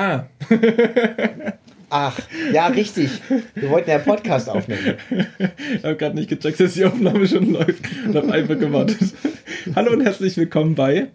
Ah. 0.00 0.24
Ach, 1.90 2.18
ja, 2.54 2.68
richtig. 2.68 3.10
Wir 3.54 3.68
wollten 3.68 3.90
ja 3.90 3.96
einen 3.96 4.04
Podcast 4.06 4.48
aufnehmen. 4.48 4.94
Ich 5.10 5.84
habe 5.84 5.96
gerade 5.96 6.14
nicht 6.14 6.30
gecheckt, 6.30 6.58
dass 6.58 6.72
die 6.72 6.86
Aufnahme 6.86 7.28
schon 7.28 7.52
läuft 7.52 7.82
und 8.06 8.16
habe 8.16 8.32
einfach 8.32 8.58
gewartet. 8.58 9.12
Hallo 9.76 9.92
und 9.92 10.00
herzlich 10.00 10.38
willkommen 10.38 10.74
bei 10.74 11.08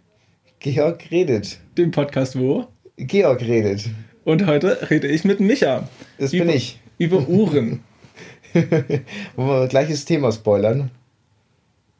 Georg 0.60 1.02
redet. 1.10 1.58
dem 1.80 1.90
Podcast 1.90 2.38
Wo. 2.38 2.68
Georg 2.98 3.42
redet. 3.42 3.86
Und 4.24 4.46
heute 4.46 4.78
rede 4.92 5.08
ich 5.08 5.24
mit 5.26 5.40
Micha. 5.40 5.90
Das 6.20 6.32
über, 6.32 6.46
bin 6.46 6.54
ich. 6.56 6.80
Über 7.00 7.28
Uhren. 7.28 7.80
Wollen 8.54 9.62
wir 9.62 9.68
gleiches 9.68 10.06
Thema 10.06 10.32
spoilern? 10.32 10.92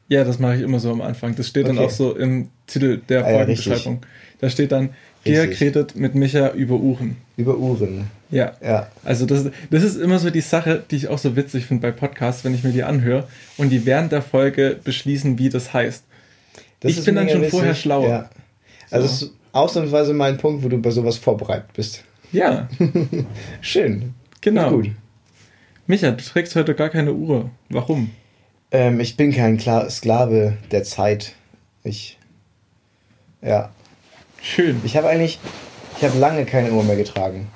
Ja, 0.06 0.22
das 0.22 0.38
mache 0.38 0.54
ich 0.54 0.62
immer 0.62 0.78
so 0.78 0.92
am 0.92 1.00
Anfang. 1.00 1.34
Das 1.34 1.48
steht 1.48 1.66
dann 1.66 1.78
Okay. 1.78 1.86
auch 1.86 1.90
so 1.90 2.16
im 2.16 2.48
Titel 2.68 2.98
der 3.08 3.24
Ah 3.24 3.44
ja, 3.44 3.98
da 4.38 4.50
steht 4.50 4.70
dann, 4.72 4.90
Georg 5.26 5.50
Richtig. 5.50 5.66
redet 5.68 5.96
mit 5.96 6.14
Micha 6.14 6.50
über 6.52 6.74
Uhren. 6.76 7.16
Über 7.36 7.56
Uhren. 7.56 8.10
Ja. 8.30 8.52
Ja. 8.62 8.88
Also 9.04 9.26
das, 9.26 9.44
das 9.70 9.82
ist 9.82 9.96
immer 9.96 10.18
so 10.18 10.30
die 10.30 10.40
Sache, 10.40 10.82
die 10.90 10.96
ich 10.96 11.08
auch 11.08 11.18
so 11.18 11.36
witzig 11.36 11.66
finde 11.66 11.82
bei 11.82 11.92
Podcasts, 11.92 12.44
wenn 12.44 12.54
ich 12.54 12.64
mir 12.64 12.72
die 12.72 12.82
anhöre 12.82 13.26
und 13.56 13.70
die 13.70 13.84
während 13.86 14.12
der 14.12 14.22
Folge 14.22 14.78
beschließen, 14.82 15.38
wie 15.38 15.48
das 15.48 15.72
heißt. 15.72 16.04
Das 16.80 16.92
Ich 16.92 17.04
bin 17.04 17.14
dann 17.14 17.28
schon 17.28 17.44
vorher 17.44 17.70
witzig. 17.70 17.82
schlauer. 17.82 18.08
Ja. 18.08 18.30
Also 18.90 19.06
So. 19.08 19.30
ausnahmsweise 19.52 20.12
mal 20.14 20.30
ein 20.30 20.38
Punkt, 20.38 20.62
wo 20.64 20.68
du 20.68 20.78
bei 20.78 20.90
sowas 20.90 21.16
vorbereitet 21.18 21.72
bist. 21.74 22.02
Ja, 22.32 22.68
Schön. 23.60 24.14
genau. 24.40 24.70
Gut. 24.70 24.90
Micha, 25.86 26.10
du 26.10 26.22
trägst 26.22 26.56
heute 26.56 26.74
gar 26.74 26.88
keine 26.88 27.12
Uhr. 27.14 27.50
Warum? 27.70 28.10
Ähm, 28.72 28.98
ich 28.98 29.16
bin 29.16 29.32
kein 29.32 29.56
Kla 29.56 29.88
Sklave 29.88 30.56
der 30.72 30.82
Zeit. 30.82 31.34
Ich. 31.84 32.18
Ja. 33.40 33.70
Schön. 34.46 34.80
Ich 34.84 34.96
habe 34.96 35.08
eigentlich. 35.08 35.40
Ich 35.96 36.04
habe 36.04 36.18
lange 36.18 36.44
keine 36.44 36.70
Uhr 36.70 36.84
mehr 36.84 36.96
getragen. 36.96 37.48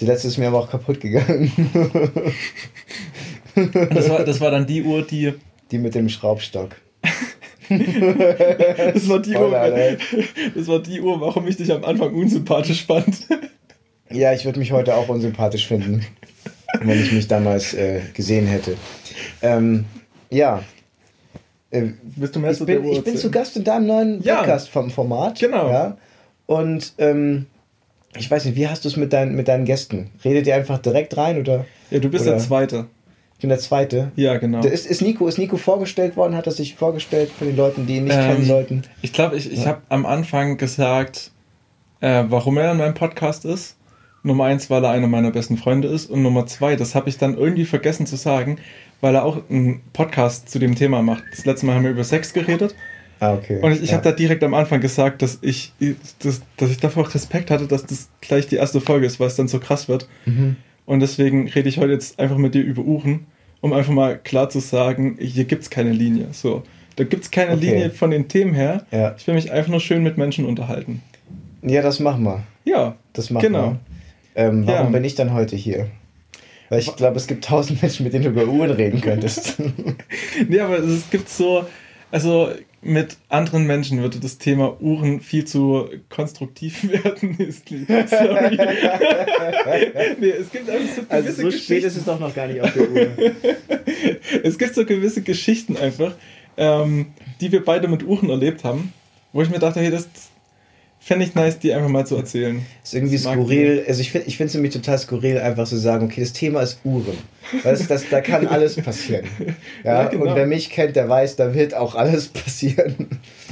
Die 0.00 0.06
letzte 0.06 0.28
ist 0.28 0.38
mir 0.38 0.48
aber 0.48 0.60
auch 0.60 0.70
kaputt 0.70 1.00
gegangen. 1.00 1.52
Das 3.90 4.08
war, 4.08 4.24
das 4.24 4.40
war 4.40 4.52
dann 4.52 4.68
die 4.68 4.84
Uhr, 4.84 5.02
die. 5.04 5.34
Die 5.72 5.78
mit 5.78 5.96
dem 5.96 6.08
Schraubstock. 6.08 6.76
Das 7.68 9.08
war 9.08 9.18
die 9.18 9.30
Uhr, 9.30 9.48
Spoiler 9.48 9.60
alert. 9.60 10.00
das 10.54 10.68
war 10.68 10.78
die 10.78 11.00
Uhr, 11.00 11.20
warum 11.20 11.48
ich 11.48 11.56
dich 11.56 11.72
am 11.72 11.84
Anfang 11.84 12.14
unsympathisch 12.14 12.86
fand. 12.86 13.26
Ja, 14.10 14.32
ich 14.32 14.44
würde 14.44 14.60
mich 14.60 14.70
heute 14.70 14.94
auch 14.94 15.08
unsympathisch 15.08 15.66
finden, 15.66 16.06
wenn 16.80 17.02
ich 17.02 17.10
mich 17.10 17.26
damals 17.26 17.74
äh, 17.74 18.00
gesehen 18.14 18.46
hätte. 18.46 18.76
Ähm, 19.42 19.86
ja. 20.30 20.62
Äh, 21.70 21.88
Bist 22.16 22.34
du 22.34 22.40
mehr 22.40 22.50
ich 22.52 22.58
bin, 22.64 22.84
ich 22.84 23.04
bin 23.04 23.16
zu? 23.16 23.30
Gast 23.30 23.56
in 23.56 23.64
deinem 23.64 23.86
neuen 23.86 24.22
Ja. 24.22 24.36
Podcast 24.38 24.70
vom 24.70 24.90
Format. 24.90 25.38
Genau. 25.38 25.68
Ja. 25.70 25.96
Und 26.46 26.94
ähm, 26.98 27.46
ich 28.16 28.30
weiß 28.30 28.46
nicht, 28.46 28.56
wie 28.56 28.66
hast 28.68 28.84
du 28.84 28.88
es 28.88 28.96
mit, 28.96 29.12
deinen 29.12 29.34
mit 29.34 29.48
deinen 29.48 29.64
Gästen? 29.66 30.10
Redet 30.24 30.46
ihr 30.46 30.54
einfach 30.54 30.78
direkt 30.78 31.16
rein 31.16 31.38
oder? 31.38 31.66
Ja, 31.90 31.98
du 31.98 32.08
bist 32.08 32.22
Oder- 32.24 32.32
der 32.36 32.40
Zweite. 32.40 32.86
Ich 33.34 33.42
bin 33.42 33.50
der 33.50 33.58
Zweite. 33.60 34.10
Ja, 34.16 34.36
genau. 34.38 34.62
Da 34.62 34.68
Ist, 34.68 34.84
ist, 34.86 35.00
Nico, 35.00 35.28
ist 35.28 35.38
Nico 35.38 35.56
vorgestellt 35.58 36.16
worden? 36.16 36.34
Hat 36.34 36.46
er 36.46 36.52
sich 36.52 36.74
vorgestellt 36.74 37.30
von 37.30 37.46
den 37.46 37.56
Leuten, 37.56 37.86
die 37.86 37.98
ihn 37.98 38.04
nicht 38.04 38.16
Ähm, 38.16 38.30
kennen 38.32 38.44
sollten? 38.44 38.82
Ich 39.00 39.12
glaube, 39.12 39.36
ich, 39.36 39.52
ich 39.52 39.60
Ja. 39.60 39.66
habe 39.66 39.82
am 39.90 40.06
Anfang 40.06 40.56
gesagt, 40.56 41.30
äh, 42.00 42.24
warum 42.28 42.56
er 42.58 42.72
in 42.72 42.78
meinem 42.78 42.94
Podcast 42.94 43.44
ist. 43.44 43.76
Nummer 44.24 44.46
eins, 44.46 44.68
weil 44.70 44.82
er 44.84 44.90
einer 44.90 45.06
meiner 45.06 45.30
besten 45.30 45.56
Freunde 45.56 45.86
ist. 45.86 46.10
Und 46.10 46.22
Nummer 46.22 46.46
zwei, 46.46 46.74
das 46.74 46.96
habe 46.96 47.08
ich 47.08 47.18
dann 47.18 47.36
irgendwie 47.38 47.64
vergessen 47.64 48.06
zu 48.06 48.16
sagen, 48.16 48.58
weil 49.00 49.14
er 49.14 49.24
auch 49.24 49.38
einen 49.50 49.80
Podcast 49.92 50.48
zu 50.50 50.58
dem 50.58 50.74
Thema 50.74 51.02
macht. 51.02 51.22
Das 51.30 51.44
letzte 51.44 51.66
Mal 51.66 51.74
haben 51.76 51.84
wir 51.84 51.90
über 51.90 52.04
Sex 52.04 52.32
geredet. 52.32 52.74
Ah, 53.20 53.34
okay. 53.34 53.58
Und 53.60 53.72
ich, 53.72 53.82
ich 53.82 53.90
ja. 53.90 53.96
habe 53.96 54.04
da 54.04 54.12
direkt 54.12 54.44
am 54.44 54.54
Anfang 54.54 54.80
gesagt, 54.80 55.22
dass 55.22 55.38
ich, 55.40 55.72
dass, 56.20 56.40
dass 56.56 56.70
ich 56.70 56.78
davor 56.78 57.04
auch 57.04 57.14
Respekt 57.14 57.50
hatte, 57.50 57.66
dass 57.66 57.84
das 57.84 58.08
gleich 58.20 58.46
die 58.46 58.56
erste 58.56 58.80
Folge 58.80 59.06
ist, 59.06 59.18
weil 59.18 59.26
es 59.26 59.34
dann 59.36 59.48
so 59.48 59.58
krass 59.58 59.88
wird. 59.88 60.08
Mhm. 60.24 60.56
Und 60.86 61.00
deswegen 61.00 61.48
rede 61.48 61.68
ich 61.68 61.78
heute 61.78 61.92
jetzt 61.92 62.18
einfach 62.20 62.36
mit 62.38 62.54
dir 62.54 62.62
über 62.62 62.82
Uhren, 62.82 63.26
um 63.60 63.72
einfach 63.72 63.92
mal 63.92 64.16
klar 64.18 64.48
zu 64.50 64.60
sagen, 64.60 65.16
hier 65.20 65.44
gibt 65.44 65.64
es 65.64 65.70
keine 65.70 65.90
Linie. 65.92 66.28
So, 66.30 66.62
da 66.96 67.04
gibt 67.04 67.24
es 67.24 67.30
keine 67.32 67.52
Okay. 67.54 67.66
Linie 67.66 67.90
von 67.90 68.10
den 68.12 68.28
Themen 68.28 68.54
her. 68.54 68.86
Ja. 68.92 69.14
Ich 69.18 69.26
will 69.26 69.34
mich 69.34 69.50
einfach 69.50 69.70
nur 69.70 69.80
schön 69.80 70.02
mit 70.04 70.16
Menschen 70.16 70.44
unterhalten. 70.46 71.02
ja, 71.62 71.82
das 71.82 71.98
machen 72.00 72.22
wir. 72.22 72.42
Ja, 72.64 72.94
Das 73.14 73.30
machen 73.30 73.42
Genau. 73.46 73.62
wir. 73.64 73.78
Ähm, 74.36 74.64
warum 74.66 74.86
Ja. 74.86 74.90
bin 74.92 75.02
ich 75.04 75.16
dann 75.16 75.32
heute 75.32 75.56
hier? 75.56 75.88
Weil 76.68 76.80
ich 76.80 76.94
glaube, 76.96 77.16
es 77.16 77.26
gibt 77.26 77.44
tausend 77.44 77.82
Menschen, 77.82 78.04
mit 78.04 78.12
denen 78.12 78.24
du 78.24 78.30
über 78.30 78.46
Uhren 78.46 78.70
reden 78.70 79.00
könntest. 79.00 79.56
nee, 80.48 80.60
aber 80.60 80.78
es 80.78 81.08
gibt 81.10 81.28
so, 81.28 81.66
also 82.10 82.50
mit 82.80 83.16
anderen 83.28 83.66
Menschen 83.66 84.00
würde 84.00 84.20
das 84.20 84.38
Thema 84.38 84.80
Uhren 84.80 85.20
viel 85.20 85.44
zu 85.44 85.88
konstruktiv 86.08 86.88
werden. 86.88 87.36
Sorry. 88.08 88.56
nee, 90.20 90.30
es 90.30 90.50
gibt 90.50 90.70
einfach 90.70 90.94
so 90.94 91.02
gewisse 91.02 91.10
also 91.10 91.28
so 91.30 91.50
spät 91.50 91.52
Geschichten. 91.52 91.86
ist 91.86 91.96
es 91.96 92.04
doch 92.04 92.20
noch 92.20 92.34
gar 92.34 92.46
nicht 92.46 92.60
auf 92.60 92.72
der 92.72 92.90
Uhr. 92.90 93.08
es 94.44 94.58
gibt 94.58 94.74
so 94.74 94.84
gewisse 94.84 95.22
Geschichten 95.22 95.76
einfach, 95.76 96.14
ähm, 96.56 97.06
die 97.40 97.50
wir 97.50 97.64
beide 97.64 97.88
mit 97.88 98.04
Uhren 98.04 98.30
erlebt 98.30 98.62
haben, 98.62 98.92
wo 99.32 99.42
ich 99.42 99.50
mir 99.50 99.58
dachte, 99.58 99.80
hey, 99.80 99.90
das 99.90 100.08
fände 101.08 101.24
ich 101.24 101.34
nice, 101.34 101.58
die 101.58 101.72
einfach 101.72 101.88
mal 101.88 102.06
zu 102.06 102.14
erzählen. 102.16 102.64
ist 102.84 102.94
irgendwie 102.94 103.18
mag 103.18 103.34
skurril. 103.34 103.84
Also 103.88 104.00
ich 104.00 104.10
finde 104.12 104.28
es 104.44 104.54
nämlich 104.54 104.72
total 104.72 104.98
skurril, 104.98 105.38
einfach 105.38 105.66
zu 105.66 105.76
sagen, 105.76 106.04
okay, 106.06 106.20
das 106.20 106.32
Thema 106.32 106.60
ist 106.60 106.78
Uhren. 106.84 107.16
Weil 107.64 107.72
das, 107.76 107.88
das, 107.88 108.04
da 108.10 108.20
kann 108.20 108.46
alles 108.46 108.76
passieren. 108.76 109.24
Ja, 109.82 110.02
Ja, 110.02 110.08
genau. 110.08 110.26
Und 110.26 110.36
wer 110.36 110.46
mich 110.46 110.70
kennt, 110.70 110.94
der 110.96 111.08
weiß, 111.08 111.36
da 111.36 111.54
wird 111.54 111.74
auch 111.74 111.94
alles 111.96 112.28
passieren. 112.44 113.08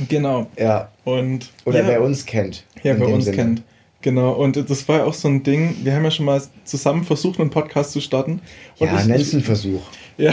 Genau. 0.08 0.46
Ja. 0.58 0.92
Und 1.04 1.50
Oder 1.64 1.80
ja, 1.80 1.88
wer 1.88 2.02
uns 2.02 2.24
kennt. 2.26 2.64
ja, 2.82 2.94
dem 2.94 3.02
uns 3.12 3.24
Sinne. 3.24 3.36
kennt. 3.36 3.62
Genau, 4.02 4.34
und 4.34 4.56
das 4.70 4.86
war 4.88 4.98
ja 4.98 5.04
auch 5.04 5.14
so 5.14 5.26
ein 5.26 5.42
Ding, 5.42 5.74
wir 5.82 5.92
haben 5.94 6.04
ja 6.04 6.12
schon 6.12 6.26
mal 6.26 6.40
zusammen 6.64 7.02
versucht, 7.02 7.40
einen 7.40 7.50
Podcast 7.50 7.90
zu 7.90 8.00
starten. 8.00 8.40
Und 8.78 8.86
Ja, 8.86 9.00
ich- 9.00 9.06
nenn's 9.06 9.32
einen 9.32 9.42
Versuch. 9.42 9.82
Ja. 10.18 10.32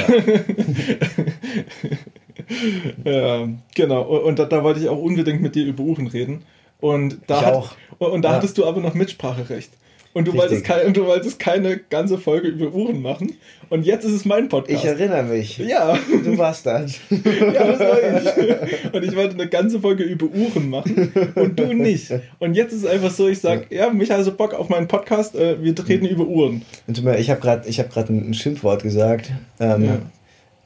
ja, 3.03 3.47
genau. 3.75 4.01
Und, 4.03 4.21
und 4.23 4.39
da, 4.39 4.45
da 4.45 4.63
wollte 4.63 4.79
ich 4.79 4.89
auch 4.89 4.97
unbedingt 5.01 5.41
mit 5.41 5.55
dir 5.55 5.65
über 5.65 5.83
Uhren 5.83 6.07
reden. 6.07 6.43
Und 6.83 7.19
da, 7.27 7.41
hat. 7.45 7.75
Und, 7.99 8.23
da 8.23 8.29
Ja. 8.31 8.35
hattest 8.35 8.57
du 8.57 8.65
aber 8.65 8.81
noch 8.81 8.93
Mitspracherecht. 8.93 9.71
Und 10.13 10.27
du, 10.27 10.33
wolltest 10.35 10.63
kein, 10.65 10.85
und 10.85 10.95
du 10.97 11.05
wolltest 11.05 11.39
keine 11.39 11.77
ganze 11.77 12.17
Folge 12.19 12.49
über 12.49 12.71
Uhren 12.71 13.01
machen. 13.01 13.33
Und 13.69 13.83
jetzt 13.85 14.03
ist 14.03 14.11
es 14.11 14.25
mein 14.25 14.47
Podcast. 14.49 14.83
Ich 14.83 14.87
erinnere 14.87 15.23
mich. 15.23 15.57
ja, 15.57 15.97
Du 16.23 16.37
warst 16.37 16.65
das. 16.67 16.99
ja, 17.09 17.65
das 17.65 17.79
war 17.79 17.97
ich. 17.99 18.93
Und 18.93 19.03
ich 19.03 19.15
wollte 19.15 19.33
eine 19.35 19.47
ganze 19.47 19.79
Folge 19.79 20.03
über 20.03 20.27
Uhren 20.27 20.69
machen 20.69 21.11
und 21.35 21.57
du 21.57 21.73
nicht. 21.73 22.11
Und 22.37 22.53
jetzt 22.55 22.73
ist 22.73 22.83
es 22.83 22.85
einfach 22.85 23.09
so, 23.11 23.27
ich 23.29 23.39
sage, 23.39 23.65
ja, 23.71 23.89
mich 23.91 24.11
also 24.13 24.33
Bock 24.33 24.53
auf 24.53 24.67
meinen 24.69 24.87
Podcast, 24.89 25.35
äh, 25.35 25.63
wir 25.63 25.73
reden 25.87 26.05
über 26.05 26.25
Uhren. 26.27 26.63
Und 26.85 27.03
mir- 27.03 27.17
ich 27.17 27.29
habe 27.31 27.39
gerade 27.39 27.67
ich 27.67 27.79
hab 27.79 27.95
ein 27.97 28.33
Schimpfwort 28.35 28.83
gesagt. 28.83 29.31
Ähm, 29.59 29.83
Ja. 29.85 29.97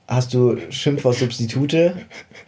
Hast 0.10 0.34
du 0.34 0.58
Schimpfwort-Substitute? 0.70 1.94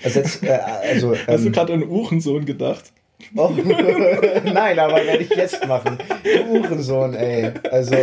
Ersetzt, 0.01 0.43
äh, 0.43 0.49
also, 0.91 1.11
Hast 1.27 1.43
du 1.43 1.47
ähm, 1.47 1.51
gerade 1.53 1.73
an 1.73 1.83
Uhrensohn 1.87 2.45
gedacht? 2.45 2.91
Oh, 3.35 3.49
Nein, 4.45 4.79
aber 4.79 4.95
werde 5.05 5.23
ich 5.23 5.29
jetzt 5.29 5.65
machen. 5.67 5.97
Du 6.23 6.59
Uhrensohn, 6.59 7.13
ey. 7.13 7.51
Also, 7.71 7.95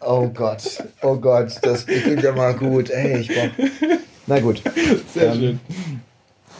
oh 0.00 0.28
Gott, 0.28 0.82
oh 1.02 1.16
Gott, 1.16 1.52
das 1.62 1.84
beginnt 1.84 2.22
ja 2.22 2.32
mal 2.32 2.54
gut. 2.54 2.90
Ey, 2.90 3.20
ich 3.20 3.28
brauch. 3.28 3.48
Na 4.26 4.40
gut. 4.40 4.62
Sehr 5.14 5.32
Ähm, 5.32 5.38
schön. 5.38 5.60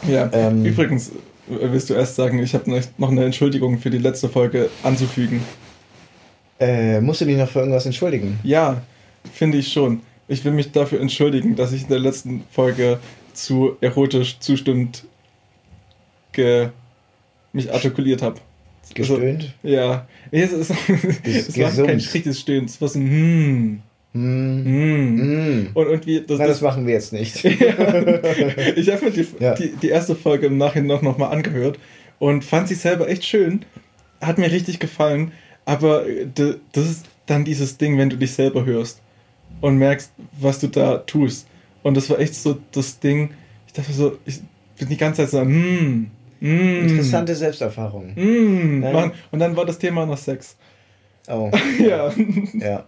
Ja, 0.07 0.29
ähm, 0.31 0.63
übrigens, 0.63 1.11
willst 1.47 1.89
du 1.89 1.93
erst 1.93 2.15
sagen, 2.15 2.39
ich 2.39 2.53
habe 2.53 2.81
noch 2.97 3.11
eine 3.11 3.25
Entschuldigung 3.25 3.79
für 3.79 3.89
die 3.89 3.97
letzte 3.97 4.29
Folge 4.29 4.69
anzufügen. 4.83 5.43
Äh, 6.59 7.01
musst 7.01 7.21
du 7.21 7.25
dich 7.25 7.37
noch 7.37 7.49
für 7.49 7.59
irgendwas 7.59 7.85
entschuldigen? 7.85 8.39
Ja, 8.43 8.81
finde 9.33 9.57
ich 9.57 9.71
schon. 9.71 10.01
Ich 10.27 10.43
will 10.43 10.51
mich 10.51 10.71
dafür 10.71 10.99
entschuldigen, 11.01 11.55
dass 11.55 11.71
ich 11.71 11.83
in 11.83 11.89
der 11.89 11.99
letzten 11.99 12.43
Folge 12.51 12.99
zu 13.33 13.77
erotisch 13.81 14.39
zustimmt 14.39 15.03
ge 16.31 16.69
mich 17.53 17.71
artikuliert 17.71 18.21
habe. 18.21 18.39
Gestöhnt? 18.93 19.53
Ja, 19.63 20.07
nee, 20.31 20.43
es, 20.43 20.53
ist, 20.53 20.71
es 21.23 21.57
war 21.57 21.69
gesummt. 21.69 21.87
kein 21.89 21.97
richtiges 21.97 22.39
Stöhnen, 22.39 22.65
es 22.65 22.79
war 22.79 22.87
so 22.87 22.99
ein 22.99 23.09
hm, 23.09 23.81
Hm. 24.13 24.65
hm. 24.65 25.19
Hm. 25.19 25.69
Und, 25.73 25.87
und 25.87 26.05
wie, 26.07 26.21
das, 26.21 26.39
Na, 26.39 26.47
das 26.47 26.59
das, 26.59 26.61
machen 26.61 26.87
wir 26.87 26.93
jetzt 26.93 27.13
nicht. 27.13 27.43
ich 27.45 27.55
habe 28.89 29.05
mir 29.05 29.11
die, 29.11 29.27
Ja. 29.39 29.53
die, 29.53 29.75
die 29.75 29.89
erste 29.89 30.15
Folge 30.15 30.47
im 30.47 30.57
Nachhinein 30.57 30.87
noch, 30.87 31.01
noch 31.01 31.17
mal 31.17 31.27
angehört 31.27 31.77
und 32.19 32.43
fand 32.43 32.67
sie 32.67 32.75
selber 32.75 33.07
echt 33.09 33.25
schön. 33.25 33.65
Hat 34.21 34.37
mir 34.37 34.51
richtig 34.51 34.79
gefallen. 34.79 35.33
Aber 35.65 36.07
äh, 36.07 36.25
das 36.71 36.85
ist 36.89 37.05
dann 37.25 37.43
dieses 37.45 37.77
Ding, 37.77 37.97
wenn 37.97 38.09
du 38.09 38.15
dich 38.15 38.31
selber 38.31 38.65
hörst 38.65 39.01
und 39.61 39.77
merkst, 39.77 40.11
was 40.39 40.59
du 40.59 40.67
da 40.67 40.99
tust. 40.99 41.45
Und 41.83 41.95
das 41.95 42.09
war 42.09 42.19
echt 42.19 42.33
so 42.35 42.57
das 42.71 42.99
Ding. 42.99 43.31
Ich 43.67 43.73
dachte 43.73 43.91
so, 43.91 44.17
ich 44.25 44.39
bin 44.79 44.89
die 44.89 44.97
ganze 44.97 45.23
Zeit 45.23 45.31
so, 45.31 45.41
hm, 45.41 46.09
hm, 46.39 46.87
Interessante 46.89 47.35
Selbsterfahrung. 47.35 48.13
Nein. 48.15 48.93
Mann. 48.93 49.11
Und 49.31 49.39
dann 49.39 49.55
war 49.55 49.65
das 49.65 49.77
Thema 49.79 50.05
noch 50.05 50.17
Sex. 50.17 50.55
Oh. 51.27 51.51
Ja, 51.79 52.11
Ja. 52.53 52.85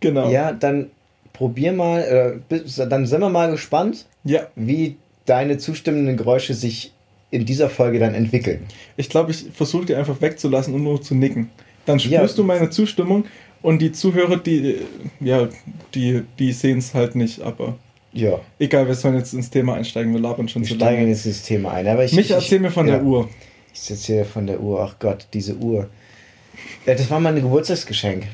genau. 0.00 0.30
Ja, 0.30 0.52
dann 0.52 0.90
probier 1.32 1.72
mal, 1.72 2.40
äh, 2.50 2.58
dann 2.88 3.06
sind 3.06 3.20
wir 3.20 3.28
mal 3.30 3.50
gespannt, 3.50 4.06
ja. 4.24 4.46
wie 4.54 4.96
deine 5.24 5.58
zustimmenden 5.58 6.16
Geräusche 6.16 6.54
sich 6.54 6.92
in 7.30 7.46
dieser 7.46 7.70
Folge 7.70 7.98
dann 7.98 8.14
entwickeln. 8.14 8.66
Ich 8.96 9.08
glaube, 9.08 9.30
ich 9.30 9.46
versuche 9.54 9.86
die 9.86 9.94
einfach 9.94 10.20
wegzulassen 10.20 10.74
und 10.74 10.82
nur 10.82 11.00
zu 11.00 11.14
nicken. 11.14 11.50
Dann 11.86 11.98
Ja. 11.98 12.18
spürst 12.18 12.38
du 12.38 12.44
meine 12.44 12.68
Zustimmung 12.70 13.24
und 13.62 13.80
die 13.80 13.92
Zuhörer, 13.92 14.36
die, 14.36 14.76
ja, 15.20 15.48
die, 15.94 16.22
die 16.38 16.52
sehen 16.52 16.78
es 16.78 16.92
halt 16.94 17.14
nicht, 17.14 17.40
aber 17.40 17.78
Ja, 18.12 18.38
egal, 18.58 18.86
wir 18.86 18.94
sollen 18.94 19.16
jetzt 19.16 19.32
ins 19.32 19.48
Thema 19.50 19.74
einsteigen, 19.74 20.12
wir 20.12 20.20
labern 20.20 20.48
schon 20.48 20.62
wir 20.62 20.68
steigen 20.76 21.00
lange. 21.00 21.08
jetzt 21.08 21.24
ins 21.26 21.42
Thema 21.42 21.72
ein. 21.72 21.86
Aber 21.88 22.04
ich, 22.04 22.12
Mich 22.12 22.26
ich, 22.26 22.32
erzähl 22.32 22.60
mir 22.60 22.70
von 22.70 22.86
ja. 22.86 22.94
der 22.96 23.04
Uhr. 23.04 23.28
Ich 23.74 24.04
hier 24.04 24.24
von 24.26 24.46
der 24.46 24.60
Uhr. 24.60 24.80
Ach 24.86 24.96
Gott, 24.98 25.26
diese 25.32 25.54
Uhr. 25.56 25.88
Ja, 26.86 26.94
das 26.94 27.10
war 27.10 27.20
mein 27.20 27.36
Geburtstagsgeschenk. 27.36 28.24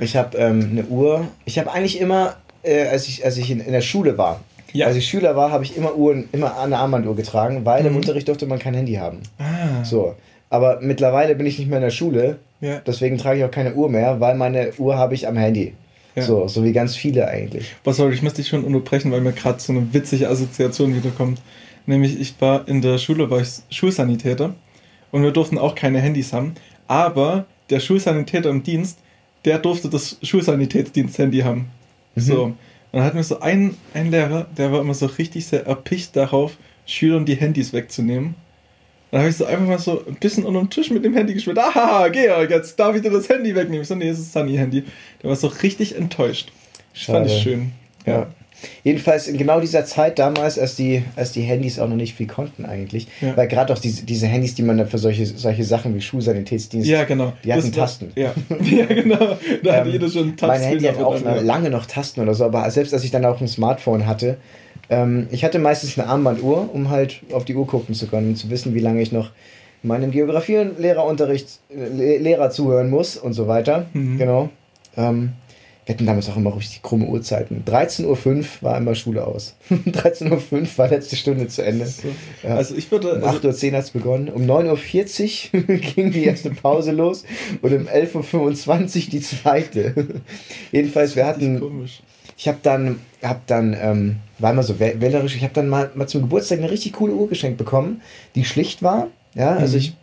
Ich 0.00 0.16
habe 0.16 0.36
ähm, 0.36 0.68
eine 0.72 0.84
Uhr. 0.86 1.28
Ich 1.44 1.58
habe 1.60 1.70
eigentlich 1.70 2.00
immer, 2.00 2.36
äh, 2.64 2.86
als 2.88 3.06
ich, 3.06 3.24
als 3.24 3.36
ich 3.36 3.50
in, 3.50 3.60
in 3.60 3.72
der 3.72 3.82
Schule 3.82 4.18
war, 4.18 4.40
Ja. 4.72 4.86
als 4.86 4.96
ich 4.96 5.06
Schüler 5.06 5.36
war, 5.36 5.52
habe 5.52 5.62
ich 5.62 5.76
immer 5.76 5.94
Uhren, 5.94 6.28
immer 6.32 6.58
eine 6.58 6.78
Armbanduhr 6.78 7.14
getragen, 7.14 7.64
weil 7.64 7.84
im 7.86 7.92
Mhm. 7.92 7.98
Unterricht 7.98 8.26
durfte 8.26 8.46
man 8.46 8.58
kein 8.58 8.74
Handy 8.74 8.94
haben. 8.94 9.20
Ah, 9.38 9.84
So. 9.84 10.16
Aber 10.50 10.80
mittlerweile 10.80 11.34
bin 11.36 11.46
ich 11.46 11.58
nicht 11.58 11.68
mehr 11.68 11.78
in 11.78 11.84
der 11.84 11.90
Schule, 11.90 12.38
ja. 12.60 12.80
deswegen 12.86 13.16
trage 13.18 13.38
ich 13.38 13.44
auch 13.44 13.50
keine 13.50 13.74
Uhr 13.74 13.88
mehr, 13.88 14.20
weil 14.20 14.34
meine 14.34 14.72
Uhr 14.78 14.96
habe 14.98 15.14
ich 15.14 15.26
am 15.28 15.36
Handy. 15.36 15.74
Ja. 16.14 16.22
So, 16.22 16.46
so 16.46 16.62
wie 16.62 16.72
ganz 16.72 16.94
viele 16.94 17.26
eigentlich. 17.26 17.74
Was 17.82 17.96
soll 17.96 18.12
ich 18.12 18.22
muss 18.22 18.34
dich 18.34 18.48
schon 18.48 18.64
unterbrechen, 18.64 19.10
weil 19.10 19.20
mir 19.20 19.32
gerade 19.32 19.60
so 19.60 19.72
eine 19.72 19.92
witzige 19.92 20.28
Assoziation 20.28 20.94
wiederkommt. 20.94 21.40
Nämlich, 21.86 22.18
ich 22.18 22.34
war 22.40 22.66
in 22.68 22.80
der 22.80 22.98
Schule, 22.98 23.30
war 23.30 23.40
ich 23.40 23.48
Schulsanitäter 23.70 24.54
und 25.10 25.22
wir 25.22 25.32
durften 25.32 25.58
auch 25.58 25.74
keine 25.74 26.00
Handys 26.00 26.32
haben, 26.32 26.54
aber 26.86 27.46
der 27.70 27.80
Schulsanitäter 27.80 28.48
im 28.48 28.62
Dienst, 28.62 28.98
der 29.44 29.58
durfte 29.58 29.90
das 29.90 30.18
Schulsanitätsdienst-Handy 30.22 31.40
haben. 31.40 31.68
So. 32.16 32.44
Und 32.44 32.56
dann 32.92 33.02
hatten 33.02 33.16
wir 33.16 33.24
so 33.24 33.40
einen, 33.40 33.76
einen 33.92 34.10
Lehrer, 34.10 34.46
der 34.56 34.72
war 34.72 34.80
immer 34.80 34.94
so 34.94 35.06
richtig 35.06 35.46
sehr 35.46 35.66
erpicht 35.66 36.14
darauf, 36.16 36.56
Schülern 36.86 37.26
die 37.26 37.34
Handys 37.34 37.72
wegzunehmen. 37.72 38.36
Dann 39.14 39.20
habe 39.22 39.30
ich 39.30 39.36
so 39.36 39.44
einfach 39.44 39.64
mal 39.64 39.78
so 39.78 40.02
ein 40.08 40.16
bisschen 40.16 40.44
unter 40.44 40.58
dem 40.58 40.70
Tisch 40.70 40.90
mit 40.90 41.04
dem 41.04 41.14
Handy 41.14 41.34
gespielt. 41.34 41.56
Ah, 41.56 42.08
Georg, 42.08 42.50
jetzt 42.50 42.76
darf 42.80 42.96
ich 42.96 43.02
dir 43.02 43.12
das 43.12 43.28
Handy 43.28 43.54
wegnehmen. 43.54 43.82
Ich 43.82 43.86
so, 43.86 43.94
nee, 43.94 44.08
es 44.08 44.18
ist 44.18 44.32
Sunny-Handy. 44.32 44.82
Der 45.22 45.30
war 45.30 45.36
so 45.36 45.46
richtig 45.46 45.94
enttäuscht. 45.96 46.50
Das 46.92 47.04
fand 47.04 47.26
ich 47.26 47.32
Schade. 47.34 47.42
schön. 47.44 47.72
Ja. 48.06 48.26
Jedenfalls 48.82 49.28
in 49.28 49.38
genau 49.38 49.60
dieser 49.60 49.84
Zeit 49.84 50.18
damals, 50.18 50.58
als 50.58 50.74
die, 50.74 51.04
als 51.14 51.30
die 51.30 51.42
Handys 51.42 51.78
auch 51.78 51.88
noch 51.88 51.94
nicht 51.94 52.14
viel 52.16 52.26
konnten 52.26 52.64
eigentlich, 52.64 53.06
Ja. 53.20 53.36
weil 53.36 53.46
gerade 53.46 53.72
auch 53.72 53.78
diese, 53.78 54.04
diese 54.04 54.26
Handys, 54.26 54.56
die 54.56 54.62
man 54.62 54.78
dann 54.78 54.88
für 54.88 54.98
solche, 54.98 55.26
solche 55.26 55.62
Sachen 55.62 55.94
wie 55.94 56.00
Schulsanitätsdienst, 56.00 56.88
Ja, 56.88 57.04
genau. 57.04 57.34
die 57.44 57.52
hatten 57.52 57.66
Das 57.70 57.76
war- 57.76 57.84
Tasten. 57.86 58.10
Ja. 58.16 58.32
ja, 58.68 58.86
genau. 58.86 59.36
Da 59.62 59.74
hat 59.76 59.86
Ähm, 59.86 59.92
jeder 59.92 60.08
schon 60.10 60.22
einen 60.22 60.36
mein 60.42 60.60
Handy 60.60 60.86
hat 60.86 60.98
auch 60.98 61.22
ja. 61.22 61.36
lange 61.40 61.70
noch 61.70 61.86
Tasten 61.86 62.20
oder 62.20 62.34
so, 62.34 62.44
aber 62.46 62.68
selbst 62.72 62.92
als 62.92 63.04
ich 63.04 63.12
dann 63.12 63.24
auch 63.24 63.40
ein 63.40 63.46
Smartphone 63.46 64.06
hatte, 64.08 64.38
ähm, 64.90 65.28
ich 65.30 65.44
hatte 65.44 65.58
meistens 65.58 65.98
eine 65.98 66.08
Armbanduhr, 66.08 66.68
um 66.72 66.90
halt 66.90 67.20
auf 67.32 67.44
die 67.44 67.54
Uhr 67.54 67.66
gucken 67.66 67.94
zu 67.94 68.06
können 68.06 68.30
und 68.30 68.36
zu 68.36 68.50
wissen, 68.50 68.74
wie 68.74 68.80
lange 68.80 69.02
ich 69.02 69.12
noch 69.12 69.30
meinem 69.82 70.10
Geografie- 70.10 70.58
und 70.58 70.78
Lehrerunterricht 70.78 71.60
äh, 71.70 71.88
Le 71.88 72.18
Lehrer 72.18 72.50
zuhören 72.50 72.90
muss 72.90 73.16
und 73.16 73.32
so 73.34 73.46
weiter. 73.48 73.86
Mhm. 73.92 74.18
Genau. 74.18 74.48
Ähm, 74.96 75.32
wir 75.86 75.94
hatten 75.94 76.06
damals 76.06 76.30
auch 76.30 76.36
immer 76.38 76.56
richtig 76.56 76.80
krumme 76.80 77.04
Uhrzeiten. 77.06 77.62
13.05 77.66 78.06
Uhr 78.06 78.44
war 78.62 78.78
immer 78.78 78.94
Schule 78.94 79.26
aus. 79.26 79.54
13.05 79.70 80.52
Uhr 80.52 80.66
war 80.78 80.88
letzte 80.88 81.16
Stunde 81.16 81.46
zu 81.48 81.62
Ende. 81.62 81.84
So. 81.86 82.08
Ja. 82.42 82.56
Also 82.56 82.74
ich 82.74 82.90
würde. 82.90 83.16
Um 83.16 83.24
Also, 83.24 83.48
8.10 83.48 83.70
Uhr 83.70 83.76
hat 83.76 83.84
es 83.84 83.90
begonnen. 83.90 84.28
Um 84.30 84.42
9.40 84.46 85.54
Uhr 85.54 85.76
ging 85.94 86.10
die 86.10 86.24
erste 86.24 86.50
Pause 86.50 86.92
los 86.92 87.24
und 87.60 87.74
um 87.74 87.86
11.25 87.86 88.36
Uhr 89.04 89.10
die 89.10 89.20
zweite. 89.20 89.94
Jedenfalls, 90.72 91.16
wir 91.16 91.26
hatten, 91.26 91.60
komisch. 91.60 92.00
ich 92.38 92.48
habe 92.48 92.58
dann, 92.62 93.00
hab 93.24 93.46
dann 93.46 93.76
ähm, 93.80 94.16
war 94.38 94.52
immer 94.52 94.62
so 94.62 94.74
wäh- 94.74 95.00
wählerisch, 95.00 95.34
ich 95.36 95.42
habe 95.42 95.54
dann 95.54 95.68
mal, 95.68 95.90
mal 95.94 96.06
zum 96.06 96.22
Geburtstag 96.22 96.58
eine 96.58 96.70
richtig 96.70 96.92
coole 96.92 97.12
Uhr 97.14 97.28
geschenkt 97.28 97.58
bekommen, 97.58 98.02
die 98.34 98.44
schlicht 98.44 98.82
war. 98.82 99.08
Ja, 99.34 99.56
also 99.56 99.74
Mhm. 99.76 99.80
ich, 99.82 99.96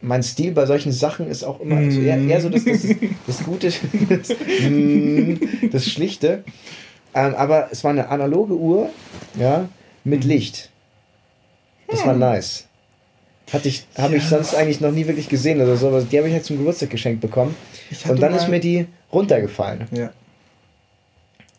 mein 0.00 0.22
Stil 0.22 0.52
bei 0.52 0.66
solchen 0.66 0.92
Sachen 0.92 1.28
ist 1.28 1.44
auch 1.44 1.60
immer 1.60 1.90
so 1.90 2.00
eher, 2.00 2.18
eher 2.18 2.40
so 2.40 2.48
das, 2.50 2.64
das, 2.64 2.80
das 3.26 3.44
Gute, 3.44 3.72
das, 4.08 4.28
mm, 4.60 5.34
das 5.70 5.86
Schlichte. 5.88 6.44
Ähm, 7.14 7.34
aber 7.36 7.68
es 7.70 7.84
war 7.84 7.90
eine 7.92 8.08
analoge 8.08 8.54
Uhr, 8.54 8.90
ja, 9.38 9.68
mit 10.04 10.24
Mhm. 10.24 10.30
Licht. 10.30 10.70
Das 11.88 12.04
war 12.04 12.14
nice. 12.14 12.66
Hatte 13.52 13.68
ich, 13.68 13.86
habe 13.96 14.16
ich 14.16 14.22
Ja. 14.24 14.28
sonst 14.30 14.54
eigentlich 14.54 14.80
noch 14.80 14.90
nie 14.90 15.06
wirklich 15.06 15.28
gesehen 15.28 15.60
oder 15.60 15.76
so, 15.76 15.88
aber 15.88 16.00
die 16.02 16.18
habe 16.18 16.26
ich 16.28 16.34
halt 16.34 16.44
zum 16.44 16.56
Geburtstag 16.58 16.90
geschenkt 16.90 17.20
bekommen. 17.20 17.54
Ich 17.90 18.04
Und 18.08 18.20
dann 18.20 18.34
ist 18.34 18.48
mir 18.48 18.58
die 18.60 18.86
runtergefallen. 19.12 19.86
Ja. 19.92 20.10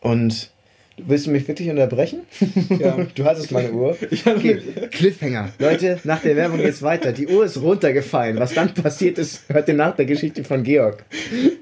Und 0.02 0.52
willst 0.98 1.26
du 1.28 1.32
mich 1.32 1.48
wirklich 1.48 1.70
unterbrechen? 1.70 2.20
Ja. 2.80 2.98
Du 3.16 3.24
hattest 3.26 3.52
meine 3.52 3.72
Uhr. 3.72 3.96
Okay, 4.26 4.62
Cliffhanger. 4.92 5.50
Leute, 5.60 6.00
nach 6.04 6.22
der 6.22 6.36
Werbung 6.36 6.58
geht's 6.60 6.82
weiter. 6.82 7.12
Die 7.12 7.28
Uhr 7.28 7.46
ist 7.46 7.62
runtergefallen. 7.62 8.38
Was 8.40 8.54
dann 8.54 8.74
passiert 8.74 9.18
ist, 9.18 9.44
hört 9.50 9.68
ihr 9.68 9.74
nach 9.76 9.96
der 9.96 10.06
Geschichte 10.06 10.44
von 10.44 10.64
Georg. 10.64 11.04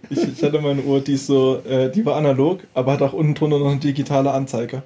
Ich, 0.10 0.20
ich 0.38 0.44
hatte 0.44 0.60
meine 0.60 0.82
Uhr, 0.82 1.02
die 1.02 1.14
ist 1.14 1.28
so, 1.28 1.62
äh, 1.68 1.90
die 1.92 2.06
war 2.06 2.16
analog, 2.18 2.62
aber 2.74 2.94
hat 2.94 3.02
auch 3.02 3.14
unten 3.14 3.34
drunter 3.36 3.60
noch 3.60 3.72
eine 3.72 3.80
digitale 3.80 4.32
Anzeige. 4.32 4.84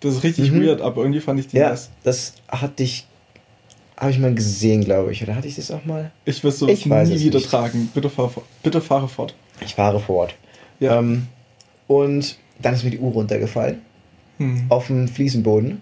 Das 0.00 0.14
ist 0.16 0.22
richtig 0.24 0.50
Mhm. 0.50 0.62
weird, 0.66 0.80
aber 0.82 1.02
irgendwie 1.02 1.20
fand 1.20 1.40
ich 1.40 1.46
die 1.48 1.56
Ja, 1.56 1.70
nice. 1.70 1.90
das 2.02 2.34
hatte 2.48 2.82
ich, 2.82 3.06
habe 3.96 4.10
ich 4.10 4.18
mal 4.18 4.34
gesehen, 4.34 4.84
glaube 4.84 5.12
ich. 5.12 5.22
Oder 5.22 5.36
hatte 5.36 5.48
ich 5.48 5.56
das 5.56 5.70
auch 5.70 5.84
mal? 5.84 6.10
Ich 6.24 6.42
will 6.44 6.50
sowas 6.50 6.72
Ich 6.78 6.86
nie 6.86 6.94
es 6.94 7.24
wieder 7.24 7.38
nicht. 7.38 7.48
tragen. 7.48 7.90
Bitte, 7.94 8.10
fahr, 8.10 8.30
bitte 8.62 8.80
fahre 8.80 9.08
fort. 9.08 9.34
Ich 9.64 9.74
fahre 9.74 10.00
fort. 10.00 10.34
Ja. 10.80 10.98
Ähm, 10.98 11.26
und 11.86 12.36
dann 12.60 12.74
ist 12.74 12.84
mir 12.84 12.90
die 12.90 12.98
Uhr 12.98 13.12
runtergefallen. 13.12 13.82
Hm. 14.38 14.66
auf 14.68 14.88
dem 14.88 15.06
Fliesenboden. 15.06 15.80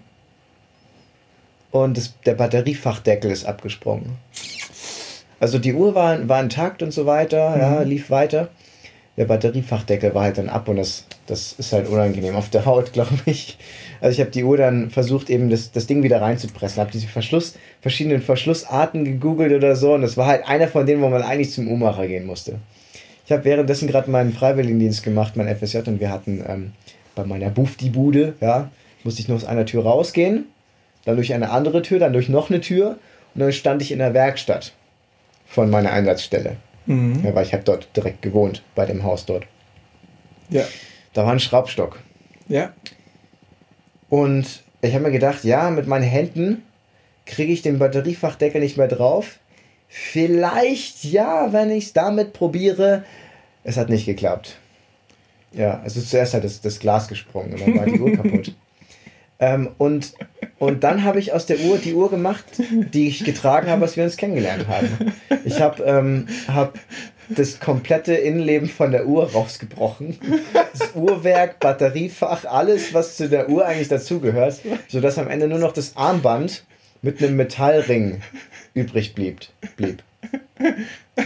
Und 1.71 1.97
das, 1.97 2.13
der 2.23 2.35
Batteriefachdeckel 2.35 3.31
ist 3.31 3.45
abgesprungen. 3.45 4.11
Also 5.39 5.57
die 5.57 5.73
Uhr 5.73 5.95
war, 5.95 6.29
war 6.29 6.39
intakt 6.41 6.83
und 6.83 6.91
so 6.93 7.07
weiter, 7.07 7.57
ja, 7.59 7.79
Mhm. 7.83 7.89
lief 7.89 8.09
weiter. 8.11 8.49
Der 9.17 9.25
Batteriefachdeckel 9.25 10.13
war 10.13 10.23
halt 10.23 10.37
dann 10.37 10.49
ab 10.49 10.67
und 10.69 10.75
das, 10.77 11.05
das 11.25 11.53
ist 11.53 11.73
halt 11.73 11.87
unangenehm 11.87 12.35
auf 12.35 12.49
der 12.49 12.65
Haut, 12.65 12.93
glaube 12.93 13.17
ich. 13.25 13.57
Also 14.01 14.13
ich 14.13 14.19
habe 14.19 14.29
die 14.31 14.43
Uhr 14.43 14.57
dann 14.57 14.91
versucht, 14.91 15.29
eben 15.31 15.49
das, 15.49 15.71
das 15.71 15.87
Ding 15.87 16.03
wieder 16.03 16.21
reinzupressen. 16.21 16.79
Habe 16.79 16.91
diese 16.91 17.07
Verschluss, 17.07 17.55
verschiedenen 17.81 18.21
Verschlussarten 18.21 19.03
gegoogelt 19.03 19.51
oder 19.53 19.75
so. 19.75 19.93
Und 19.95 20.01
das 20.03 20.15
war 20.15 20.27
halt 20.27 20.47
einer 20.47 20.67
von 20.67 20.85
denen, 20.85 21.01
wo 21.01 21.09
man 21.09 21.23
eigentlich 21.23 21.51
zum 21.51 21.67
Uhrmacher 21.67 22.07
gehen 22.07 22.25
musste. 22.27 22.59
Ich 23.25 23.31
habe 23.31 23.45
währenddessen 23.45 23.87
gerade 23.87 24.11
meinen 24.11 24.33
Freiwilligendienst 24.33 25.03
gemacht, 25.03 25.35
mein 25.35 25.53
FSJ, 25.55 25.77
und 25.87 25.99
wir 25.99 26.09
hatten 26.09 26.43
ähm, 26.47 26.71
bei 27.15 27.23
meiner 27.23 27.49
Bufti-Bude, 27.49 28.35
ja, 28.41 28.69
musste 29.03 29.21
ich 29.21 29.27
nur 29.27 29.37
aus 29.37 29.45
einer 29.45 29.65
Tür 29.65 29.83
rausgehen, 29.83 30.45
dann 31.05 31.15
durch 31.15 31.33
eine 31.33 31.51
andere 31.51 31.81
Tür, 31.81 31.99
dann 31.99 32.13
durch 32.13 32.29
noch 32.29 32.49
eine 32.49 32.61
Tür 32.61 32.97
und 33.33 33.41
dann 33.41 33.51
stand 33.51 33.81
ich 33.81 33.91
in 33.91 33.99
der 33.99 34.13
Werkstatt 34.13 34.73
von 35.45 35.69
meiner 35.69 35.91
Einsatzstelle. 35.91 36.57
Mhm. 36.85 37.23
Ja, 37.23 37.35
weil 37.35 37.45
ich 37.45 37.53
habe 37.53 37.63
dort 37.63 37.87
direkt 37.95 38.21
gewohnt, 38.21 38.63
bei 38.75 38.85
dem 38.85 39.03
Haus 39.03 39.25
dort. 39.25 39.45
Ja. 40.49 40.65
Da 41.13 41.25
war 41.25 41.31
ein 41.31 41.39
Schraubstock. 41.39 41.99
Ja. 42.47 42.73
Und 44.09 44.63
ich 44.81 44.93
habe 44.93 45.05
mir 45.05 45.11
gedacht, 45.11 45.43
ja, 45.43 45.69
mit 45.69 45.87
meinen 45.87 46.03
Händen 46.03 46.63
kriege 47.25 47.53
ich 47.53 47.61
den 47.61 47.79
Batteriefachdeckel 47.79 48.59
nicht 48.59 48.77
mehr 48.77 48.87
drauf. 48.87 49.39
Vielleicht 49.95 51.03
ja, 51.03 51.53
wenn 51.53 51.69
ich 51.69 51.85
es 51.85 51.93
damit 51.93 52.33
probiere. 52.33 53.03
Es 53.63 53.77
hat 53.77 53.89
nicht 53.89 54.07
geklappt. 54.07 54.57
Ja, 55.51 55.81
also 55.83 56.01
zuerst 56.01 56.33
hat 56.33 56.43
das, 56.43 56.61
das 56.61 56.79
Glas 56.79 57.07
gesprungen 57.07 57.53
und 57.53 57.61
dann 57.61 57.77
war 57.77 57.85
die 57.85 57.99
Uhr 57.99 58.11
kaputt. 58.15 58.55
Ähm, 59.37 59.69
und, 59.77 60.13
und 60.57 60.83
dann 60.83 61.03
habe 61.03 61.19
ich 61.19 61.31
aus 61.31 61.45
der 61.45 61.59
Uhr 61.59 61.77
die 61.77 61.93
Uhr 61.93 62.09
gemacht, 62.09 62.43
die 62.59 63.07
ich 63.07 63.23
getragen 63.23 63.67
habe, 63.67 63.83
als 63.83 63.95
wir 63.95 64.03
uns 64.03 64.17
kennengelernt 64.17 64.67
haben. 64.67 65.13
Ich 65.45 65.61
habe 65.61 65.83
ähm, 65.83 66.27
hab 66.47 66.73
das 67.29 67.59
komplette 67.59 68.15
Innenleben 68.15 68.69
von 68.69 68.91
der 68.91 69.05
Uhr 69.05 69.31
rausgebrochen. 69.31 70.17
Das 70.73 70.95
Uhrwerk, 70.95 71.59
Batteriefach, 71.59 72.45
alles, 72.45 72.95
was 72.95 73.15
zu 73.15 73.29
der 73.29 73.47
Uhr 73.47 73.63
eigentlich 73.63 73.89
dazugehört, 73.89 74.59
sodass 74.87 75.19
am 75.19 75.27
Ende 75.27 75.47
nur 75.47 75.59
noch 75.59 75.71
das 75.71 75.95
Armband 75.95 76.63
mit 77.03 77.21
einem 77.21 77.35
Metallring 77.35 78.21
übrig 78.73 79.13
blieb. 79.15 79.39
blieb. 79.75 80.03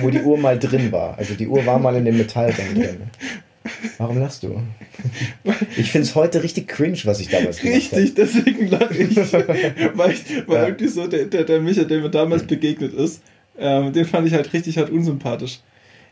Wo 0.01 0.10
die 0.10 0.22
Uhr 0.22 0.38
mal 0.38 0.58
drin 0.58 0.92
war. 0.92 1.18
Also 1.18 1.36
die 1.36 1.48
Uhr 1.48 1.66
war 1.66 1.80
mal 1.80 1.96
in 1.96 2.06
dem 2.06 2.18
Metallring 2.18 2.75
drin. 2.75 2.98
Warum 3.98 4.20
lachst 4.20 4.44
du? 4.44 4.62
Ich 5.75 5.92
finde 5.92 6.08
es 6.08 6.16
heute 6.16 6.42
richtig 6.42 6.68
cringe, 6.68 6.98
was 7.04 7.20
ich 7.20 7.30
damals 7.30 7.60
gemacht 7.60 7.92
habe. 7.92 8.01
Richtig, 8.01 8.16
deswegen 8.16 8.68
lache 8.68 8.96
ich. 8.96 9.18
weil 9.94 10.12
ich, 10.12 10.48
weil 10.48 10.56
Ja. 10.56 10.66
irgendwie 10.68 10.88
so 10.88 11.08
der, 11.08 11.25
der, 11.25 11.44
der 11.44 11.60
Micha, 11.60 11.84
der 11.84 12.00
mir 12.00 12.10
damals 12.10 12.44
begegnet 12.44 12.94
ist, 12.94 13.22
ähm, 13.60 13.92
den 13.92 14.06
fand 14.06 14.27
ich 14.27 14.34
halt 14.34 14.51
richtig 14.54 14.77
halt 14.77 14.89
unsympathisch. 14.89 15.60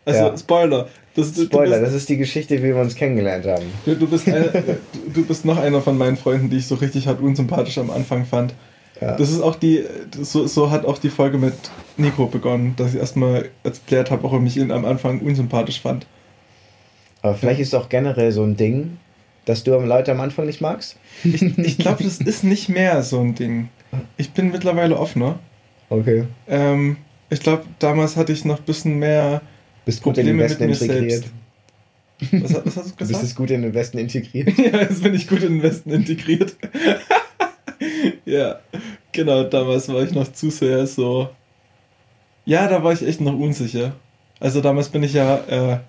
Also, 0.04 0.20
Ja. 0.26 0.38
Spoiler. 0.38 0.90
Das, 1.16 1.30
Spoiler, 1.30 1.78
du 1.78 1.82
das 1.84 1.92
bist, 1.94 1.96
ist 1.96 2.10
die 2.10 2.18
Geschichte, 2.18 2.58
wie 2.62 2.68
wir 2.68 2.78
uns 2.78 2.94
kennengelernt 2.96 3.46
haben. 3.46 3.64
du, 3.86 3.96
du, 3.96 4.06
bist 4.08 4.28
einer, 4.28 4.48
du, 4.50 4.78
du 5.14 5.26
bist 5.26 5.46
noch 5.46 5.58
einer 5.58 5.82
von 5.82 5.98
meinen 5.98 6.18
Freunden, 6.18 6.50
die 6.50 6.58
ich 6.58 6.68
so 6.68 6.76
richtig 6.76 7.08
halt 7.08 7.22
unsympathisch 7.22 7.78
am 7.78 7.90
Anfang 7.90 8.26
fand. 8.26 8.54
Ja. 9.02 9.18
Das 9.18 9.30
ist 9.30 9.42
auch 9.42 9.56
die, 9.56 9.84
so, 10.22 10.48
so 10.48 10.72
hat 10.72 10.86
auch 10.86 10.98
die 10.98 11.10
Folge 11.10 11.38
mit 11.38 11.54
Nico 11.98 12.28
begonnen, 12.28 12.76
dass 12.78 12.94
ich 12.94 13.00
erstmal 13.00 13.50
erklärt 13.64 14.10
habe, 14.12 14.24
warum 14.24 14.46
ich 14.46 14.58
ihn 14.58 14.72
am 14.72 14.86
Anfang 14.86 15.20
unsympathisch 15.20 15.82
fand. 15.82 16.08
Aber 17.22 17.36
vielleicht 17.36 17.60
ist 17.60 17.70
es 17.70 17.74
auch 17.74 17.90
generell 17.90 18.32
so 18.32 18.44
ein 18.44 18.56
Ding, 18.56 18.98
dass 19.46 19.64
du 19.64 19.72
Leute 19.80 20.12
am 20.12 20.22
Anfang 20.22 20.46
nicht 20.46 20.62
magst. 20.62 20.98
Ich, 21.24 21.42
ich 21.42 21.78
glaube, 21.78 22.04
das 22.04 22.20
ist 22.20 22.44
nicht 22.44 22.70
mehr 22.70 23.04
so 23.04 23.20
ein 23.20 23.36
Ding. 23.36 23.70
Ich 24.18 24.32
bin 24.32 24.52
mittlerweile 24.52 24.98
offener. 24.98 25.40
Okay. 25.90 26.26
Ähm, 26.48 26.98
ich 27.30 27.40
glaube, 27.40 27.64
damals 27.80 28.16
hatte 28.16 28.32
ich 28.34 28.46
noch 28.46 28.60
ein 28.60 28.66
bisschen 28.66 28.98
mehr 29.00 29.42
Bist 29.86 30.02
gut 30.04 30.18
in 30.18 30.26
den 30.26 30.38
Probleme 30.38 30.44
mit 30.44 30.50
Westen 30.50 30.66
mir 30.66 30.74
integriert. 30.74 31.24
selbst. 31.24 31.34
Was, 32.32 32.66
was 32.66 32.78
hast 32.78 32.92
du 32.92 32.96
Du 32.98 33.08
bist 33.08 33.10
gesagt? 33.10 33.24
es 33.24 33.36
gut 33.36 33.52
in 33.52 33.62
den 33.62 33.74
Westen 33.74 33.98
integriert. 33.98 34.58
ja, 34.58 34.82
jetzt 34.82 35.04
bin 35.04 35.14
ich 35.14 35.28
gut 35.28 35.44
in 35.44 35.54
den 35.54 35.64
Westen 35.64 35.92
integriert. 35.92 36.56
ja, 38.26 38.60
genau, 39.12 39.44
damals 39.44 39.90
war 39.90 40.04
ich 40.04 40.12
noch 40.12 40.32
zu 40.32 40.50
sehr 40.50 40.86
so. 40.88 41.30
Ja, 42.46 42.68
da 42.68 42.84
war 42.84 42.94
ich 42.94 43.06
echt 43.06 43.22
noch 43.22 43.38
unsicher. 43.38 43.94
Also 44.40 44.62
damals 44.62 44.90
bin 44.90 45.04
ich 45.04 45.14
ja 45.14 45.38
äh, 45.48 45.80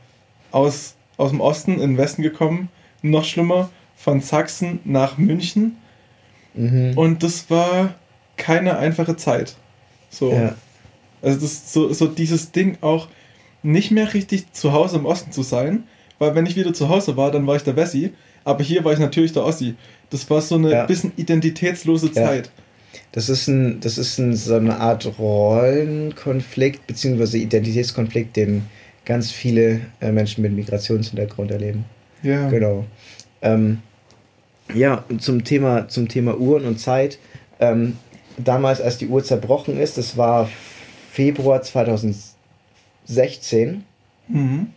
aus, 0.52 0.94
aus 1.16 1.30
dem 1.30 1.40
Osten 1.40 1.72
in 1.74 1.80
den 1.80 1.98
Westen 1.98 2.22
gekommen. 2.22 2.68
Noch 3.02 3.24
schlimmer, 3.24 3.70
von 3.96 4.20
Sachsen 4.20 4.80
nach 4.84 5.18
München. 5.18 5.76
Mhm. 6.54 6.96
Und 6.96 7.22
das 7.22 7.50
war 7.50 7.94
keine 8.36 8.78
einfache 8.78 9.16
Zeit. 9.16 9.56
So. 10.10 10.32
Ja. 10.32 10.54
Also 11.22 11.40
das 11.40 11.52
ist 11.52 11.72
so, 11.72 11.92
so 11.92 12.06
dieses 12.06 12.52
Ding 12.52 12.78
auch 12.80 13.08
nicht 13.62 13.90
mehr 13.90 14.14
richtig 14.14 14.52
zu 14.52 14.72
Hause 14.72 14.96
im 14.96 15.06
Osten 15.06 15.32
zu 15.32 15.42
sein, 15.42 15.84
weil 16.18 16.34
wenn 16.34 16.46
ich 16.46 16.56
wieder 16.56 16.72
zu 16.74 16.88
Hause 16.88 17.16
war, 17.16 17.30
dann 17.30 17.46
war 17.46 17.56
ich 17.56 17.62
der 17.62 17.76
Wessi, 17.76 18.12
aber 18.44 18.62
hier 18.62 18.84
war 18.84 18.92
ich 18.92 18.98
natürlich 18.98 19.32
der 19.32 19.44
Ossi. 19.44 19.74
Das 20.10 20.28
war 20.30 20.40
so 20.40 20.54
eine 20.56 20.70
Ja. 20.70 20.86
bisschen 20.86 21.12
identitätslose 21.16 22.06
Ja. 22.08 22.12
Zeit. 22.12 22.50
Das 23.12 23.28
ist, 23.28 23.48
ein, 23.48 23.80
das 23.80 23.98
ist 23.98 24.18
ein, 24.18 24.34
so 24.36 24.54
eine 24.54 24.78
Art 24.80 25.18
Rollenkonflikt 25.18 26.86
bzw. 26.86 27.38
Identitätskonflikt, 27.38 28.36
den 28.36 28.62
ganz 29.04 29.30
viele 29.30 29.80
äh, 30.00 30.10
Menschen 30.12 30.42
mit 30.42 30.52
Migrationshintergrund 30.52 31.50
erleben. 31.50 31.84
Ja. 32.22 32.48
Genau. 32.48 32.84
Ähm, 33.42 33.78
ja, 34.74 35.04
zum 35.18 35.44
Thema, 35.44 35.88
zum 35.88 36.08
Thema 36.08 36.38
Uhren 36.38 36.64
und 36.64 36.80
Zeit. 36.80 37.18
Ähm, 37.60 37.96
damals, 38.36 38.80
als 38.80 38.98
die 38.98 39.06
Uhr 39.08 39.22
zerbrochen 39.22 39.78
ist, 39.78 39.96
das 39.98 40.16
war 40.16 40.48
Februar 41.12 41.62
2016, 41.62 43.84
Mhm. 44.28 44.68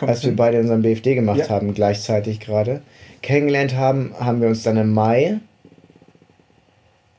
Als 0.00 0.22
wir 0.22 0.28
hin. 0.30 0.36
beide 0.36 0.60
unseren 0.60 0.82
BFD 0.82 1.14
gemacht 1.14 1.38
Ja. 1.40 1.48
haben, 1.48 1.74
gleichzeitig 1.74 2.40
gerade. 2.40 2.82
Kennengelernt 3.22 3.74
haben, 3.74 4.14
haben 4.18 4.40
wir 4.40 4.48
uns 4.48 4.62
dann 4.62 4.76
im 4.76 4.92
Mai 4.92 5.40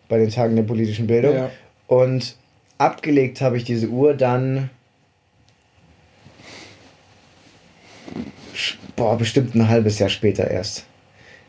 bei 0.10 0.18
den 0.18 0.30
Tagen 0.30 0.56
der 0.56 0.64
politischen 0.64 1.08
Bildung. 1.08 1.36
ja. 1.36 1.52
Und 1.88 2.36
abgelegt 2.78 3.42
habe 3.42 3.58
ich 3.58 3.64
diese 3.66 3.88
Uhr 3.90 4.14
dann. 4.14 4.70
Boah, 8.96 9.18
bestimmt 9.18 9.56
ein 9.56 9.68
halbes 9.68 10.00
Jahr 10.00 10.10
später 10.10 10.50
erst. 10.50 10.86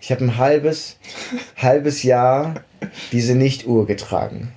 Ich 0.00 0.10
habe 0.10 0.24
ein 0.24 0.36
halbes, 0.38 0.98
halbes 1.56 2.02
Jahr 2.02 2.62
diese 3.12 3.34
Nicht-Uhr 3.34 3.86
getragen. 3.86 4.52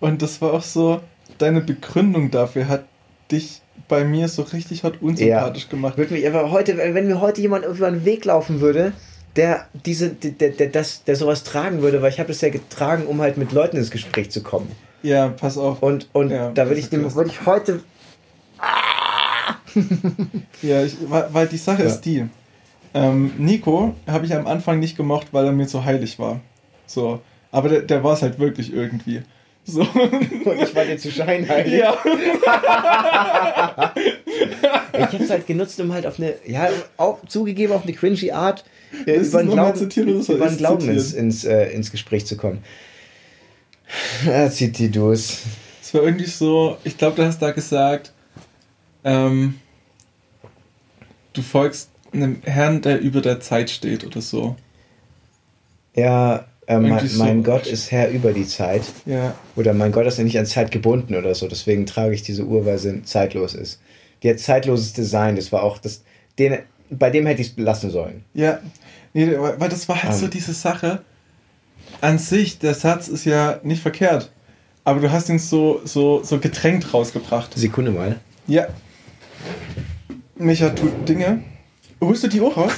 Und 0.00 0.22
das 0.22 0.40
war 0.40 0.52
auch 0.52 0.62
so, 0.62 1.00
deine 1.38 1.60
Begründung 1.60 2.30
dafür 2.30 2.68
hat 2.68 2.84
dich 3.30 3.60
bei 3.88 4.04
mir 4.04 4.28
so 4.28 4.42
richtig 4.42 4.84
hart 4.84 5.02
unsympathisch 5.02 5.68
gemacht. 5.68 5.96
Würde 5.98 6.14
mich 6.14 6.26
aber 6.26 6.50
heute, 6.50 6.76
wenn 6.78 7.06
mir 7.06 7.20
heute 7.20 7.40
jemand 7.40 7.64
über 7.64 7.90
den 7.90 8.04
Weg 8.04 8.24
laufen 8.24 8.60
würde, 8.60 8.92
der 9.36 9.66
diese, 9.84 10.10
der, 10.10 10.50
der, 10.50 10.68
das, 10.68 11.04
der 11.04 11.16
sowas 11.16 11.42
tragen 11.44 11.82
würde, 11.82 12.00
weil 12.02 12.10
ich 12.10 12.18
habe 12.20 12.28
das 12.28 12.40
ja 12.40 12.50
getragen, 12.50 13.06
um 13.06 13.20
halt 13.20 13.36
mit 13.36 13.52
Leuten 13.52 13.76
ins 13.76 13.90
Gespräch 13.90 14.30
zu 14.30 14.42
kommen. 14.42 14.70
Ja, 15.02 15.28
pass 15.28 15.58
auf. 15.58 15.82
Und, 15.82 16.08
und 16.12 16.30
Ja, 16.30 16.50
da 16.52 16.66
würde 16.66 16.80
ich 16.80 16.88
dem, 16.88 17.12
würde 17.14 17.30
ich 17.30 17.44
heute. 17.44 17.80
Ja, 20.62 20.82
ich, 20.82 20.96
weil, 21.08 21.28
weil 21.32 21.46
die 21.48 21.56
Sache 21.56 21.82
Ja. 21.82 21.88
ist 21.88 22.02
die. 22.02 22.26
Ähm, 22.94 23.32
Nico 23.38 23.94
habe 24.06 24.24
ich 24.24 24.34
am 24.34 24.46
Anfang 24.46 24.78
nicht 24.78 24.96
gemocht, 24.96 25.28
weil 25.32 25.46
er 25.46 25.52
mir 25.52 25.66
zu 25.66 25.84
heilig 25.84 26.18
war. 26.18 26.40
So. 26.86 27.20
Aber 27.50 27.68
der, 27.68 27.80
der 27.82 28.04
war 28.04 28.14
es 28.14 28.22
halt 28.22 28.38
wirklich 28.38 28.72
irgendwie. 28.72 29.22
So. 29.64 29.80
Und 29.80 30.60
ich 30.60 30.74
war 30.74 30.84
dir 30.84 30.98
zu 30.98 31.10
scheinheilig. 31.10 31.72
ja. 31.72 31.96
Ich 34.96 35.00
habe 35.00 35.24
es 35.24 35.30
halt 35.30 35.46
genutzt, 35.46 35.80
um 35.80 35.92
halt 35.92 36.06
auf 36.06 36.18
eine, 36.18 36.34
ja, 36.46 36.68
auch 36.96 37.18
zugegeben 37.26 37.72
auf 37.72 37.82
eine 37.82 37.92
cringy 37.92 38.30
Art 38.30 38.64
äh, 39.06 39.14
über 39.16 39.40
einen 39.40 39.50
Glauben, 39.50 39.76
zitieren 39.76 40.08
über 40.08 40.46
ich's 40.46 40.56
Glauben 40.56 40.80
zitieren? 40.80 40.98
ins, 40.98 41.12
ins, 41.12 41.44
äh, 41.44 41.70
ins 41.70 41.90
Gespräch 41.90 42.26
zu 42.26 42.36
kommen. 42.36 42.62
Ja, 44.24 44.50
zitier 44.50 44.90
du 44.90 45.10
es. 45.10 45.42
Es 45.82 45.92
war 45.94 46.02
irgendwie 46.02 46.26
so, 46.26 46.78
ich 46.84 46.96
glaube, 46.96 47.16
du 47.16 47.24
hast 47.24 47.40
da 47.40 47.50
gesagt, 47.50 48.12
ähm, 49.04 49.60
du 51.32 51.42
folgst 51.42 51.90
einem 52.12 52.40
Herrn, 52.44 52.80
der 52.80 53.00
über 53.00 53.20
der 53.20 53.40
Zeit 53.40 53.70
steht 53.70 54.04
oder 54.04 54.20
so. 54.20 54.56
Ja, 55.94 56.46
äh, 56.66 56.78
mein, 56.78 57.08
so. 57.08 57.24
Gott 57.42 57.66
ist 57.66 57.90
Herr 57.90 58.10
über 58.10 58.32
die 58.32 58.46
Zeit. 58.46 58.82
Ja. 59.06 59.34
Oder 59.56 59.74
mein 59.74 59.92
Gott 59.92 60.06
ist 60.06 60.18
ja 60.18 60.24
nicht 60.24 60.38
an 60.38 60.46
Zeit 60.46 60.70
gebunden 60.70 61.14
oder 61.14 61.34
so. 61.34 61.48
Deswegen 61.48 61.86
trage 61.86 62.14
ich 62.14 62.22
diese 62.22 62.44
Uhr, 62.44 62.64
weil 62.66 62.78
sie 62.78 63.02
zeitlos 63.02 63.54
ist. 63.54 63.80
Die 64.22 64.30
hat 64.30 64.38
zeitloses 64.38 64.92
Design. 64.92 65.36
Das 65.36 65.52
war 65.52 65.62
auch 65.62 65.78
das. 65.78 66.02
Den, 66.38 66.58
bei 66.90 67.10
dem 67.10 67.26
hätte 67.26 67.42
ich 67.42 67.48
es 67.48 67.54
belassen 67.54 67.90
sollen. 67.90 68.24
Ja, 68.34 68.60
nee, 69.12 69.36
weil 69.36 69.68
das 69.68 69.88
war 69.88 70.02
halt 70.02 70.14
Ähm. 70.14 70.18
so 70.18 70.28
diese 70.28 70.52
Sache. 70.54 71.02
An 72.00 72.18
sich, 72.18 72.58
der 72.58 72.74
Satz 72.74 73.08
ist 73.08 73.24
ja 73.24 73.60
nicht 73.62 73.82
verkehrt. 73.82 74.30
Aber 74.84 75.00
du 75.00 75.10
hast 75.10 75.28
ihn 75.28 75.38
so, 75.38 75.80
so, 75.84 76.22
so 76.22 76.38
gedrängt 76.38 76.92
rausgebracht. 76.92 77.54
Sekunde 77.54 77.90
mal. 77.90 78.20
Ja. 78.46 78.66
Micha 80.36 80.70
tut 80.70 81.08
Dinge. 81.08 81.42
Holst 82.00 82.24
du 82.24 82.28
die 82.28 82.40
Uhr 82.40 82.52
raus? 82.52 82.72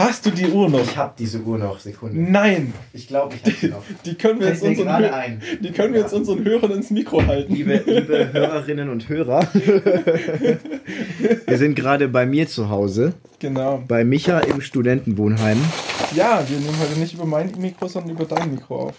Hast 0.00 0.24
du 0.24 0.30
die 0.30 0.46
Uhr 0.46 0.70
noch? 0.70 0.80
Ich 0.80 0.96
habe 0.96 1.12
diese 1.18 1.40
Uhr 1.42 1.58
noch. 1.58 1.78
Sekunde. 1.78 2.18
Nein! 2.18 2.72
Ich 2.94 3.06
glaube, 3.06 3.34
ich 3.34 3.42
habe 3.42 3.54
sie 3.60 3.68
noch. 3.68 3.82
Die 4.06 4.14
können 4.14 4.40
wir 4.40 4.48
jetzt 4.48 4.62
unseren, 4.62 4.88
ein. 4.88 5.42
die 5.60 5.70
können 5.72 5.92
wir 5.92 6.00
jetzt 6.00 6.14
unseren 6.14 6.42
Hörern 6.42 6.70
ins 6.70 6.88
Mikro 6.90 7.26
halten. 7.26 7.52
Liebe, 7.54 7.82
liebe 7.84 8.32
Hörerinnen 8.32 8.88
und 8.88 9.10
Hörer, 9.10 9.40
wir 11.46 11.58
sind 11.58 11.74
gerade 11.74 12.08
bei 12.08 12.24
mir 12.24 12.48
zu 12.48 12.70
Hause, 12.70 13.12
Genau. 13.40 13.84
bei 13.86 14.02
Micha 14.04 14.38
im 14.38 14.62
Studentenwohnheim. 14.62 15.58
Ja, 16.14 16.42
wir 16.48 16.58
nehmen 16.58 16.78
heute 16.80 16.98
nicht 16.98 17.12
über 17.12 17.26
mein 17.26 17.52
Mikro, 17.58 17.86
sondern 17.86 18.12
über 18.16 18.24
dein 18.24 18.50
Mikro 18.52 18.86
auf. 18.86 18.94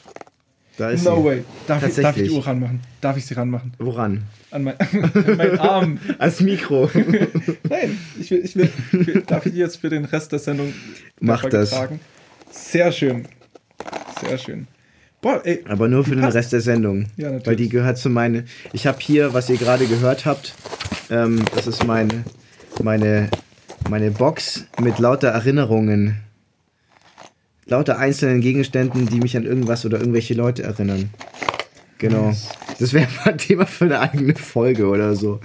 Da 0.81 0.89
ist 0.89 1.03
No 1.05 1.17
sie. 1.17 1.23
way. 1.25 1.43
Darf 1.67 1.87
ich, 1.87 1.93
darf 1.95 2.17
ich 2.17 2.23
die. 2.27 2.31
Uhr 2.31 2.45
ranmachen? 2.45 2.79
Darf 3.01 3.15
ich 3.15 3.23
sie 3.27 3.35
ranmachen? 3.35 3.71
Woran? 3.77 4.23
An 4.49 4.63
mein, 4.63 4.75
an 4.79 5.37
meinen 5.37 5.59
Arm. 5.59 5.99
Als 6.17 6.39
Mikro. 6.41 6.89
Nein, 7.69 7.97
ich 8.19 8.31
will, 8.31 8.41
ich 8.43 8.55
will, 8.55 8.67
für, 8.67 9.21
darf 9.21 9.45
ich 9.45 9.51
die 9.53 9.59
jetzt 9.59 9.77
für 9.77 9.89
den 9.89 10.05
Rest 10.05 10.31
der 10.31 10.39
Sendung 10.39 10.73
Mach 11.19 11.45
das. 11.45 11.69
tragen? 11.69 11.99
Sehr 12.49 12.91
schön. 12.91 13.27
Sehr 14.27 14.39
schön. 14.39 14.65
Boah, 15.21 15.41
ey, 15.45 15.63
Aber 15.69 15.87
nur 15.87 16.03
für 16.03 16.15
den 16.15 16.21
passt. 16.21 16.35
Rest 16.35 16.53
der 16.53 16.61
Sendung. 16.61 17.05
Ja, 17.15 17.25
natürlich. 17.27 17.45
Weil 17.45 17.55
die 17.57 17.69
gehört 17.69 17.99
zu 17.99 18.09
meine. 18.09 18.45
Ich 18.73 18.87
habe 18.87 18.97
hier, 18.99 19.35
was 19.35 19.49
ihr 19.51 19.57
gerade 19.57 19.85
gehört 19.85 20.25
habt, 20.25 20.55
ähm, 21.11 21.45
das 21.55 21.67
ist 21.67 21.85
meine, 21.85 22.23
meine, 22.81 23.29
meine 23.87 24.09
Box 24.09 24.65
mit 24.81 24.97
lauter 24.97 25.27
Erinnerungen. 25.27 26.17
Lauter 27.71 27.97
einzelnen 27.97 28.41
Gegenständen, 28.41 29.07
die 29.07 29.19
mich 29.21 29.37
an 29.37 29.43
irgendwas 29.45 29.85
oder 29.85 29.97
irgendwelche 29.97 30.33
Leute 30.33 30.61
erinnern. 30.63 31.09
Genau. 31.99 32.35
Das 32.79 32.91
wäre 32.91 33.07
mal 33.23 33.31
ein 33.31 33.37
Thema 33.37 33.65
für 33.65 33.85
eine 33.85 34.01
eigene 34.01 34.35
Folge 34.35 34.87
oder 34.87 35.15
so. 35.15 35.39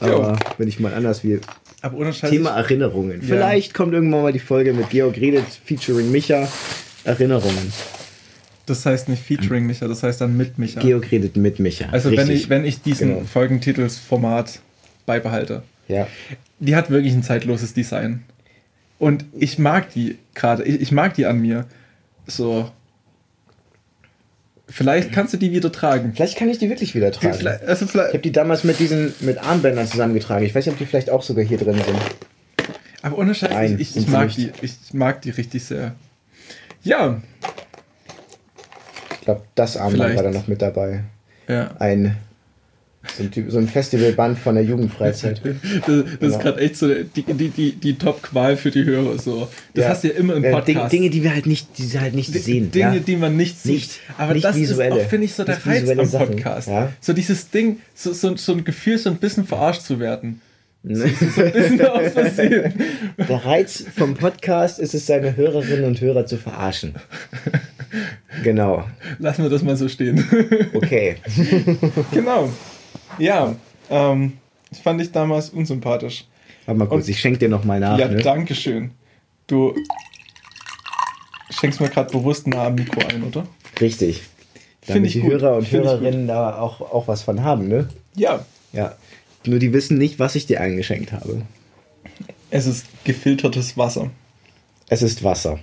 Aber 0.00 0.36
wenn 0.58 0.66
ich 0.66 0.80
mal 0.80 0.92
anders 0.92 1.22
will. 1.22 1.40
aber 1.80 1.96
ohne 1.98 2.12
Scheiß. 2.12 2.30
Thema 2.30 2.50
Erinnerungen. 2.56 3.22
Vielleicht 3.22 3.72
kommt 3.72 3.92
irgendwann 3.94 4.22
mal 4.22 4.32
die 4.32 4.40
Folge 4.40 4.72
mit 4.72 4.90
Georg 4.90 5.16
Redet 5.16 5.44
featuring 5.64 6.10
Micha. 6.10 6.48
Erinnerungen. 7.04 7.72
Das 8.66 8.84
heißt 8.84 9.08
nicht 9.08 9.22
featuring 9.22 9.64
Micha, 9.66 9.86
das 9.86 10.02
heißt 10.02 10.20
dann 10.20 10.36
mit 10.36 10.58
Micha. 10.58 10.80
Georg 10.80 11.10
redet 11.12 11.36
mit 11.36 11.60
Micha. 11.60 11.86
also 11.92 12.10
wenn 12.10 12.18
Richtig. 12.18 12.42
ich, 12.42 12.48
wenn 12.50 12.64
ich 12.64 12.82
diesen 12.82 13.08
Genau. 13.10 13.22
Folgentitelsformat 13.32 14.58
beibehalte. 15.06 15.62
Ja. 15.86 16.08
Die 16.58 16.74
hat 16.74 16.90
wirklich 16.90 17.12
ein 17.12 17.22
zeitloses 17.22 17.74
Design. 17.74 18.22
Und 19.00 19.24
ich 19.32 19.58
mag 19.58 19.90
die 19.94 20.18
gerade, 20.34 20.62
ich, 20.62 20.80
ich 20.80 20.92
mag 20.92 21.14
die 21.14 21.26
an 21.26 21.40
mir. 21.40 21.64
So. 22.26 22.70
Vielleicht 24.68 25.10
kannst 25.12 25.32
du 25.34 25.36
die 25.36 25.50
wieder 25.50 25.72
tragen. 25.72 26.12
Vielleicht 26.14 26.36
kann 26.38 26.48
ich 26.48 26.58
die 26.58 26.68
wirklich 26.68 26.94
wieder 26.94 27.10
tragen. 27.10 27.34
Vielleicht, 27.34 27.64
also 27.64 27.86
Ich 27.86 27.94
habe 27.94 28.18
die 28.20 28.30
damals 28.30 28.62
mit 28.62 28.78
diesen 28.78 29.12
mit 29.20 29.38
Armbändern 29.38 29.88
zusammengetragen. 29.88 30.44
Ich 30.46 30.54
weiß 30.54 30.64
nicht, 30.66 30.74
ob 30.74 30.78
die 30.78 30.86
vielleicht 30.86 31.10
auch 31.10 31.22
sogar 31.24 31.44
hier 31.44 31.58
drin 31.58 31.74
sind. 31.74 31.98
aber 33.02 33.18
ohne 33.18 33.34
Scheiß, 33.34 33.50
Nein, 33.50 33.76
ich, 33.80 33.96
ich, 33.96 34.06
mag 34.06 34.26
nicht. 34.26 34.38
die. 34.38 34.52
Ich 34.64 34.94
mag 34.94 35.22
die 35.22 35.30
richtig 35.30 35.64
sehr. 35.64 35.94
Ja, 36.82 37.20
Ich 39.14 39.20
glaube, 39.22 39.42
das 39.56 39.76
Armband 39.76 40.14
war 40.14 40.22
da 40.22 40.30
noch 40.30 40.46
mit 40.46 40.62
dabei. 40.62 41.02
ja. 41.48 41.70
Ein 41.80 42.16
so 43.16 43.22
ein, 43.22 43.30
typ, 43.30 43.50
so 43.50 43.56
ein 43.58 43.66
Festivalband 43.66 44.38
von 44.38 44.54
der 44.56 44.64
Jugendfreizeit. 44.64 45.40
Das, 45.44 45.54
das 45.62 46.18
Genau. 46.18 46.32
ist 46.34 46.40
gerade 46.40 46.60
echt 46.60 46.76
so 46.76 46.88
die, 46.92 47.22
die, 47.22 47.48
die, 47.48 47.72
die 47.72 47.94
Top-Qual 47.98 48.56
für 48.58 48.70
die 48.70 48.84
Hörer. 48.84 49.18
So. 49.18 49.48
Das 49.74 49.84
Ja. 49.84 49.88
hast 49.90 50.04
du 50.04 50.08
ja 50.08 50.14
immer 50.14 50.34
im 50.34 50.42
Podcast. 50.42 50.68
Dinge, 50.68 50.88
Dinge, 50.90 51.10
die 51.10 51.22
wir 51.22 51.32
halt 51.34 51.46
nicht, 51.46 51.78
die 51.78 51.84
sie 51.84 51.98
halt 51.98 52.14
nicht 52.14 52.32
sehen. 52.32 52.70
Dinge, 52.70 52.96
ja? 52.96 53.00
die 53.00 53.16
man 53.16 53.36
nicht 53.36 53.58
sieht. 53.60 53.74
Nicht- 53.74 54.00
Aber 54.18 54.34
nicht 54.34 54.44
das 54.44 54.54
visuelle. 54.56 54.96
ist 54.98 55.04
auch, 55.06 55.08
finde 55.08 55.24
ich, 55.24 55.34
so 55.34 55.44
der 55.44 55.66
Reiz 55.66 55.88
am 55.88 56.04
Sachen, 56.04 56.26
Podcast. 56.36 56.68
ja. 56.68 56.92
So 57.00 57.12
dieses 57.14 57.48
Ding, 57.50 57.78
so, 57.94 58.12
so, 58.12 58.36
so 58.36 58.52
ein 58.52 58.64
Gefühl, 58.64 58.98
so 58.98 59.08
ein 59.10 59.16
bisschen 59.16 59.46
verarscht 59.46 59.82
zu 59.82 59.98
werden. 59.98 60.42
So, 60.82 60.94
so 61.06 61.42
ein 61.42 61.52
bisschen 61.52 61.80
aus 61.86 62.12
Versehen. 62.12 62.72
Der 63.18 63.44
Reiz 63.44 63.84
vom 63.96 64.14
Podcast 64.14 64.78
ist 64.78 64.94
es, 64.94 65.06
seine 65.06 65.36
Hörerinnen 65.36 65.84
und 65.84 66.00
Hörer 66.00 66.26
zu 66.26 66.36
verarschen. 66.36 66.94
Genau. 68.44 68.84
Lassen 69.18 69.42
wir 69.42 69.50
das 69.50 69.62
mal 69.64 69.76
so 69.76 69.88
stehen. 69.88 70.24
Okay. 70.74 71.16
genau. 72.12 72.48
Ja, 73.20 73.54
ähm, 73.90 74.38
das 74.70 74.80
fand 74.80 75.00
ich 75.00 75.12
damals 75.12 75.50
unsympathisch. 75.50 76.24
Warte 76.66 76.78
mal 76.78 76.86
kurz, 76.88 77.04
Und- 77.04 77.10
ich 77.10 77.20
schenke 77.20 77.38
dir 77.38 77.48
nochmal 77.48 77.80
nach. 77.80 77.98
ja, 77.98 78.08
ne? 78.08 78.22
danke 78.22 78.54
schön. 78.54 78.92
Du 79.46 79.74
schenkst 81.50 81.80
mir 81.80 81.88
gerade 81.88 82.10
bewusst 82.10 82.46
nah 82.46 82.66
am 82.66 82.74
Mikro 82.76 83.00
ein, 83.08 83.22
oder? 83.24 83.46
Richtig. 83.80 84.22
Find 84.82 84.96
Damit 84.96 85.06
ich 85.08 85.12
die 85.14 85.20
gut. 85.20 85.32
Hörer 85.32 85.56
und 85.56 85.66
Find. 85.68 85.84
Hörerinnen 85.84 86.26
da 86.28 86.58
auch, 86.58 86.80
auch 86.80 87.08
was 87.08 87.22
von 87.22 87.42
haben, 87.42 87.68
ne? 87.68 87.88
Ja. 88.14 88.44
Ja. 88.72 88.96
Nur 89.46 89.58
die 89.58 89.72
wissen 89.72 89.98
nicht, 89.98 90.18
was 90.18 90.34
ich 90.36 90.46
dir 90.46 90.60
eingeschenkt 90.60 91.12
habe. 91.12 91.42
Es 92.50 92.66
ist 92.66 92.86
gefiltertes 93.04 93.76
Wasser. 93.76 94.10
Es 94.88 95.02
ist 95.02 95.22
Wasser. 95.24 95.58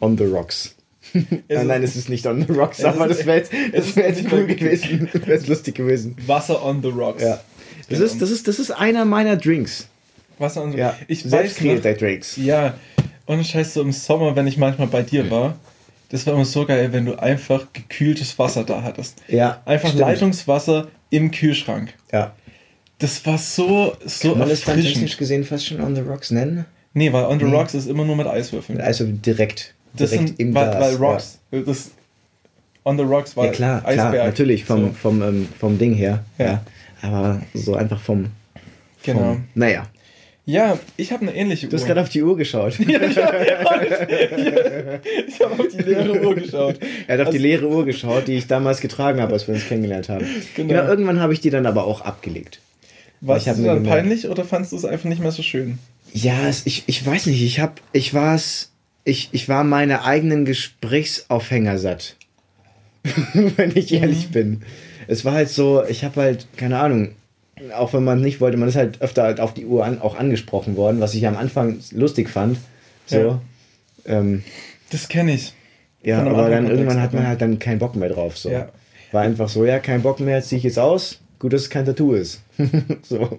On 0.00 0.16
the 0.18 0.24
rocks. 0.24 0.74
Es 1.14 1.24
nein, 1.58 1.66
nein, 1.66 1.82
es 1.82 1.96
ist 1.96 2.08
nicht 2.08 2.26
on 2.26 2.44
the 2.46 2.52
rocks, 2.52 2.78
Es 2.78 2.84
aber 2.84 3.06
ist- 3.08 3.20
das 3.20 3.26
wäre 3.26 3.38
jetzt, 3.38 3.52
es 3.72 3.86
das 3.86 3.96
wär 3.96 4.08
jetzt 4.08 4.24
cool 4.32 4.46
gewesen. 4.46 5.08
Das 5.12 5.26
wäre 5.26 5.42
lustig 5.46 5.74
gewesen. 5.74 6.16
Wasser 6.26 6.64
on 6.64 6.82
the 6.82 6.88
rocks. 6.88 7.22
Ja. 7.22 7.40
Das 7.88 8.00
ist, 8.00 8.20
das, 8.22 8.30
ist, 8.30 8.48
das 8.48 8.58
ist 8.58 8.70
einer 8.70 9.04
meiner 9.04 9.36
Drinks. 9.36 9.88
Wasser 10.38 10.62
on 10.62 10.72
the 10.72 10.78
Ja. 10.78 10.96
Ich 11.08 11.22
Selbst 11.22 11.58
kreierte 11.58 11.94
Drinks. 11.94 12.36
Ja, 12.36 12.74
ohne 13.26 13.44
Scheiß, 13.44 13.74
so 13.74 13.82
im 13.82 13.92
Sommer, 13.92 14.34
wenn 14.36 14.46
ich 14.46 14.56
manchmal 14.56 14.88
bei 14.88 15.02
dir 15.02 15.30
war, 15.30 15.56
das 16.08 16.26
war 16.26 16.34
immer 16.34 16.44
so 16.44 16.66
geil, 16.66 16.92
wenn 16.92 17.06
du 17.06 17.18
einfach 17.18 17.66
gekühltes 17.72 18.38
Wasser 18.38 18.64
da 18.64 18.82
hattest. 18.82 19.18
Ja. 19.28 19.62
Einfach 19.64 19.88
stimmt. 19.88 20.00
Leitungswasser 20.02 20.88
im 21.10 21.30
Kühlschrank. 21.30 21.94
Ja. 22.12 22.32
Das 22.98 23.24
war 23.26 23.38
so, 23.38 23.96
so 24.04 24.30
Kann 24.30 24.38
man 24.38 24.48
das 24.48 24.60
technisch 24.62 25.16
gesehen 25.16 25.44
fast 25.44 25.66
schon 25.66 25.80
on 25.80 25.94
the 25.94 26.02
rocks 26.02 26.30
nennen? 26.30 26.64
Nee, 26.94 27.12
weil 27.12 27.24
On 27.24 27.38
the 27.38 27.46
Nee. 27.46 27.54
Rocks 27.56 27.74
ist 27.74 27.88
immer 27.88 28.04
nur 28.04 28.16
mit 28.16 28.26
Eiswürfeln. 28.26 28.80
Also 28.80 29.04
direkt. 29.06 29.74
Das 29.96 30.10
direkt 30.10 30.28
sind, 30.28 30.40
im 30.40 30.54
weil, 30.54 30.70
Glas. 30.70 30.80
weil 30.80 30.96
Rocks, 30.96 31.38
das 31.50 31.90
On 32.84 32.96
the 32.96 33.04
Rocks 33.04 33.36
war 33.36 33.44
Ja, 33.44 33.50
ja 33.50 33.56
klar, 33.56 33.80
klar, 33.82 33.92
Eisberg. 34.06 34.26
natürlich, 34.26 34.64
vom, 34.64 34.86
So, 34.86 34.92
vom, 35.00 35.22
ähm, 35.22 35.48
vom 35.58 35.78
Ding 35.78 35.94
her. 35.94 36.24
Ja. 36.38 36.44
Ja. 36.46 36.62
Aber 37.02 37.42
so 37.54 37.74
einfach 37.74 38.00
vom. 38.00 38.26
genau. 39.02 39.18
Vom, 39.20 39.44
naja. 39.54 39.86
Ja, 40.44 40.76
ich 40.96 41.12
habe 41.12 41.22
eine 41.22 41.36
ähnliche 41.36 41.68
Du 41.68 41.74
hast 41.76 41.82
Uhr. 41.82 41.86
gerade 41.88 42.00
auf 42.00 42.08
die 42.08 42.20
Uhr 42.22 42.36
geschaut. 42.36 42.76
ich 42.80 42.88
habe 45.40 45.52
auf 45.62 45.68
die 45.68 45.82
leere 45.82 46.20
Uhr 46.20 46.34
geschaut. 46.34 46.76
Er 47.06 47.18
hat 47.18 47.26
auf 47.26 47.30
die 47.30 47.36
Also- 47.36 47.38
leere 47.38 47.68
Uhr 47.68 47.84
geschaut, 47.84 48.26
die 48.28 48.34
ich 48.38 48.46
damals 48.48 48.80
getragen 48.80 49.20
habe, 49.20 49.32
als 49.32 49.46
wir 49.46 49.54
uns 49.54 49.66
kennengelernt 49.66 50.08
haben. 50.08 50.26
Genau. 50.56 50.68
Genau, 50.68 50.84
irgendwann 50.88 51.20
habe 51.20 51.32
ich 51.32 51.40
die 51.40 51.50
dann 51.50 51.66
aber 51.66 51.84
auch 51.84 52.00
abgelegt. 52.00 52.60
War 53.20 53.36
es 53.36 53.46
hab 53.46 53.54
dann 53.62 53.84
peinlich 53.84 54.28
oder 54.28 54.44
fandest 54.44 54.72
du 54.72 54.76
es 54.78 54.84
einfach 54.84 55.08
nicht 55.08 55.22
mehr 55.22 55.30
so 55.30 55.42
schön? 55.44 55.78
Ja, 56.12 56.48
es, 56.48 56.66
ich, 56.66 56.82
ich 56.86 57.06
weiß 57.06 57.26
nicht, 57.26 57.40
ich 57.40 57.60
hab, 57.60 57.80
ich 57.92 58.12
war's, 58.12 58.71
ich, 59.04 59.28
ich 59.32 59.48
war 59.48 59.64
meine 59.64 60.04
eigenen 60.04 60.44
Gesprächsaufhänger 60.44 61.78
satt. 61.78 62.16
wenn 63.34 63.76
ich 63.76 63.92
ehrlich 63.92 64.28
Mhm. 64.28 64.32
bin. 64.32 64.62
Es 65.08 65.24
war 65.24 65.32
halt 65.34 65.48
so, 65.48 65.84
ich 65.84 66.04
habe 66.04 66.20
halt, 66.20 66.46
keine 66.56 66.78
Ahnung, 66.78 67.10
auch 67.76 67.92
wenn 67.92 68.04
man 68.04 68.20
nicht 68.20 68.40
wollte, 68.40 68.56
man 68.56 68.68
ist 68.68 68.76
halt 68.76 69.00
öfter 69.02 69.24
halt 69.24 69.40
auf 69.40 69.54
die 69.54 69.66
Uhr 69.66 69.84
an, 69.84 70.00
auch 70.00 70.16
angesprochen 70.16 70.76
worden, 70.76 71.00
was 71.00 71.14
ich 71.14 71.26
am 71.26 71.36
Anfang 71.36 71.78
lustig 71.90 72.28
fand. 72.30 72.58
So. 73.06 73.16
Ja. 73.18 73.40
Ähm, 74.06 74.44
Das 74.90 75.08
kenne 75.08 75.34
ich. 75.34 75.52
ja, 76.02 76.20
aber 76.22 76.48
dann 76.50 76.68
irgendwann 76.68 77.00
hat 77.00 77.12
man 77.12 77.26
halt 77.26 77.40
dann 77.40 77.58
keinen 77.58 77.78
Bock 77.80 77.96
mehr 77.96 78.08
drauf. 78.08 78.38
So. 78.38 78.50
Ja. 78.50 78.68
War 79.10 79.22
einfach 79.22 79.48
so, 79.48 79.64
ja, 79.64 79.78
kein 79.80 80.02
Bock 80.02 80.20
mehr, 80.20 80.40
zieh 80.42 80.56
ich 80.56 80.62
jetzt 80.62 80.78
aus. 80.78 81.20
Gut, 81.42 81.52
dass 81.54 81.62
es 81.62 81.70
kein 81.70 81.84
Tattoo 81.84 82.12
ist. 82.12 82.40
so. 83.02 83.36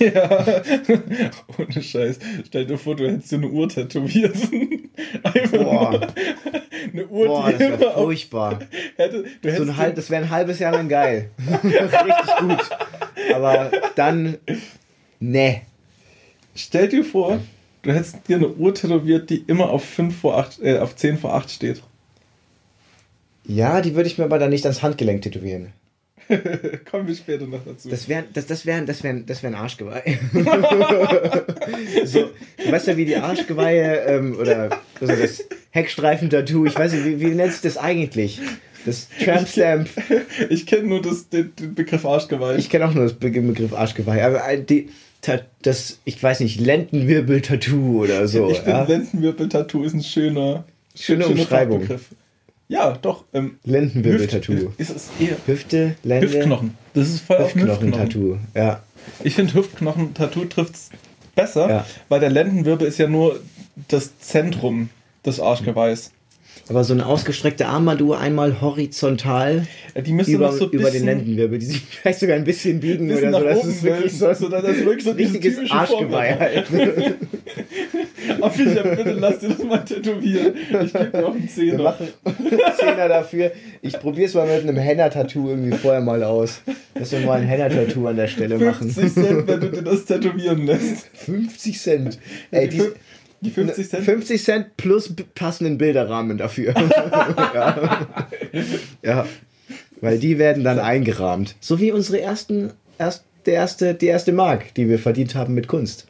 Ja, 0.00 0.40
ohne 1.56 1.80
Scheiß. 1.80 2.18
Stell 2.48 2.66
dir 2.66 2.76
vor, 2.76 2.96
du 2.96 3.08
hättest 3.08 3.30
dir 3.30 3.36
eine 3.36 3.46
Uhr 3.46 3.68
tätowiert. 3.68 4.34
Einfach 5.22 5.58
Boah. 5.58 6.08
eine 6.92 7.06
Uhr, 7.06 7.26
Boah, 7.28 7.52
das 7.52 7.60
wäre 7.60 7.92
furchtbar. 7.92 8.58
hätte, 8.96 9.26
du 9.40 9.56
So 9.56 9.62
ein 9.62 9.76
halb, 9.76 9.94
das 9.94 10.10
wäre 10.10 10.24
ein 10.24 10.30
halbes 10.30 10.58
Jahr 10.58 10.72
lang 10.72 10.88
geil. 10.88 11.30
Richtig 11.62 12.36
gut. 12.40 12.70
Aber 13.32 13.70
dann, 13.94 14.36
ne. 15.20 15.60
Stell 16.56 16.88
dir 16.88 17.04
vor, 17.04 17.38
du 17.82 17.92
hättest 17.92 18.26
dir 18.26 18.38
eine 18.38 18.48
Uhr 18.48 18.74
tätowiert, 18.74 19.30
die 19.30 19.44
immer 19.46 19.70
auf 19.70 19.84
5 19.84 20.18
vor 20.18 20.38
8, 20.38 20.60
äh, 20.60 20.78
auf 20.78 20.96
10 20.96 21.18
vor 21.18 21.34
8 21.34 21.48
steht. 21.48 21.84
Ja, 23.46 23.80
die 23.80 23.94
würde 23.94 24.08
ich 24.08 24.18
mir 24.18 24.24
aber 24.24 24.40
dann 24.40 24.50
nicht 24.50 24.64
ans 24.64 24.82
Handgelenk 24.82 25.22
tätowieren. 25.22 25.72
Kommen 26.90 27.06
wir 27.08 27.14
später 27.14 27.46
noch 27.46 27.64
dazu. 27.64 27.88
Das 27.88 28.08
wäre 28.08 28.24
das, 28.32 28.46
das 28.46 28.64
wär, 28.66 28.80
das 28.82 29.02
wär, 29.02 29.14
das 29.14 29.42
wär 29.42 29.50
ein 29.50 29.54
Arschgeweih. 29.54 30.18
so, 32.04 32.30
du 32.64 32.72
weißt 32.72 32.86
ja, 32.88 32.96
wie 32.96 33.04
die 33.04 33.16
Arschgeweihe 33.16 34.04
ähm, 34.06 34.36
oder 34.38 34.70
also 35.00 35.14
das 35.14 35.44
Heckstreifen-Tattoo, 35.70 36.66
ich 36.66 36.76
weiß 36.76 36.92
nicht, 36.92 37.04
wie, 37.04 37.20
wie 37.20 37.34
nennt 37.34 37.52
sich 37.52 37.62
das 37.62 37.76
eigentlich? 37.76 38.40
Das 38.86 39.08
Tramp 39.22 39.48
Stamp. 39.48 39.88
ich 40.50 40.66
kenne 40.66 40.88
nur 40.88 41.00
das, 41.02 41.28
den, 41.30 41.52
den 41.56 41.74
Begriff 41.74 42.04
Arschgeweih. 42.04 42.56
Ich 42.56 42.68
kenne 42.68 42.86
auch 42.86 42.94
nur 42.94 43.04
das 43.04 43.14
Be- 43.14 43.30
Begriff 43.30 43.72
Arschgeweih, 43.72 44.22
aber 44.24 44.44
ein- 44.44 44.66
die, 44.66 44.90
das, 45.62 46.00
ich 46.04 46.22
weiß 46.22 46.40
nicht, 46.40 46.60
Lendenwirbel-Tattoo 46.60 48.02
oder 48.02 48.28
so. 48.28 48.50
ich 48.50 48.58
finde, 48.58 48.70
ja? 48.70 48.84
Lendenwirbel-Tattoo 48.84 49.84
ist 49.84 49.94
ein 49.94 50.02
schöner, 50.02 50.64
Schöne 50.94 51.24
schöner 51.24 51.34
Umschreibung. 51.40 51.80
Fachbegriff. 51.80 52.08
Ja, 52.68 52.92
doch. 53.00 53.24
Ähm, 53.34 53.58
Lendenwirbel-Tattoo. 53.64 54.72
Ist 54.78 54.90
es 54.90 55.08
eher 55.20 55.36
Hüfte, 55.46 55.96
Lende, 56.02 56.26
Hüftknochen. 56.28 56.76
Das 56.94 57.08
ist 57.08 57.20
voll. 57.20 57.38
Hüftknochen-Tattoo. 57.38 58.38
Ja. 58.54 58.82
Ich 59.22 59.34
finde 59.34 59.54
Hüftknochen-Tattoo 59.54 60.46
trifft 60.46 60.74
es 60.74 60.90
besser, 61.34 61.68
Ja. 61.68 61.86
weil 62.08 62.20
der 62.20 62.30
Lendenwirbel 62.30 62.86
ist 62.88 62.98
ja 62.98 63.06
nur 63.08 63.40
das 63.88 64.18
Zentrum 64.18 64.88
des 65.26 65.40
Arschgeweihs. 65.40 66.12
Aber 66.68 66.82
so 66.82 66.94
eine 66.94 67.04
ausgestreckte 67.04 67.66
Armbanduhr 67.66 68.18
einmal 68.18 68.60
horizontal 68.60 69.66
müsste 70.08 70.32
über, 70.32 70.52
so 70.52 70.64
ein 70.64 70.70
über 70.70 70.90
den 70.90 71.04
Lendenwirbel, 71.04 71.58
die 71.58 71.66
sich 71.66 71.82
vielleicht 71.90 72.20
sogar 72.20 72.36
ein 72.36 72.44
bisschen 72.44 72.80
biegen 72.80 73.08
bisschen 73.08 73.34
oder 73.34 73.54
so. 73.54 73.60
Das 73.62 73.66
ist 73.66 73.82
wirklich 73.82 74.12
so 74.12 74.26
ein 74.26 74.34
so, 74.34 74.48
das 74.48 74.64
wirklich 74.64 75.04
so 75.04 75.12
diese 75.12 75.34
richtiges 75.34 75.70
Arschgeweih 75.70 76.38
halt. 76.38 76.66
Ich 78.26 78.62
bitte 78.96 79.12
lass 79.18 79.38
dir 79.38 79.48
das 79.50 79.64
mal 79.64 79.78
tätowieren. 79.78 80.54
Ich 80.84 80.92
gebe 80.92 81.10
dir 81.10 81.26
auch 81.26 81.34
einen 81.34 81.42
Wir 81.42 81.48
Zehner. 81.48 81.98
Zehner 82.78 83.08
dafür. 83.08 83.52
Ich 83.82 83.98
probiere 83.98 84.26
es 84.26 84.34
mal 84.34 84.46
mit 84.46 84.62
einem 84.62 84.76
Henna-Tattoo 84.76 85.50
irgendwie 85.50 85.76
vorher 85.76 86.00
mal 86.00 86.22
aus. 86.22 86.62
Dass 86.94 87.12
wir 87.12 87.20
mal 87.20 87.40
ein 87.40 87.46
Henna-Tattoo 87.46 88.06
an 88.06 88.16
der 88.16 88.28
Stelle 88.28 88.58
50 88.58 89.02
machen. 89.04 89.10
Cent, 89.10 89.46
wenn 89.46 89.60
du 89.60 89.70
dir 89.70 89.82
das 89.82 90.04
tätowieren 90.04 90.66
lässt. 90.66 91.06
50 91.14 91.78
Cent. 91.78 92.18
Ey, 92.50 92.68
Die 92.68 92.82
die, 93.44 93.50
fün- 93.50 93.66
die 93.66 93.72
50 93.84 93.88
Cent. 93.90 94.04
50 94.04 94.44
Cent 94.44 94.76
plus 94.76 95.14
passenden 95.34 95.78
Bilderrahmen 95.78 96.38
dafür. 96.38 96.74
ja. 97.54 97.98
ja. 99.02 99.26
Weil 100.00 100.18
die 100.18 100.38
werden 100.38 100.64
dann 100.64 100.78
eingerahmt. 100.78 101.56
So 101.60 101.80
wie 101.80 101.92
unsere 101.92 102.20
ersten, 102.20 102.72
erst, 102.98 103.24
der 103.46 103.54
erste, 103.54 103.94
die 103.94 104.06
erste 104.06 104.32
Mark, 104.32 104.74
die 104.74 104.88
wir 104.88 104.98
verdient 104.98 105.34
haben 105.34 105.54
mit 105.54 105.68
Kunst. 105.68 106.06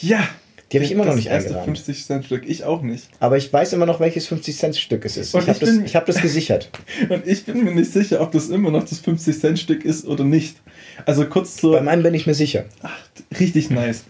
Ja. 0.00 0.26
Die 0.72 0.78
habe 0.78 0.84
ich 0.84 0.90
immer 0.90 1.04
noch 1.04 1.14
nicht 1.14 1.28
erste 1.28 1.50
eingerahmt. 1.50 1.78
50 1.78 2.04
Cent 2.06 2.24
Stück. 2.24 2.42
Ich 2.48 2.64
auch 2.64 2.82
nicht. 2.82 3.08
Aber 3.20 3.36
ich 3.36 3.52
weiß 3.52 3.72
immer 3.72 3.86
noch, 3.86 4.00
welches 4.00 4.26
50 4.26 4.56
Cent 4.56 4.76
Stück 4.76 5.04
es 5.04 5.16
ist. 5.16 5.32
Und 5.32 5.42
Ich 5.42 5.48
habe 5.48 5.60
das, 5.60 5.76
ich 5.76 5.94
hab 5.94 6.06
das 6.06 6.20
gesichert. 6.20 6.70
Und 7.08 7.24
ich 7.24 7.44
bin 7.44 7.62
mir 7.62 7.70
nicht 7.72 7.92
sicher, 7.92 8.20
ob 8.20 8.32
das 8.32 8.48
immer 8.48 8.72
noch 8.72 8.82
das 8.82 8.98
50 8.98 9.38
Cent 9.38 9.58
Stück 9.60 9.84
ist 9.84 10.06
oder 10.06 10.24
nicht. 10.24 10.56
Also 11.04 11.24
kurz 11.26 11.54
Bei 11.54 11.60
zur. 11.60 11.80
meinem 11.82 12.02
bin 12.02 12.14
ich 12.14 12.26
mir 12.26 12.34
sicher. 12.34 12.64
Ach, 12.82 12.98
richtig 13.38 13.70
nice. 13.70 14.02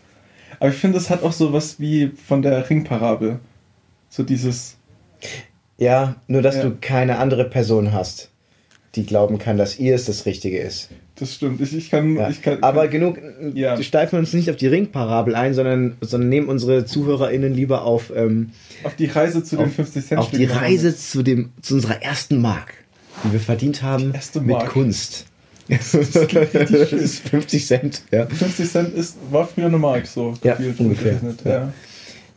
Aber 0.60 0.70
ich 0.70 0.76
finde, 0.76 0.98
das 0.98 1.10
hat 1.10 1.22
auch 1.22 1.32
so 1.32 1.52
was 1.52 1.78
wie 1.80 2.08
von 2.26 2.42
der 2.42 2.68
Ringparabel. 2.68 3.38
So 4.08 4.22
dieses. 4.22 4.76
Ja, 5.78 6.16
nur 6.26 6.42
dass 6.42 6.56
Ja. 6.56 6.62
du 6.64 6.76
keine 6.80 7.18
andere 7.18 7.44
Person 7.44 7.92
hast, 7.92 8.30
die 8.94 9.04
glauben 9.04 9.38
kann, 9.38 9.56
dass 9.58 9.78
ihr 9.78 9.94
es 9.94 10.06
das 10.06 10.24
Richtige 10.26 10.58
ist. 10.58 10.88
Das 11.16 11.34
stimmt. 11.34 11.60
Ich, 11.60 11.74
ich 11.74 11.90
kann. 11.90 12.16
Ja. 12.16 12.28
Ich 12.28 12.42
kann 12.42 12.62
Aber 12.62 12.88
genug, 12.88 13.18
Ja. 13.54 13.76
wir 13.76 13.84
steifen 13.84 14.18
uns 14.18 14.32
nicht 14.32 14.50
auf 14.50 14.56
die 14.56 14.66
Ringparabel 14.66 15.34
ein, 15.34 15.54
sondern, 15.54 15.96
sondern 16.00 16.28
nehmen 16.28 16.48
unsere 16.48 16.84
ZuhörerInnen 16.84 17.52
lieber 17.54 17.82
auf, 17.84 18.12
ähm, 18.14 18.50
auf 18.84 18.94
die 18.96 19.06
Reise 19.06 19.42
zu 19.42 19.56
den 19.56 19.66
auf, 19.66 19.74
50 19.74 20.06
Cent 20.06 20.20
auf 20.20 20.30
die 20.30 20.44
Reise 20.44 20.96
zu, 20.96 21.22
dem, 21.22 21.52
zu 21.62 21.74
unserer 21.74 22.02
ersten 22.02 22.40
Mark, 22.40 22.74
die 23.24 23.32
wir 23.32 23.40
verdient 23.40 23.82
haben 23.82 24.12
mit. 24.42 24.58
Kunst. 24.66 25.26
Das 25.68 25.94
ist 25.94 27.28
50 27.28 27.66
Cent, 27.66 28.02
ja. 28.12 28.26
50 28.26 28.70
Cent 28.70 28.94
ist, 28.94 29.16
war 29.30 29.46
früher 29.46 29.66
eine 29.66 29.78
Mark, 29.78 30.06
so 30.06 30.34
Ja, 30.42 30.56
ungefähr. 30.78 31.20
Ja. 31.44 31.50
Ja. 31.50 31.72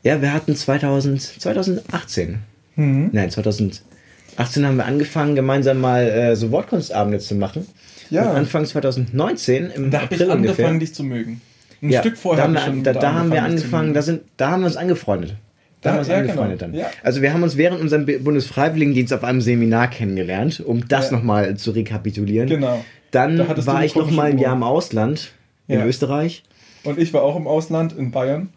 Ja, 0.04 0.22
wir 0.22 0.34
hatten 0.34 0.56
2000, 0.56 1.22
2018, 1.22 2.40
Mhm. 2.76 3.10
nein, 3.12 3.30
2018 3.30 4.66
haben 4.66 4.78
wir 4.78 4.86
angefangen, 4.86 5.36
gemeinsam 5.36 5.82
mal 5.82 6.04
äh, 6.04 6.36
so 6.36 6.52
Wortkunstabende 6.52 7.20
zu 7.20 7.36
machen. 7.36 7.66
Ja. 8.10 8.30
Und 8.32 8.38
Anfang 8.38 8.66
2019, 8.66 9.70
im 9.72 9.92
Da 9.92 10.02
habe 10.02 10.16
ich 10.16 10.22
April 10.22 10.32
angefangen, 10.32 10.68
ungefähr. 10.68 10.80
dich 10.80 10.94
zu 10.96 11.04
mögen. 11.04 11.42
Ein 11.82 11.90
ja, 11.92 12.00
Stück 12.02 12.18
vorher 12.18 12.44
da 12.48 12.48
haben 12.50 12.66
hab 12.66 12.76
wir, 12.76 12.84
da, 12.84 12.94
da 12.94 13.14
haben 13.14 13.32
wir 13.32 13.44
angefangen, 13.44 13.94
da, 13.94 14.02
sind, 14.02 14.22
da 14.38 14.52
haben 14.52 14.62
wir 14.62 14.68
uns 14.68 14.76
angefreundet. 14.78 15.36
Da 15.82 15.92
haben 15.92 15.96
wir 15.98 16.00
uns 16.00 16.08
ja, 16.10 16.18
angefreundet 16.18 16.60
genau. 16.60 16.72
dann. 16.72 16.80
Ja. 16.80 16.88
Also 17.04 17.22
wir 17.22 17.32
haben 17.34 17.44
uns 17.44 17.56
während 17.56 17.80
unserem 17.80 18.06
Bundesfreiwilligendienst 18.06 19.14
auf 19.14 19.24
einem 19.24 19.40
Seminar 19.42 19.90
kennengelernt, 19.90 20.62
um 20.66 20.88
das 20.88 21.12
Ja. 21.12 21.18
nochmal 21.18 21.56
zu 21.56 21.72
rekapitulieren. 21.72 22.50
Genau. 22.50 22.84
Dann 23.12 23.38
Da 23.38 23.66
war 23.66 23.84
ich 23.84 23.96
noch 23.96 24.12
mal 24.12 24.32
ein. 24.32 24.38
Jahr 24.38 24.56
im 24.56 24.64
Ausland, 24.64 25.32
in 25.68 25.80
Ja. 25.80 25.86
Österreich. 25.86 26.44
Und 26.84 26.98
ich 27.00 27.14
war 27.14 27.24
auch 27.24 27.36
im 27.36 27.48
Ausland, 27.48 27.94
in 27.98 28.12
Bayern. 28.12 28.50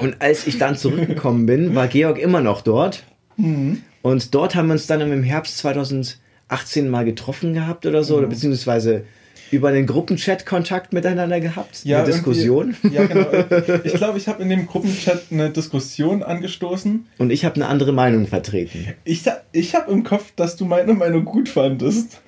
Und 0.00 0.16
als 0.20 0.46
ich 0.46 0.58
dann 0.58 0.76
zurückgekommen 0.76 1.46
bin, 1.46 1.74
war 1.74 1.86
Georg 1.86 2.18
immer 2.18 2.40
noch 2.40 2.62
dort. 2.62 3.04
Mhm. 3.36 3.82
Und 4.00 4.34
dort 4.34 4.54
haben 4.54 4.66
wir 4.68 4.72
uns 4.72 4.86
dann 4.86 5.00
im 5.00 5.22
Herbst 5.22 5.58
2018 5.58 6.88
mal 6.90 7.04
getroffen 7.04 7.54
gehabt 7.54 7.86
oder 7.86 8.02
so, 8.02 8.16
oder 8.16 8.26
Mhm. 8.26 8.30
beziehungsweise 8.30 9.04
über 9.50 9.68
einen 9.68 9.86
Gruppenchat 9.86 10.46
Kontakt 10.46 10.94
miteinander 10.94 11.38
gehabt, 11.38 11.84
Ja, 11.84 11.98
eine 11.98 12.06
Diskussion. 12.06 12.74
Ja, 12.90 13.04
genau. 13.04 13.26
Ich 13.84 13.92
glaube, 13.92 14.16
ich 14.16 14.26
habe 14.28 14.42
in 14.42 14.48
dem 14.48 14.66
Gruppenchat 14.66 15.24
eine 15.30 15.50
Diskussion 15.50 16.22
angestoßen. 16.22 17.06
Und 17.18 17.30
ich 17.30 17.44
habe 17.44 17.56
eine 17.56 17.66
andere 17.68 17.92
Meinung 17.92 18.26
vertreten. 18.26 18.94
Ich, 19.04 19.24
ich 19.52 19.74
habe 19.74 19.92
im 19.92 20.04
Kopf, 20.04 20.32
dass 20.36 20.56
du 20.56 20.64
meine 20.64 20.94
Meinung 20.94 21.26
gut 21.26 21.50
fandest. 21.50 22.22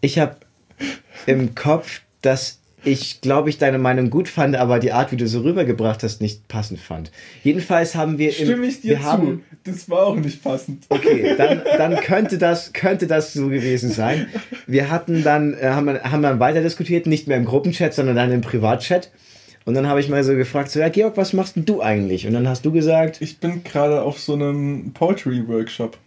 Ich 0.00 0.18
habe 0.18 0.36
im 1.26 1.54
Kopf, 1.54 2.00
dass 2.22 2.60
ich, 2.84 3.20
glaube 3.20 3.50
ich, 3.50 3.58
deine 3.58 3.78
Meinung 3.78 4.10
gut 4.10 4.28
fand, 4.28 4.54
aber 4.54 4.78
die 4.78 4.92
Art, 4.92 5.10
wie 5.10 5.16
du 5.16 5.26
so 5.26 5.40
rübergebracht 5.40 6.04
hast, 6.04 6.20
nicht 6.20 6.46
passend 6.46 6.78
fand. 6.78 7.10
Jedenfalls 7.42 7.96
haben 7.96 8.16
wir 8.18 8.28
im, 8.38 8.46
Stimme 8.46 8.66
ich 8.66 8.80
dir 8.80 8.98
zu. 8.98 9.02
haben 9.02 9.44
das 9.64 9.90
war 9.90 10.06
auch 10.06 10.14
nicht 10.14 10.44
passend. 10.44 10.84
Okay, 10.88 11.34
dann, 11.38 11.62
dann 11.78 11.96
könnte, 11.96 12.38
das, 12.38 12.72
könnte 12.72 13.08
das 13.08 13.32
so 13.32 13.48
gewesen 13.48 13.90
sein. 13.90 14.28
Wir 14.68 14.88
hatten 14.90 15.24
dann, 15.24 15.54
äh, 15.54 15.66
haben, 15.70 15.86
wir- 15.86 16.02
haben 16.04 16.22
dann 16.22 16.38
weiter 16.38 16.62
diskutiert, 16.62 17.06
nicht 17.06 17.26
mehr 17.26 17.36
im 17.38 17.44
Gruppenchat, 17.44 17.92
sondern 17.92 18.14
dann 18.14 18.30
im 18.30 18.40
Privatchat. 18.42 19.10
Und 19.64 19.74
dann 19.74 19.88
habe 19.88 19.98
ich 19.98 20.08
mal 20.08 20.22
so 20.22 20.36
gefragt, 20.36 20.70
so, 20.70 20.78
ja, 20.78 20.88
Georg, 20.88 21.16
was 21.16 21.32
machst 21.32 21.56
denn 21.56 21.64
du 21.64 21.82
eigentlich? 21.82 22.28
Und 22.28 22.34
dann 22.34 22.46
hast 22.48 22.64
du 22.64 22.70
gesagt, 22.70 23.20
Ich 23.20 23.38
bin 23.40 23.64
gerade 23.64 24.02
auf 24.02 24.20
so 24.20 24.34
einem 24.34 24.92
Poetry-Workshop. 24.92 25.98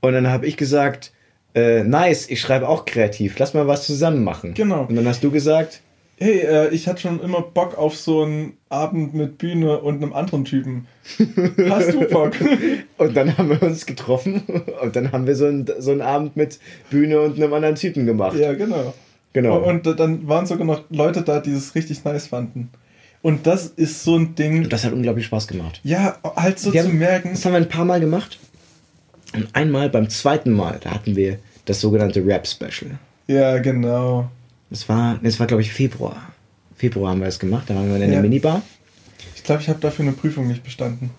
und 0.00 0.12
dann 0.12 0.28
habe 0.28 0.46
ich 0.46 0.56
gesagt, 0.56 1.10
äh, 1.54 1.84
nice, 1.84 2.28
ich 2.28 2.40
schreibe 2.40 2.68
auch 2.68 2.84
kreativ, 2.84 3.38
lass 3.38 3.54
mal 3.54 3.66
was 3.66 3.86
zusammen 3.86 4.24
machen. 4.24 4.54
Genau. 4.54 4.86
Und 4.88 4.94
dann 4.96 5.06
hast 5.06 5.22
du 5.24 5.30
gesagt, 5.30 5.82
Hey, 6.22 6.40
äh, 6.40 6.68
ich 6.68 6.86
hatte 6.86 7.00
schon 7.00 7.18
immer 7.20 7.40
Bock 7.40 7.78
auf 7.78 7.96
so 7.96 8.24
einen 8.24 8.52
Abend 8.68 9.14
mit 9.14 9.38
Bühne 9.38 9.78
und 9.78 10.02
einem 10.02 10.12
anderen 10.12 10.44
Typen. 10.44 10.86
Hast 11.70 11.94
du 11.94 12.00
Bock? 12.00 12.34
und 12.98 13.16
dann 13.16 13.38
haben 13.38 13.48
wir 13.48 13.62
uns 13.62 13.86
getroffen 13.86 14.42
und 14.82 14.94
dann 14.94 15.12
haben 15.12 15.26
wir 15.26 15.34
so 15.34 15.46
einen, 15.46 15.66
so 15.78 15.92
einen 15.92 16.02
Abend 16.02 16.36
mit 16.36 16.58
Bühne 16.90 17.22
und 17.22 17.36
einem 17.36 17.54
anderen 17.54 17.74
Typen 17.76 18.04
gemacht. 18.04 18.36
ja, 18.36 18.52
genau. 18.52 18.92
Genau. 19.32 19.60
Und 19.60 19.86
dann 19.98 20.28
waren 20.28 20.44
sogar 20.44 20.66
noch 20.66 20.82
Leute 20.90 21.22
da, 21.22 21.40
die 21.40 21.52
es 21.52 21.74
richtig 21.74 22.04
nice 22.04 22.26
fanden. 22.26 22.68
Und 23.22 23.46
das 23.46 23.68
ist 23.68 24.04
so 24.04 24.16
ein 24.16 24.34
Ding. 24.34 24.64
Und 24.64 24.72
das 24.74 24.84
hat 24.84 24.92
unglaublich 24.92 25.24
Spaß 25.24 25.48
gemacht. 25.48 25.80
Ja, 25.84 26.18
halt 26.36 26.58
so 26.58 26.70
Wir 26.74 26.82
zu 26.82 26.88
haben, 26.88 26.98
merken. 26.98 27.30
Das 27.30 27.46
haben 27.46 27.52
wir 27.52 27.58
ein 27.60 27.68
paar 27.68 27.86
Mal 27.86 28.00
gemacht. 28.00 28.38
Und 29.34 29.48
einmal 29.54 29.88
beim 29.90 30.08
zweiten 30.10 30.52
Mal, 30.52 30.78
da 30.82 30.92
hatten 30.92 31.14
wir 31.16 31.38
das 31.64 31.80
sogenannte 31.80 32.24
Rap-Special. 32.26 32.98
Ja, 33.26 33.58
genau. 33.58 34.28
Das 34.70 34.88
war, 34.88 35.18
das 35.22 35.38
war 35.38 35.46
glaube 35.46 35.62
ich 35.62 35.72
Februar. 35.72 36.32
Februar 36.76 37.10
haben 37.10 37.20
wir 37.20 37.26
das 37.26 37.38
gemacht, 37.38 37.64
da 37.68 37.74
waren 37.74 37.88
wir 37.88 37.94
in 37.96 38.00
der 38.02 38.10
Ja. 38.14 38.22
Minibar. 38.22 38.62
Ich 39.36 39.44
glaube, 39.44 39.62
ich 39.62 39.68
habe 39.68 39.80
dafür 39.80 40.04
eine 40.04 40.12
Prüfung 40.14 40.48
nicht 40.48 40.62
bestanden. 40.64 41.10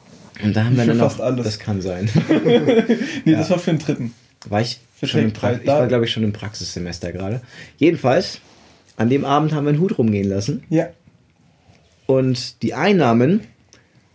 Und 0.43 0.55
da 0.55 0.63
haben 0.65 0.75
wir 0.75 0.83
Für 0.83 0.89
dann 0.89 0.97
noch, 0.97 1.09
fast 1.09 1.21
alles. 1.21 1.45
das 1.45 1.59
kann 1.59 1.81
sein. 1.81 2.09
Nee, 3.25 3.33
das 3.33 3.49
war 3.49 3.59
für 3.59 3.71
den 3.71 3.79
dritten. 3.79 4.13
War 4.49 4.61
ich 4.61 4.79
Für 4.95 5.05
schon 5.07 5.21
im 5.21 5.33
pra 5.33 5.53
ich 5.53 5.67
war 5.67 5.87
glaube 5.87 6.05
ich 6.05 6.11
schon 6.11 6.23
im 6.23 6.33
Praxissemester 6.33 7.11
gerade. 7.11 7.41
Jedenfalls, 7.77 8.39
an 8.97 9.09
dem 9.09 9.23
Abend 9.23 9.53
haben 9.53 9.65
wir 9.65 9.69
einen 9.69 9.79
Hut 9.79 9.97
rumgehen 9.97 10.27
lassen. 10.27 10.63
Ja. 10.69 10.89
Und 12.07 12.61
die 12.63 12.73
Einnahmen 12.73 13.41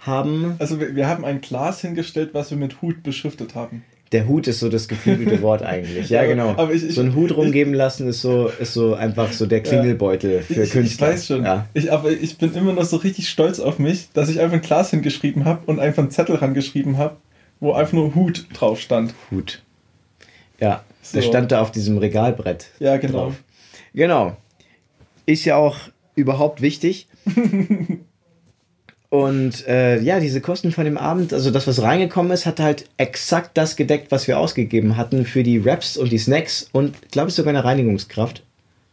haben, 0.06 0.56
Also 0.58 0.80
wir, 0.80 0.94
wir 0.96 1.08
haben 1.08 1.24
ein 1.24 1.40
Glas 1.40 1.80
hingestellt, 1.80 2.30
was 2.32 2.50
wir 2.50 2.58
mit 2.58 2.80
Hut 2.82 3.02
beschriftet 3.02 3.54
haben. 3.54 3.82
der 4.12 4.28
Hut 4.28 4.46
ist 4.46 4.60
so 4.60 4.68
das 4.68 4.86
geflügelte 4.88 5.42
Wort 5.42 5.62
eigentlich. 5.62 6.08
Ja, 6.10 6.24
genau. 6.26 6.50
aber 6.56 6.72
ich- 6.72 6.84
ich- 6.84 6.94
so 6.94 7.00
einen 7.00 7.14
Hut 7.16 7.36
rumgeben 7.36 7.74
lassen 7.74 8.06
ist 8.08 8.20
so, 8.22 8.48
ist 8.48 8.72
so 8.72 8.94
einfach 8.94 9.32
so 9.32 9.46
der 9.46 9.62
Klingelbeutel 9.62 10.42
für 10.42 10.62
ich, 10.62 10.70
Künstler. 10.70 11.08
Ich 11.08 11.14
weiß 11.14 11.26
schon. 11.26 11.44
Ja. 11.44 11.66
Ich, 11.74 11.90
aber 11.92 12.10
ich 12.12 12.38
bin 12.38 12.54
immer 12.54 12.72
noch 12.72 12.84
so 12.84 12.96
richtig 12.98 13.28
stolz 13.28 13.58
auf 13.58 13.78
mich, 13.78 14.08
dass 14.12 14.28
ich 14.28 14.40
einfach 14.40 14.54
ein 14.54 14.62
Glas 14.62 14.90
hingeschrieben 14.90 15.44
habe 15.44 15.60
und 15.66 15.80
einfach 15.80 16.02
einen 16.02 16.10
Zettel 16.12 16.36
rangeschrieben 16.36 16.98
habe, 16.98 17.16
wo 17.58 17.72
einfach 17.72 17.94
nur 17.94 18.14
Hut 18.14 18.46
drauf 18.54 18.80
stand. 18.80 19.12
Hut. 19.30 19.62
Ja, 20.60 20.84
der 21.12 21.22
So. 21.22 21.28
stand 21.28 21.50
da 21.52 21.60
auf 21.60 21.70
diesem 21.72 21.98
Regalbrett. 21.98 22.66
Ja, 22.78 22.96
genau. 22.98 23.12
drauf. 23.26 23.34
Genau. 23.92 24.36
Ist 25.26 25.44
ja 25.44 25.56
auch 25.56 25.76
überhaupt 26.14 26.60
wichtig. 26.62 27.08
Und 29.16 29.66
äh, 29.66 29.98
ja, 30.02 30.20
diese 30.20 30.42
Kosten 30.42 30.72
von 30.72 30.84
dem 30.84 30.98
Abend, 30.98 31.32
also 31.32 31.50
das, 31.50 31.66
was 31.66 31.80
reingekommen 31.80 32.30
ist, 32.32 32.44
hat 32.44 32.60
halt 32.60 32.84
exakt 32.98 33.56
das 33.56 33.74
gedeckt, 33.74 34.12
was 34.12 34.28
wir 34.28 34.38
ausgegeben 34.38 34.98
hatten 34.98 35.24
für 35.24 35.42
die 35.42 35.64
Wraps 35.64 35.96
und 35.96 36.12
die 36.12 36.18
Snacks 36.18 36.68
und, 36.72 37.12
glaube 37.12 37.30
ich, 37.30 37.34
sogar 37.34 37.54
eine 37.54 37.64
Reinigungskraft. 37.64 38.42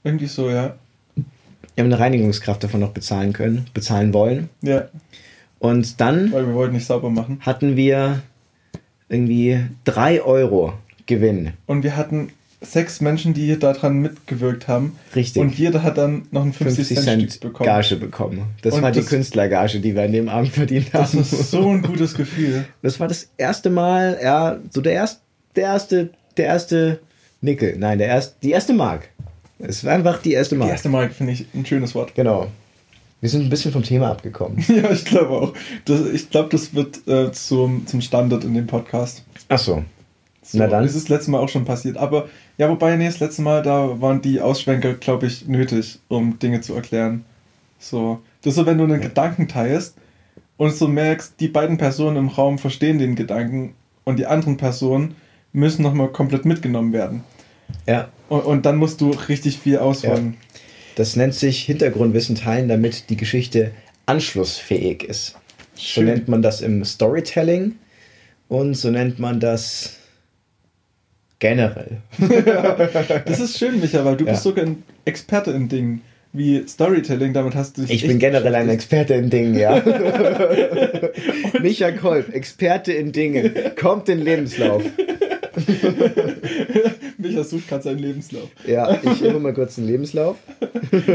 Irgendwie 0.05 0.27
so, 0.27 0.49
ja. 0.49 0.75
Wir 1.75 1.83
haben 1.83 1.91
eine 1.91 1.99
Reinigungskraft 1.99 2.63
davon 2.63 2.79
noch 2.79 2.91
bezahlen 2.91 3.33
können, 3.33 3.65
bezahlen 3.73 4.13
wollen. 4.13 4.47
Ja, 4.61 4.87
Und 5.59 5.99
dann 5.99 6.31
weil 6.31 6.47
wir 6.47 6.53
wollten 6.53 6.75
nicht 6.75 6.85
sauber 6.85 7.09
machen. 7.09 7.39
hatten 7.41 7.75
wir 7.75 8.21
irgendwie 9.09 9.65
3 9.83 10.21
Euro 10.21 10.73
Gewinn. 11.05 11.51
Und 11.65 11.83
wir 11.83 11.97
hatten 11.97 12.29
sechs 12.63 13.01
Menschen, 13.01 13.33
die 13.33 13.45
hier 13.45 13.59
daran 13.59 13.99
mitgewirkt 13.99 14.67
haben. 14.67 14.97
Richtig. 15.15 15.41
Und 15.41 15.57
jeder 15.57 15.83
hat 15.83 15.97
dann 15.97 16.23
noch 16.31 16.43
ein 16.43 16.53
50, 16.53 16.87
50 16.87 16.97
Cent, 16.97 17.05
Cent 17.31 17.39
bekommen. 17.41 17.67
Gage 17.67 17.95
bekommen. 17.97 18.41
Das 18.61 18.73
Und 18.75 18.81
war 18.81 18.91
die 18.91 18.99
das- 19.01 19.09
Künstlergage, 19.09 19.79
die 19.79 19.95
wir 19.95 20.03
an 20.03 20.11
dem 20.11 20.29
Abend 20.29 20.49
verdient 20.53 20.93
haben. 20.93 21.01
Das 21.03 21.13
ist 21.13 21.51
so 21.51 21.69
ein 21.69 21.81
gutes 21.81 22.13
Gefühl. 22.15 22.65
Das 22.81 22.99
war 22.99 23.07
das 23.07 23.29
erste 23.37 23.69
Mal, 23.69 24.19
ja, 24.23 24.57
so 24.71 24.81
der 24.81 24.93
erste, 24.93 25.19
der 25.55 25.63
erste, 25.65 26.09
der 26.37 26.45
erste 26.45 26.99
Nickel. 27.41 27.75
Nein, 27.77 27.97
der 27.99 28.07
erste, 28.07 28.35
die 28.41 28.51
erste 28.51 28.73
Mark. 28.73 29.09
Es 29.59 29.83
war 29.85 29.93
einfach 29.93 30.21
die 30.21 30.33
erste 30.33 30.55
Die 30.55 30.59
Mark. 30.59 30.71
erste 30.71 30.89
Mal 30.89 31.09
finde 31.09 31.33
ich 31.33 31.45
ein 31.53 31.65
schönes 31.65 31.93
Wort. 31.95 32.15
Genau. 32.15 32.47
Wir 33.21 33.29
sind 33.29 33.43
ein 33.43 33.49
bisschen 33.49 33.71
vom 33.71 33.83
Thema 33.83 34.11
abgekommen. 34.11 34.57
Ja, 34.67 34.91
ich 34.91 35.05
glaube 35.05 35.29
auch. 35.29 35.53
Das, 35.85 36.01
ich 36.13 36.29
glaube, 36.29 36.49
das 36.49 36.73
wird 36.73 37.07
äh, 37.07 37.31
zum, 37.31 37.87
zum 37.87 38.01
Standard 38.01 38.43
in 38.43 38.53
dem 38.53 38.67
Podcast. 38.67 39.23
Ach 39.47 39.57
so. 39.59 39.83
So, 40.41 40.57
Na 40.57 40.67
dann. 40.67 40.83
Das 40.83 40.93
ist 40.93 41.03
das 41.05 41.09
letzte 41.09 41.31
Mal 41.31 41.39
auch 41.39 41.47
schon 41.47 41.63
passiert. 41.63 41.95
Aber 41.95 42.27
ja, 42.57 42.69
wobei, 42.69 42.95
nee, 42.95 43.05
das 43.05 43.19
letzte 43.19 43.41
Mal, 43.41 43.63
da 43.63 43.99
waren 43.99 44.21
die 44.21 44.39
Ausschwenker, 44.39 44.93
glaube 44.93 45.25
ich, 45.25 45.47
nötig, 45.47 45.99
um 46.07 46.37
Dinge 46.39 46.61
zu 46.61 46.73
erklären. 46.75 47.25
So. 47.79 48.21
Das 48.41 48.51
ist 48.51 48.55
so, 48.57 48.65
wenn 48.65 48.77
du 48.77 48.83
einen 48.83 49.01
Gedanken 49.01 49.47
teilst 49.47 49.95
und 50.57 50.75
so 50.75 50.87
merkst, 50.87 51.39
die 51.39 51.47
beiden 51.47 51.77
Personen 51.77 52.17
im 52.17 52.27
Raum 52.27 52.59
verstehen 52.59 52.99
den 52.99 53.15
Gedanken 53.15 53.73
und 54.03 54.19
die 54.19 54.27
anderen 54.27 54.57
Personen 54.57 55.15
müssen 55.51 55.81
nochmal 55.81 56.09
komplett 56.09 56.45
mitgenommen 56.45 56.93
werden. 56.93 57.23
Ja. 57.87 58.09
Und, 58.29 58.41
und 58.41 58.65
dann 58.65 58.77
musst 58.77 59.01
du 59.01 59.11
richtig 59.11 59.59
viel 59.59 59.77
ausholen. 59.77 60.37
Das 60.95 61.15
nennt 61.15 61.33
sich 61.33 61.63
Hintergrundwissen 61.63 62.35
teilen, 62.35 62.67
damit 62.67 63.09
die 63.09 63.17
Geschichte 63.17 63.71
anschlussfähig 64.05 65.03
ist. 65.03 65.35
So 65.75 66.01
Schön. 66.01 66.05
nennt 66.05 66.27
man 66.27 66.41
das 66.41 66.61
im 66.61 66.85
Storytelling 66.85 67.75
und 68.47 68.75
so 68.75 68.91
nennt 68.91 69.17
man 69.17 69.39
das 69.39 69.97
generell. 71.43 71.97
Das 73.25 73.39
ist 73.41 73.57
schön, 73.57 73.79
Micha, 73.81 74.03
weil 74.05 74.15
du 74.15 74.23
Ja. 74.25 74.31
bist 74.31 74.43
sogar 74.43 74.65
ein 74.65 74.83
Experte 75.05 75.51
in 75.51 75.67
Dingen 75.67 76.01
wie 76.31 76.63
Storytelling. 76.67 77.33
Damit 77.33 77.53
hast 77.55 77.77
du 77.77 77.81
dich 77.81 77.91
Ich 77.91 78.07
bin 78.07 78.17
generell 78.17 78.55
ein. 78.55 78.69
Experte 78.69 79.13
in 79.15 79.29
Dingen, 79.29 79.55
ja. 79.55 79.75
Micha 81.61 81.91
Kolb, 81.91 82.33
Experte 82.33 82.93
in 82.93 83.11
Dingen. 83.11 83.53
Kommt 83.79 84.07
in 84.09 84.21
Lebenslauf. 84.21 84.83
Micha 87.17 87.43
sucht 87.43 87.67
gerade 87.67 87.83
seinen 87.83 87.99
Lebenslauf. 87.99 88.49
Ja, 88.65 88.97
ich 89.03 89.21
hole 89.21 89.39
mal 89.39 89.53
kurz 89.53 89.77
einen 89.77 89.87
Lebenslauf. 89.87 90.37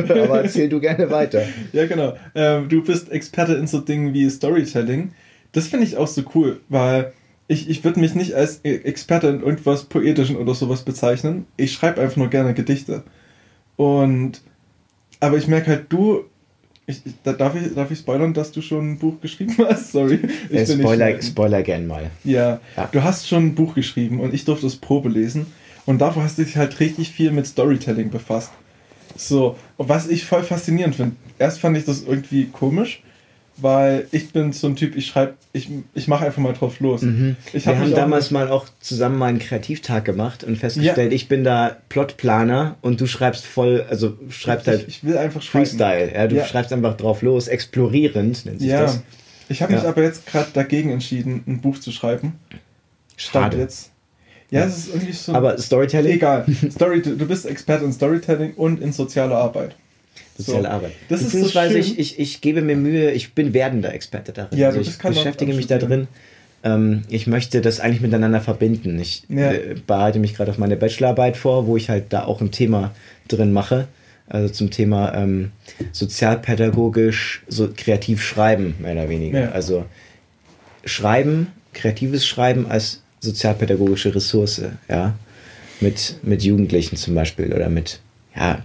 Aber 0.08 0.42
erzähl 0.42 0.68
du 0.68 0.80
gerne 0.80 1.10
weiter. 1.10 1.42
Ja, 1.72 1.86
genau. 1.86 2.14
Ähm, 2.34 2.68
du 2.68 2.82
bist 2.84 3.10
Experte 3.10 3.54
in 3.54 3.66
so 3.66 3.80
Dingen 3.80 4.12
wie 4.14 4.28
Storytelling. 4.28 5.12
Das 5.52 5.68
finde 5.68 5.86
ich 5.86 5.96
auch 5.96 6.06
so 6.06 6.22
cool, 6.34 6.60
weil 6.68 7.12
ich, 7.48 7.68
ich 7.68 7.82
würde 7.82 7.98
mich 8.00 8.14
nicht 8.14 8.34
als 8.34 8.60
E- 8.64 8.76
Experte 8.76 9.28
in 9.28 9.40
irgendwas 9.42 9.84
Poetischen 9.84 10.36
oder 10.36 10.54
sowas 10.54 10.82
bezeichnen. 10.84 11.46
Ich 11.56 11.72
schreibe 11.72 12.00
einfach 12.00 12.16
nur 12.16 12.28
gerne 12.28 12.54
Gedichte. 12.54 13.02
Und 13.76 14.40
aber 15.20 15.36
ich 15.36 15.48
merke 15.48 15.68
halt, 15.70 15.86
du. 15.88 16.24
Ich, 16.86 17.02
ich, 17.04 17.12
da 17.22 17.34
darf, 17.34 17.54
ich, 17.54 17.74
darf 17.74 17.90
ich 17.90 17.98
spoilern, 17.98 18.32
dass 18.32 18.50
du 18.50 18.62
schon 18.62 18.92
ein 18.92 18.98
Buch 18.98 19.20
geschrieben 19.20 19.54
hast? 19.68 19.92
Sorry. 19.92 20.20
Ich 20.48 20.56
Äh, 20.56 20.60
nicht 20.60 20.80
Spoiler. 20.80 21.20
Spoiler 21.22 21.62
gern 21.62 21.86
mal. 21.86 22.10
Ja, 22.24 22.60
Ja. 22.76 22.88
du 22.90 23.02
hast 23.02 23.28
schon 23.28 23.46
ein 23.46 23.54
Buch 23.54 23.74
geschrieben 23.74 24.20
und 24.20 24.32
ich 24.32 24.44
durfte 24.46 24.66
es 24.66 24.76
Probe 24.76 25.08
lesen. 25.10 25.46
Und 25.84 25.98
davor 25.98 26.22
hast 26.22 26.38
du 26.38 26.44
dich 26.44 26.56
halt 26.56 26.80
richtig 26.80 27.10
viel 27.10 27.30
mit 27.30 27.46
Storytelling 27.46 28.10
befasst. 28.10 28.52
So, 29.16 29.56
was 29.78 30.06
ich 30.08 30.24
voll 30.24 30.42
faszinierend 30.42 30.94
finde. 30.96 31.16
Erst 31.38 31.60
fand 31.60 31.76
ich 31.76 31.84
das 31.84 32.02
irgendwie 32.04 32.46
komisch, 32.46 33.02
weil 33.60 34.06
ich 34.12 34.32
bin 34.32 34.52
so 34.52 34.66
ein 34.68 34.76
Typ, 34.76 34.96
ich 34.96 35.06
schreibe, 35.06 35.34
ich, 35.52 35.68
ich 35.94 36.08
mache 36.08 36.24
einfach 36.26 36.40
mal 36.42 36.52
drauf 36.52 36.80
los. 36.80 37.02
Ich 37.02 37.08
Mhm. 37.08 37.36
Wir 37.52 37.60
hab 37.66 37.74
haben 37.76 37.84
mich 37.84 37.92
auch 37.94 37.98
damals 37.98 38.30
mal 38.30 38.48
auch 38.48 38.66
zusammen 38.80 39.18
mal 39.18 39.26
einen 39.26 39.38
Kreativtag 39.38 40.04
gemacht 40.04 40.44
und 40.44 40.56
festgestellt, 40.56 41.12
ich 41.12 41.28
bin 41.28 41.44
da 41.44 41.76
Plotplaner 41.88 42.76
und 42.80 43.00
du 43.00 43.06
schreibst 43.06 43.44
voll, 43.46 43.84
also 43.88 44.16
schreibst 44.30 44.66
halt 44.68 44.82
ich, 44.82 44.88
ich 44.88 45.04
will 45.04 45.18
einfach 45.18 45.42
schreiben. 45.42 45.66
Freestyle. 45.66 46.12
Ja, 46.14 46.26
du 46.26 46.36
Ja. 46.36 46.44
schreibst 46.46 46.72
einfach 46.72 46.96
drauf 46.96 47.22
los, 47.22 47.48
explorierend 47.48 48.46
nennt 48.46 48.60
sich 48.60 48.68
Ja, 48.70 48.82
das. 48.82 49.00
ich 49.48 49.62
habe 49.62 49.72
mich 49.74 49.82
Ja. 49.82 49.88
aber 49.88 50.02
jetzt 50.02 50.26
gerade 50.26 50.48
dagegen 50.52 50.90
entschieden, 50.90 51.42
ein 51.46 51.60
Buch 51.60 51.78
zu 51.78 51.90
schreiben. 51.92 52.34
Schade. 53.16 53.58
jetzt. 53.58 53.90
Ja, 54.50 54.64
es 54.64 54.78
ist 54.78 54.88
irgendwie 54.94 55.12
so. 55.12 55.34
Aber 55.34 55.58
Storytelling, 55.58 56.12
egal. 56.12 56.46
Story, 56.70 57.02
du, 57.02 57.16
du 57.16 57.26
bist 57.26 57.44
Experte 57.44 57.84
in 57.84 57.92
Storytelling 57.92 58.54
und 58.54 58.80
in 58.80 58.92
sozialer 58.92 59.36
Arbeit. 59.36 59.74
Soziale 60.36 60.62
So. 60.62 60.68
Arbeit. 60.68 60.92
Das 61.08 61.22
ist 61.22 61.32
so 61.32 61.60
ich, 61.60 61.98
ich, 61.98 62.18
ich 62.18 62.40
gebe 62.40 62.62
mir 62.62 62.76
Mühe, 62.76 63.10
ich 63.10 63.34
bin 63.34 63.54
werdender 63.54 63.92
Experte 63.92 64.32
darin. 64.32 64.58
Ja, 64.58 64.68
also 64.68 64.80
ich 64.80 64.96
beschäftige 64.98 65.54
mich 65.54 65.66
da 65.66 65.78
drin. 65.78 66.08
ähm, 66.64 67.02
ich 67.08 67.26
möchte 67.26 67.60
das 67.60 67.80
eigentlich 67.80 68.00
miteinander 68.00 68.40
verbinden. 68.40 68.98
Ich 68.98 69.24
ja. 69.28 69.52
äh, 69.52 69.76
bereite 69.86 70.18
mich 70.18 70.34
gerade 70.34 70.50
auf 70.50 70.58
meine 70.58 70.76
Bachelorarbeit 70.76 71.36
vor, 71.36 71.66
wo 71.66 71.76
ich 71.76 71.88
halt 71.88 72.12
da 72.12 72.24
auch 72.24 72.40
ein 72.40 72.50
Thema 72.50 72.94
drin 73.28 73.52
mache. 73.52 73.88
Also 74.28 74.52
zum 74.52 74.70
Thema 74.70 75.14
ähm, 75.14 75.52
sozialpädagogisch, 75.92 77.42
so 77.48 77.70
kreativ 77.74 78.22
schreiben, 78.22 78.74
mehr 78.78 78.92
oder 78.92 79.08
weniger. 79.08 79.40
Ja. 79.40 79.50
Also 79.52 79.86
Schreiben, 80.84 81.48
kreatives 81.72 82.26
Schreiben 82.26 82.66
als 82.66 83.02
sozialpädagogische 83.20 84.14
Ressource, 84.14 84.62
ja. 84.88 85.14
Mit, 85.80 86.16
mit 86.22 86.42
Jugendlichen 86.42 86.96
zum 86.96 87.14
Beispiel 87.14 87.52
oder 87.54 87.68
mit, 87.68 88.00
ja, 88.34 88.64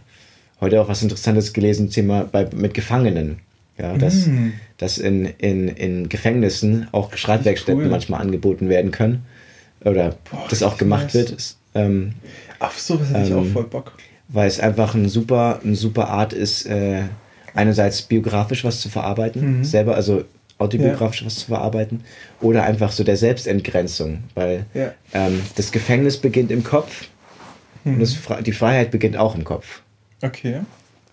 heute 0.64 0.82
auch 0.82 0.88
was 0.88 1.04
Interessantes 1.04 1.54
gelesen, 1.54 1.90
Thema 1.90 2.24
bei, 2.24 2.48
mit 2.56 2.74
Gefangenen. 2.74 3.40
Ja, 3.78 3.98
dass, 3.98 4.28
mm. 4.28 4.54
dass 4.78 5.00
in, 5.00 5.26
in, 5.26 5.68
in 5.68 6.08
Gefängnissen 6.08 6.88
auch 6.92 7.16
Schreibwerkstätten 7.16 7.84
cool. 7.84 7.90
manchmal 7.90 8.22
angeboten 8.22 8.70
werden 8.70 8.92
können. 8.92 9.26
Oder 9.84 10.16
Boah, 10.30 10.46
das 10.50 10.62
auch 10.62 10.78
gemacht 10.78 11.06
nice. 11.06 11.14
wird. 11.16 11.32
Ist, 11.32 11.58
ähm, 11.74 12.14
Auf 12.60 12.80
sowas 12.80 13.10
hätte 13.10 13.20
ähm, 13.20 13.26
ich 13.26 13.34
auch 13.34 13.42
ähm, 13.42 13.52
voll 13.52 13.64
Bock. 13.64 13.94
Weil 14.30 14.48
es 14.48 14.60
einfach 14.60 14.94
ein 14.94 15.10
super, 15.10 15.60
eine 15.64 15.76
super 15.76 16.08
Art 16.10 16.34
ist, 16.34 16.66
äh, 16.68 17.02
einerseits 17.54 18.04
biografisch 18.04 18.64
was 18.64 18.80
zu 18.82 18.90
verarbeiten, 18.90 19.60
mhm. 19.60 19.64
selber, 19.64 19.96
also 19.96 20.24
autobiografisch 20.60 21.22
ja. 21.22 21.28
was 21.28 21.36
zu 21.36 21.46
verarbeiten, 21.48 22.02
oder 22.42 22.64
einfach 22.64 22.92
so 22.92 23.04
der 23.04 23.18
Selbstentgrenzung, 23.18 24.20
weil 24.36 24.66
ja. 24.74 24.94
ähm, 25.14 25.42
das 25.56 25.72
Gefängnis 25.72 26.18
beginnt 26.18 26.52
im 26.52 26.64
Kopf 26.64 27.08
mhm. 27.84 27.96
und 27.96 28.00
das, 28.00 28.18
die 28.44 28.54
Freiheit 28.54 28.92
beginnt 28.92 29.18
auch 29.18 29.36
im 29.36 29.44
Kopf. 29.44 29.82
Okay. 30.24 30.62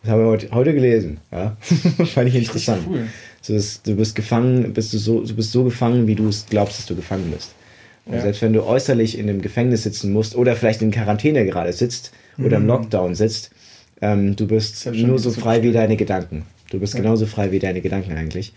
Das 0.03 0.12
haben 0.12 0.20
wir 0.23 0.29
heute, 0.29 0.51
heute 0.53 0.73
gelesen. 0.73 1.18
Ja? 1.31 1.57
Fand 2.07 2.29
ich 2.29 2.37
interessant. 2.37 2.87
Cool. 2.88 3.07
So, 3.42 3.55
dass 3.55 3.83
du 3.83 3.96
bist 3.96 4.14
gefangen, 4.14 4.73
bist 4.73 4.92
du 4.92 4.99
so, 4.99 5.23
du 5.23 5.35
bist 5.35 5.53
so 5.53 5.64
gefangen, 5.64 6.07
wie 6.07 6.14
du 6.14 6.29
es 6.29 6.46
glaubst, 6.49 6.79
dass 6.79 6.87
du 6.87 6.96
gefangen 6.96 7.31
bist. 7.31 7.53
Und 8.07 8.14
ja. 8.14 8.23
selbst 8.23 8.40
wenn 8.40 8.53
du 8.53 8.64
äußerlich 8.64 9.18
in 9.18 9.29
einem 9.29 9.42
Gefängnis 9.42 9.83
sitzen 9.83 10.12
musst 10.12 10.35
oder 10.37 10.57
vielleicht 10.57 10.81
in 10.81 10.90
Quarantäne 10.90 11.44
gerade 11.44 11.73
sitzt 11.73 12.12
mhm. 12.37 12.46
oder 12.46 12.57
im 12.57 12.62
mhm. 12.62 12.68
Lockdown 12.68 13.14
sitzt, 13.14 13.51
ähm, 14.01 14.37
du 14.37 14.46
bist 14.46 14.87
nur 14.87 15.18
so 15.18 15.31
frei 15.31 15.62
wie 15.62 15.73
deine 15.73 15.96
Gedanken. 15.96 16.44
Du 16.70 16.79
bist 16.79 16.94
ja. 16.94 17.01
genauso 17.01 17.27
frei 17.27 17.51
wie 17.53 17.59
deine 17.59 17.81
Gedanken 17.81 18.12
eigentlich. 18.12 18.55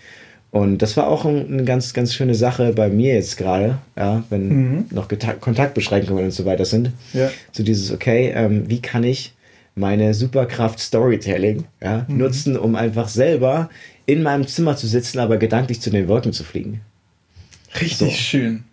Und 0.52 0.84
das 0.84 0.96
war 0.98 1.08
auch 1.08 1.26
ein, 1.26 1.52
eine 1.52 1.64
ganz, 1.64 1.94
ganz 1.94 2.14
schöne 2.14 2.36
Sache 2.36 2.74
bei 2.74 2.88
mir 2.88 3.16
jetzt 3.16 3.38
gerade, 3.38 3.80
ja, 3.98 4.24
wenn 4.30 4.48
mhm. 4.48 4.86
noch 4.92 5.08
Kontaktbeschränkungen 5.08 6.26
und 6.26 6.32
so 6.32 6.46
weiter 6.46 6.64
sind. 6.64 6.92
Ja. 7.14 7.32
So 7.52 7.64
dieses, 7.64 7.92
okay, 7.92 8.32
ähm, 8.36 8.66
wie 8.68 8.80
kann 8.80 9.04
ich 9.04 9.34
meine 9.76 10.14
Superkraft 10.14 10.80
Storytelling 10.80 11.66
ja, 11.82 12.06
mhm. 12.08 12.18
nutzen, 12.18 12.58
um 12.58 12.76
einfach 12.76 13.08
selber 13.08 13.70
in 14.06 14.24
meinem 14.24 14.48
Zimmer 14.48 14.76
zu 14.76 14.88
sitzen, 14.88 15.20
aber 15.20 15.38
gedanklich 15.38 15.82
zu 15.82 15.90
den 15.90 16.08
Wolken 16.08 16.34
zu 16.34 16.44
fliegen. 16.44 16.82
Richtig 17.80 18.16
so. 18.16 18.22
schön. 18.22 18.64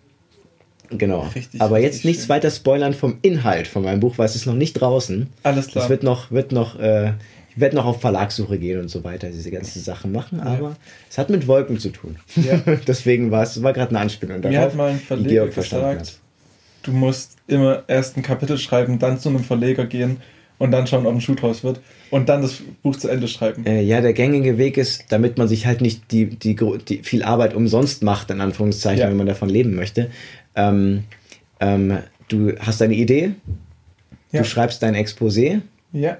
Genau. 0.90 1.28
Richtig, 1.34 1.60
aber 1.60 1.76
richtig 1.76 1.92
jetzt 1.92 2.04
nichts 2.04 2.22
schön. 2.24 2.30
weiter 2.30 2.50
spoilern 2.50 2.94
vom 2.94 3.18
Inhalt 3.22 3.68
von 3.68 3.84
meinem 3.84 4.00
Buch, 4.00 4.18
weil 4.18 4.26
es 4.26 4.34
ist 4.34 4.46
noch 4.46 4.54
nicht 4.54 4.74
draußen. 4.74 5.28
Alles 5.42 5.68
klar. 5.68 5.84
Es 5.84 5.90
wird 5.90 6.02
noch, 6.02 6.30
wird 6.32 6.52
noch, 6.52 6.78
äh, 6.80 7.12
ich 7.50 7.60
werde 7.60 7.76
noch 7.76 7.86
auf 7.86 8.00
Verlagssuche 8.00 8.58
gehen 8.58 8.80
und 8.80 8.88
so 8.88 9.04
weiter, 9.04 9.28
diese 9.28 9.50
ganzen 9.50 9.80
Sachen 9.82 10.12
machen, 10.12 10.38
ja. 10.38 10.44
aber 10.44 10.76
es 11.08 11.16
hat 11.16 11.30
mit 11.30 11.46
Wolken 11.46 11.78
zu 11.78 11.90
tun. 11.90 12.16
Ja. 12.36 12.56
Deswegen 12.86 13.30
war 13.30 13.44
es 13.44 13.62
war 13.62 13.72
gerade 13.72 13.90
eine 13.90 14.00
Anspielung 14.00 14.42
darauf, 14.42 14.56
Mir 14.56 14.60
hat 14.60 14.74
mal 14.74 14.90
ein 14.90 15.00
Verleger 15.00 15.46
gesagt, 15.46 16.18
du 16.82 16.92
musst 16.92 17.36
immer 17.46 17.84
erst 17.86 18.16
ein 18.16 18.22
Kapitel 18.22 18.58
schreiben, 18.58 18.98
dann 18.98 19.18
zu 19.18 19.28
einem 19.28 19.44
Verleger 19.44 19.86
gehen 19.86 20.18
und 20.60 20.72
dann 20.72 20.86
schauen, 20.86 21.06
ob 21.06 21.14
ein 21.14 21.20
Schuh 21.22 21.34
draus 21.34 21.64
wird 21.64 21.80
und 22.10 22.28
dann 22.28 22.42
das 22.42 22.62
Buch 22.82 22.94
zu 22.94 23.08
Ende 23.08 23.26
schreiben. 23.28 23.64
Äh, 23.64 23.80
ja, 23.80 24.02
der 24.02 24.12
gängige 24.12 24.58
Weg 24.58 24.76
ist, 24.76 25.06
damit 25.08 25.38
man 25.38 25.48
sich 25.48 25.66
halt 25.66 25.80
nicht 25.80 26.12
die, 26.12 26.26
die, 26.26 26.54
die 26.86 26.98
viel 27.02 27.22
Arbeit 27.22 27.54
umsonst 27.54 28.02
macht, 28.02 28.30
in 28.30 28.42
Anführungszeichen, 28.42 29.00
ja. 29.00 29.08
wenn 29.08 29.16
man 29.16 29.26
davon 29.26 29.48
leben 29.48 29.74
möchte. 29.74 30.10
Ähm, 30.54 31.04
ähm, 31.60 31.98
du 32.28 32.52
hast 32.58 32.82
eine 32.82 32.94
Idee, 32.94 33.32
ja. 34.32 34.42
du 34.42 34.44
schreibst 34.44 34.82
dein 34.82 34.94
Exposé. 34.94 35.62
Ja. 35.92 36.18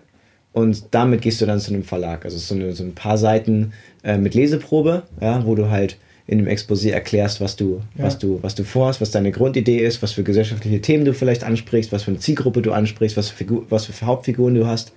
Und 0.53 0.87
damit 0.93 1.21
gehst 1.21 1.41
du 1.43 1.47
dann 1.47 1.61
zu 1.61 1.73
einem 1.73 1.85
Verlag. 1.85 2.25
Also 2.25 2.39
so, 2.39 2.55
eine, 2.55 2.73
so 2.73 2.83
ein 2.83 2.95
paar 2.95 3.19
Seiten 3.19 3.75
äh, 4.03 4.17
mit 4.17 4.35
Leseprobe, 4.35 5.03
ja, 5.21 5.45
wo 5.45 5.55
du 5.55 5.69
halt 5.69 5.99
in 6.31 6.39
dem 6.39 6.47
Exposé 6.47 6.93
erklärst, 6.93 7.41
was 7.41 7.57
du, 7.57 7.81
ja. 7.99 8.05
was, 8.05 8.17
du, 8.17 8.39
was 8.41 8.55
du 8.55 8.63
vorhast, 8.63 9.01
was 9.01 9.11
deine 9.11 9.33
Grundidee 9.33 9.79
ist, 9.79 10.01
was 10.01 10.13
für 10.13 10.23
gesellschaftliche 10.23 10.81
Themen 10.81 11.05
du 11.05 11.13
vielleicht 11.13 11.43
ansprichst, 11.43 11.91
was 11.91 12.05
für 12.05 12.13
eine 12.13 12.21
Zielgruppe 12.21 12.63
du 12.63 12.71
ansprichst, 12.71 13.17
was 13.17 13.31
für, 13.31 13.45
was 13.69 13.87
für 13.87 14.07
Hauptfiguren 14.07 14.55
du 14.55 14.65
hast, 14.65 14.93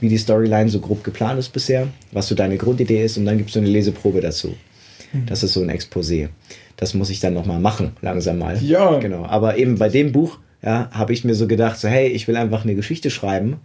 wie 0.00 0.10
die 0.10 0.18
Storyline 0.18 0.68
so 0.68 0.80
grob 0.80 1.02
geplant 1.02 1.38
ist 1.38 1.54
bisher, 1.54 1.88
was 2.12 2.28
so 2.28 2.34
deine 2.34 2.58
Grundidee 2.58 3.02
ist 3.02 3.16
und 3.16 3.24
dann 3.24 3.38
gibst 3.38 3.54
du 3.54 3.60
eine 3.60 3.68
Leseprobe 3.68 4.20
dazu. 4.20 4.56
Mhm. 5.14 5.24
Das 5.24 5.42
ist 5.42 5.54
so 5.54 5.62
ein 5.62 5.70
Exposé. 5.70 6.28
Das 6.76 6.92
muss 6.92 7.08
ich 7.08 7.18
dann 7.18 7.32
nochmal 7.32 7.60
machen, 7.60 7.92
langsam 8.02 8.36
mal. 8.36 8.62
Ja. 8.62 8.98
Genau. 8.98 9.24
Aber 9.24 9.56
eben 9.56 9.78
bei 9.78 9.88
dem 9.88 10.12
Buch 10.12 10.38
ja, 10.62 10.90
habe 10.90 11.14
ich 11.14 11.24
mir 11.24 11.34
so 11.34 11.46
gedacht, 11.46 11.80
so 11.80 11.88
hey, 11.88 12.08
ich 12.08 12.28
will 12.28 12.36
einfach 12.36 12.64
eine 12.64 12.74
Geschichte 12.74 13.08
schreiben 13.08 13.56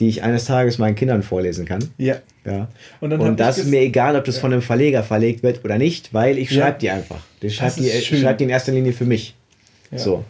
die 0.00 0.08
ich 0.08 0.22
eines 0.22 0.46
Tages 0.46 0.78
meinen 0.78 0.96
Kindern 0.96 1.22
vorlesen 1.22 1.64
kann. 1.66 1.88
Ja. 1.98 2.16
ja. 2.44 2.68
Und, 3.00 3.12
und 3.12 3.38
das 3.38 3.58
ist 3.58 3.68
mir 3.68 3.80
egal, 3.80 4.16
ob 4.16 4.24
das 4.24 4.36
ja. 4.36 4.40
von 4.40 4.52
einem 4.52 4.62
Verleger 4.62 5.02
verlegt 5.02 5.42
wird 5.42 5.64
oder 5.64 5.78
nicht, 5.78 6.12
weil 6.12 6.38
ich 6.38 6.50
schreibe 6.50 6.62
ja. 6.62 6.78
die 6.78 6.90
einfach. 6.90 7.20
Ich 7.40 7.56
schreibe 7.56 7.80
die, 7.80 7.90
schreib 7.90 8.38
die 8.38 8.44
in 8.44 8.50
erster 8.50 8.72
Linie 8.72 8.92
für 8.92 9.04
mich. 9.04 9.34
Ja. 9.90 9.98
So. 9.98 10.24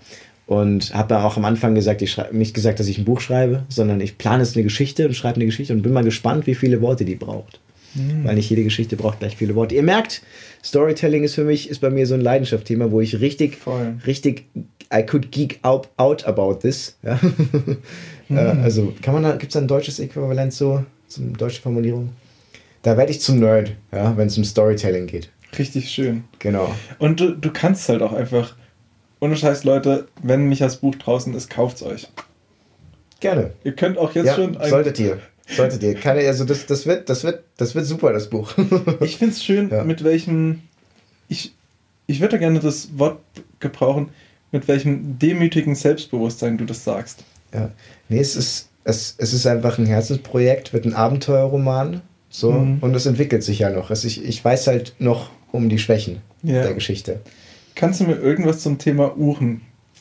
Und 0.47 0.95
habe 0.95 1.09
dann 1.09 1.23
auch 1.23 1.39
am 1.39 1.47
Anfang 1.47 1.75
gesagt, 1.75 2.03
ich 2.03 2.11
schreibe 2.11 2.37
nicht 2.37 2.53
gesagt, 2.53 2.79
dass 2.79 2.89
ich 2.89 2.99
ein 2.99 3.07
Buch 3.07 3.21
schreibe, 3.21 3.65
sondern 3.69 4.01
ich 4.03 4.19
plane 4.19 4.43
jetzt 4.43 4.57
eine 4.57 4.65
Geschichte 4.65 5.07
und 5.07 5.15
schreibe 5.15 5.37
eine 5.37 5.47
Geschichte 5.47 5.73
und 5.73 5.83
bin 5.83 5.93
mal 5.93 6.05
gespannt, 6.05 6.47
wie 6.47 6.55
viele 6.55 6.83
Worte 6.83 7.07
die 7.07 7.15
braucht. 7.15 7.61
Mhm. 7.95 8.25
Weil 8.25 8.35
nicht 8.35 8.51
jede 8.51 8.65
Geschichte 8.65 8.97
braucht 8.97 9.21
gleich 9.21 9.37
viele 9.37 9.55
Worte. 9.55 9.75
Ihr 9.75 9.83
merkt, 9.83 10.23
Storytelling 10.63 11.25
ist 11.25 11.35
für 11.35 11.45
mich, 11.45 11.71
ist 11.71 11.81
bei 11.81 11.91
mir 11.91 12.07
so 12.07 12.15
ein 12.15 12.21
Leidenschaftsthema, 12.21 12.91
wo 12.91 13.01
ich 13.01 13.21
richtig, 13.21 13.57
Voll. 13.57 13.95
richtig, 14.07 14.45
I 14.93 15.03
could 15.03 15.31
geek 15.31 15.61
out, 15.63 15.89
out 15.97 16.27
about 16.27 16.57
this. 16.57 16.99
Ja? 17.03 17.19
Mhm. 18.29 18.39
Äh, 18.39 18.41
also 18.63 18.93
kann 19.03 19.15
man 19.15 19.23
da, 19.23 19.37
gibt 19.37 19.55
es 19.55 19.57
ein 19.57 19.69
deutsches 19.69 19.99
Äquivalent 19.99 20.53
so, 20.53 20.85
zum 21.09 21.37
deutsche 21.37 21.63
Formulierung? 21.63 22.11
Da 22.83 22.97
werde 22.97 23.11
ich 23.11 23.21
zum 23.21 23.41
Nerd, 23.41 23.73
ja, 23.93 24.17
wenn 24.17 24.27
es 24.27 24.37
um 24.37 24.45
Storytelling 24.45 25.07
geht. 25.07 25.31
Richtig 25.59 25.91
schön. 25.91 26.25
Genau. 26.39 26.75
Und 26.99 27.21
du, 27.21 27.31
du 27.31 27.51
kannst 27.51 27.89
halt 27.89 28.03
auch 28.03 28.13
einfach, 28.13 28.57
ohne 29.21 29.37
Scheiß, 29.37 29.65
Leute, 29.65 30.07
wenn 30.23 30.49
Michas 30.49 30.77
Buch 30.77 30.95
draußen 30.97 31.33
ist, 31.35 31.49
kauft's 31.49 31.83
euch. 31.83 32.09
Gerne. 33.21 33.53
Ihr 33.63 33.75
könnt 33.75 33.97
auch 33.97 34.15
jetzt 34.15 34.27
ja, 34.27 34.35
schon. 34.35 34.57
Ein 34.57 34.69
solltet 34.69 34.99
ihr. 34.99 35.19
Solltet 35.47 35.83
ihr. 35.83 35.95
Keine, 35.95 36.27
also 36.27 36.45
das, 36.45 36.67
das, 36.67 36.87
wird, 36.87 37.09
das, 37.09 37.25
wird, 37.25 37.43
das 37.57 37.75
wird 37.75 37.87
super, 37.87 38.13
das 38.13 38.29
Buch. 38.29 38.53
ich 39.01 39.17
finde 39.17 39.35
es 39.35 39.43
schön, 39.43 39.71
ja. 39.71 39.85
mit 39.85 40.05
welchem. 40.05 40.63
Ich, 41.29 41.55
ich 42.07 42.21
würde 42.21 42.39
gerne 42.39 42.61
das 42.61 42.99
Wort 42.99 43.21
gebrauchen, 43.61 44.11
mit 44.53 44.69
welchem 44.69 45.19
demütigen 45.19 45.75
Selbstbewusstsein 45.75 46.59
du 46.59 46.67
das 46.67 46.85
sagst. 46.85 47.25
Ja. 47.55 47.71
Nee, 48.09 48.21
es 48.21 48.37
ist, 48.37 48.69
es, 48.85 49.15
es 49.19 49.33
ist 49.33 49.47
einfach 49.47 49.79
ein 49.79 49.87
Herzensprojekt, 49.87 50.73
wird 50.73 50.85
ein 50.85 50.95
Abenteuerroman. 50.95 52.03
So, 52.29 52.51
mhm. 52.51 52.79
und 52.81 52.95
es 52.97 53.07
entwickelt 53.07 53.45
sich 53.45 53.61
ja 53.61 53.71
noch. 53.71 53.91
Also 53.91 54.09
ich, 54.09 54.25
ich 54.25 54.45
weiß 54.45 54.67
halt 54.67 54.97
noch 54.99 55.31
um 55.53 55.69
die 55.69 55.79
Schwächen 55.79 56.21
ja. 56.43 56.65
der 56.65 56.75
Geschichte. 56.75 57.21
Kannst 57.77 58.01
du 58.01 58.05
mir 58.05 58.17
irgendwas 58.17 58.59
zum 58.59 58.77
Thema 58.79 59.17
Uhren 59.17 59.61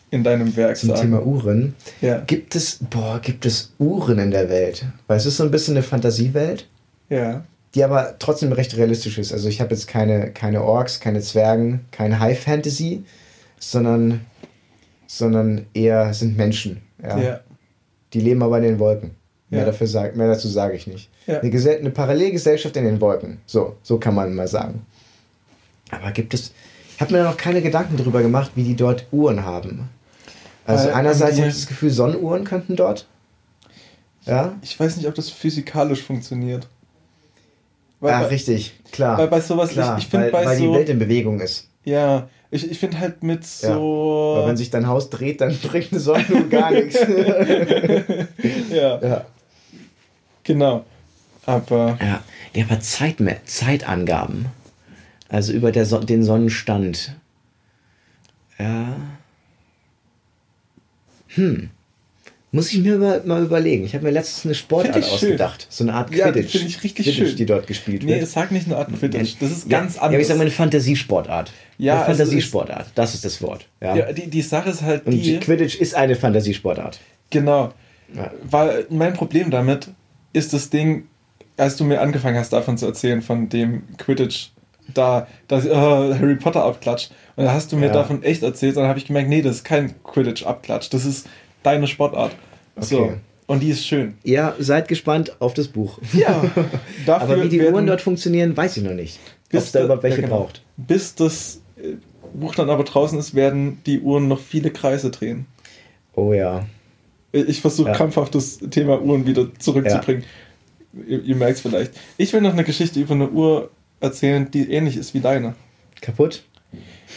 in 0.09 0.23
deinem 0.23 0.55
Werk 0.55 0.77
zum 0.77 0.89
sagen? 0.89 1.01
Zum 1.01 1.09
Thema 1.11 1.25
Uhren? 1.25 1.75
Ja. 2.01 2.21
Gibt 2.21 2.55
es, 2.55 2.79
boah, 2.89 3.19
gibt 3.21 3.45
es 3.45 3.73
Uhren 3.77 4.17
in 4.17 4.31
der 4.31 4.49
Welt? 4.49 4.85
Weil 5.05 5.17
es 5.17 5.27
ist 5.27 5.37
so 5.37 5.43
ein 5.43 5.51
bisschen 5.51 5.75
eine 5.75 5.83
Fantasiewelt. 5.83 6.67
Ja. 7.09 7.43
Die 7.75 7.83
aber 7.83 8.15
trotzdem 8.19 8.51
recht 8.51 8.77
realistisch 8.77 9.17
ist. 9.17 9.31
Also 9.31 9.47
ich 9.47 9.61
habe 9.61 9.73
jetzt 9.73 9.87
keine, 9.87 10.31
keine 10.31 10.63
Orks, 10.63 10.99
keine 10.99 11.21
Zwergen, 11.21 11.81
keine 11.91 12.19
High 12.19 12.39
Fantasy, 12.39 13.03
sondern, 13.59 14.21
sondern 15.07 15.65
eher 15.73 16.13
sind 16.13 16.37
Menschen. 16.37 16.81
Ja. 17.03 17.17
ja. 17.17 17.39
Die 18.13 18.19
leben 18.19 18.41
aber 18.41 18.57
in 18.57 18.63
den 18.63 18.79
Wolken. 18.79 19.15
Mehr, 19.49 19.61
ja. 19.61 19.65
dafür 19.67 19.87
sag, 19.87 20.15
mehr 20.15 20.27
dazu 20.27 20.47
sage 20.47 20.75
ich 20.75 20.87
nicht. 20.87 21.09
Ja. 21.27 21.39
Eine, 21.39 21.51
Gesell 21.51 21.79
eine 21.79 21.91
Parallelgesellschaft 21.91 22.75
in 22.77 22.85
den 22.85 22.99
Wolken. 23.01 23.39
So, 23.45 23.75
so 23.83 23.99
kann 23.99 24.15
man 24.15 24.33
mal 24.33 24.47
sagen. 24.47 24.85
Aber 25.91 26.11
gibt 26.11 26.33
es. 26.33 26.53
Ich 26.95 27.01
habe 27.01 27.11
mir 27.11 27.19
da 27.19 27.25
noch 27.25 27.37
keine 27.37 27.61
Gedanken 27.61 27.97
darüber 27.97 28.21
gemacht, 28.21 28.51
wie 28.55 28.63
die 28.63 28.75
dort 28.75 29.05
Uhren 29.11 29.45
haben. 29.45 29.89
Also 30.65 30.87
Weil, 30.87 30.93
einerseits 30.93 31.37
habe 31.37 31.49
ich 31.49 31.55
das 31.55 31.67
Gefühl, 31.67 31.89
Sonnenuhren 31.89 32.45
könnten 32.45 32.75
dort. 32.75 33.07
Ja? 34.25 34.53
Ich 34.61 34.79
weiß 34.79 34.97
nicht, 34.97 35.07
ob 35.07 35.15
das 35.15 35.29
physikalisch 35.29 36.01
funktioniert. 36.01 36.67
Weil, 37.99 38.13
ah, 38.13 38.21
richtig, 38.21 38.73
klar. 38.91 39.17
Weil 39.17 39.27
bei 39.27 39.41
sowas, 39.41 39.69
klar, 39.69 39.97
ich, 39.97 40.05
ich 40.05 40.09
finde 40.09 40.29
bei 40.29 40.45
weil 40.45 40.57
so, 40.57 40.63
die 40.63 40.77
Welt 40.77 40.89
in 40.89 40.99
Bewegung 40.99 41.39
ist. 41.39 41.67
Ja, 41.83 42.27
ich, 42.53 42.69
ich 42.71 42.79
finde 42.79 42.99
halt 42.99 43.23
mit 43.23 43.45
so. 43.45 43.67
Ja. 44.35 44.41
Weil 44.41 44.49
wenn 44.49 44.57
sich 44.57 44.69
dein 44.69 44.87
Haus 44.87 45.09
dreht, 45.09 45.41
dann 45.41 45.57
bringt 45.61 45.91
eine 45.91 45.99
Sonne 45.99 46.47
gar 46.49 46.71
nichts. 46.71 46.99
ja. 48.71 49.01
ja. 49.01 49.25
Genau. 50.43 50.85
Aber. 51.45 51.97
Ja, 52.01 52.23
ja 52.53 52.65
aber 52.65 52.79
Zeit, 52.79 53.17
Zeitangaben. 53.45 54.45
Also 55.29 55.51
über 55.53 55.71
der 55.71 55.85
so 55.85 55.97
den 55.99 56.23
Sonnenstand. 56.23 57.15
Ja. 58.59 58.95
Hm. 61.29 61.69
Muss 62.51 62.71
ich 62.71 62.83
mir 62.83 62.99
mal, 62.99 63.23
mal 63.25 63.41
überlegen. 63.43 63.83
Ich 63.83 63.95
habe 63.95 64.05
mir 64.05 64.11
letztens 64.11 64.45
eine 64.45 64.53
Sportart 64.53 65.03
schön. 65.03 65.13
ausgedacht. 65.13 65.65
So 65.71 65.83
eine 65.83 65.95
Art 65.95 66.13
Ja, 66.13 66.25
Quidditch. 66.31 66.51
die 66.51 66.57
finde 66.59 66.69
ich 66.69 66.83
richtig 66.83 67.05
Quidditch, 67.07 67.27
schön. 67.29 67.35
die 67.37 67.45
dort 67.47 67.65
gespielt 67.65 68.03
Nee, 68.03 68.19
wird. 68.19 68.27
sag 68.27 68.51
nicht 68.51 68.67
eine 68.67 68.77
Art 68.77 68.89
Quidditch. 68.93 69.37
Das 69.39 69.49
ist 69.49 69.67
ja, 69.71 69.79
ganz 69.79 69.95
Ja, 69.95 70.01
anders. 70.01 70.13
aber 70.13 70.19
ich 70.19 70.27
sage 70.27 70.37
mal 70.37 70.43
eine 70.43 70.51
Fantasiesportart. 70.51 71.51
Ja, 71.77 71.93
eine 72.03 72.12
ist- 72.12 72.17
Fantasiesportart. 72.19 72.88
Das 72.95 73.13
ist 73.13 73.25
das 73.25 73.41
Wort. 73.41 73.67
Ja. 73.81 73.95
ja, 73.95 74.12
die, 74.13 74.29
die 74.29 74.41
Sache 74.41 74.69
ist 74.69 74.81
halt 74.81 75.05
Und 75.05 75.13
die. 75.13 75.39
Quidditch 75.39 75.75
ist 75.79 75.95
eine 75.95 76.15
Fantasiesportart. 76.15 76.99
Genau. 77.29 77.71
Ja. 78.13 78.31
Weil 78.49 78.86
mein 78.89 79.13
Problem 79.13 79.49
damit 79.51 79.89
ist 80.33 80.53
das 80.53 80.69
Ding, 80.69 81.07
als 81.57 81.75
du 81.77 81.83
mir 81.83 82.01
angefangen 82.01 82.38
hast, 82.38 82.53
davon 82.53 82.77
zu 82.77 82.86
erzählen, 82.86 83.21
von 83.21 83.49
dem 83.49 83.83
Quidditch, 83.97 84.49
da, 84.93 85.27
dass 85.47 85.65
äh, 85.65 85.73
Harry 85.73 86.36
Potter 86.36 86.63
abklatscht. 86.63 87.12
Und 87.36 87.45
da 87.45 87.53
hast 87.53 87.71
du 87.71 87.77
mir 87.77 87.88
Ja. 87.88 87.93
davon 87.93 88.21
echt 88.23 88.43
erzählt, 88.43 88.77
dann 88.77 88.88
habe 88.88 88.99
ich 88.99 89.05
gemerkt, 89.05 89.29
nee, 89.29 89.41
das 89.41 89.57
ist 89.57 89.63
kein 89.63 89.95
Quidditch-Abklatsch, 90.03 90.89
das 90.91 91.05
ist 91.05 91.27
deine 91.63 91.88
Sportart. 91.88 92.36
So. 92.77 92.99
Okay. 93.03 93.13
Und 93.45 93.62
die 93.62 93.69
ist 93.69 93.86
schön. 93.86 94.15
Ja, 94.23 94.55
seid 94.59 94.88
gespannt 94.88 95.36
auf 95.41 95.53
das 95.53 95.67
Buch. 95.67 95.99
Ja. 96.13 96.43
Aber 97.07 97.43
wie 97.43 97.49
die 97.49 97.62
Uhren 97.62 97.86
dort 97.88 98.01
funktionieren, 98.01 98.55
weiß 98.55 98.77
ich 98.77 98.83
noch 98.83 98.93
nicht. 98.93 99.19
Ob 99.53 99.59
es 99.59 99.71
da 99.71 99.83
überhaupt 99.83 100.03
welche 100.03 100.21
ja, 100.21 100.27
genau. 100.27 100.39
braucht. 100.41 100.63
Bis 100.77 101.13
das 101.15 101.62
Buch 102.33 102.55
dann 102.55 102.69
aber 102.69 102.83
draußen 102.83 103.17
ist, 103.19 103.36
werden 103.36 103.81
die 103.86 103.99
Uhren 104.01 104.27
noch 104.27 104.39
viele 104.39 104.71
Kreise 104.71 105.12
drehen. 105.12 105.45
Oh 106.15 106.33
ja. 106.33 106.65
Ich 107.31 107.62
versuche 107.62 107.89
Ja. 107.89 107.95
krampfhaft 107.95 108.36
das 108.36 108.59
Thema 108.69 109.01
Uhren 109.01 109.25
wieder 109.25 109.47
zurückzubringen. 109.59 110.23
Ihr, 111.07 111.23
ihr 111.23 111.36
merkt 111.36 111.55
es 111.55 111.62
vielleicht. 111.62 111.93
Ich 112.17 112.31
will 112.33 112.41
noch 112.41 112.53
eine 112.53 112.63
Geschichte 112.63 112.99
über 112.99 113.15
eine 113.15 113.29
Uhr 113.29 113.71
erzählen, 113.99 114.49
die 114.51 114.71
ähnlich 114.71 114.97
ist 114.97 115.13
wie 115.15 115.19
deine. 115.19 115.55
Kaputt? 116.01 116.43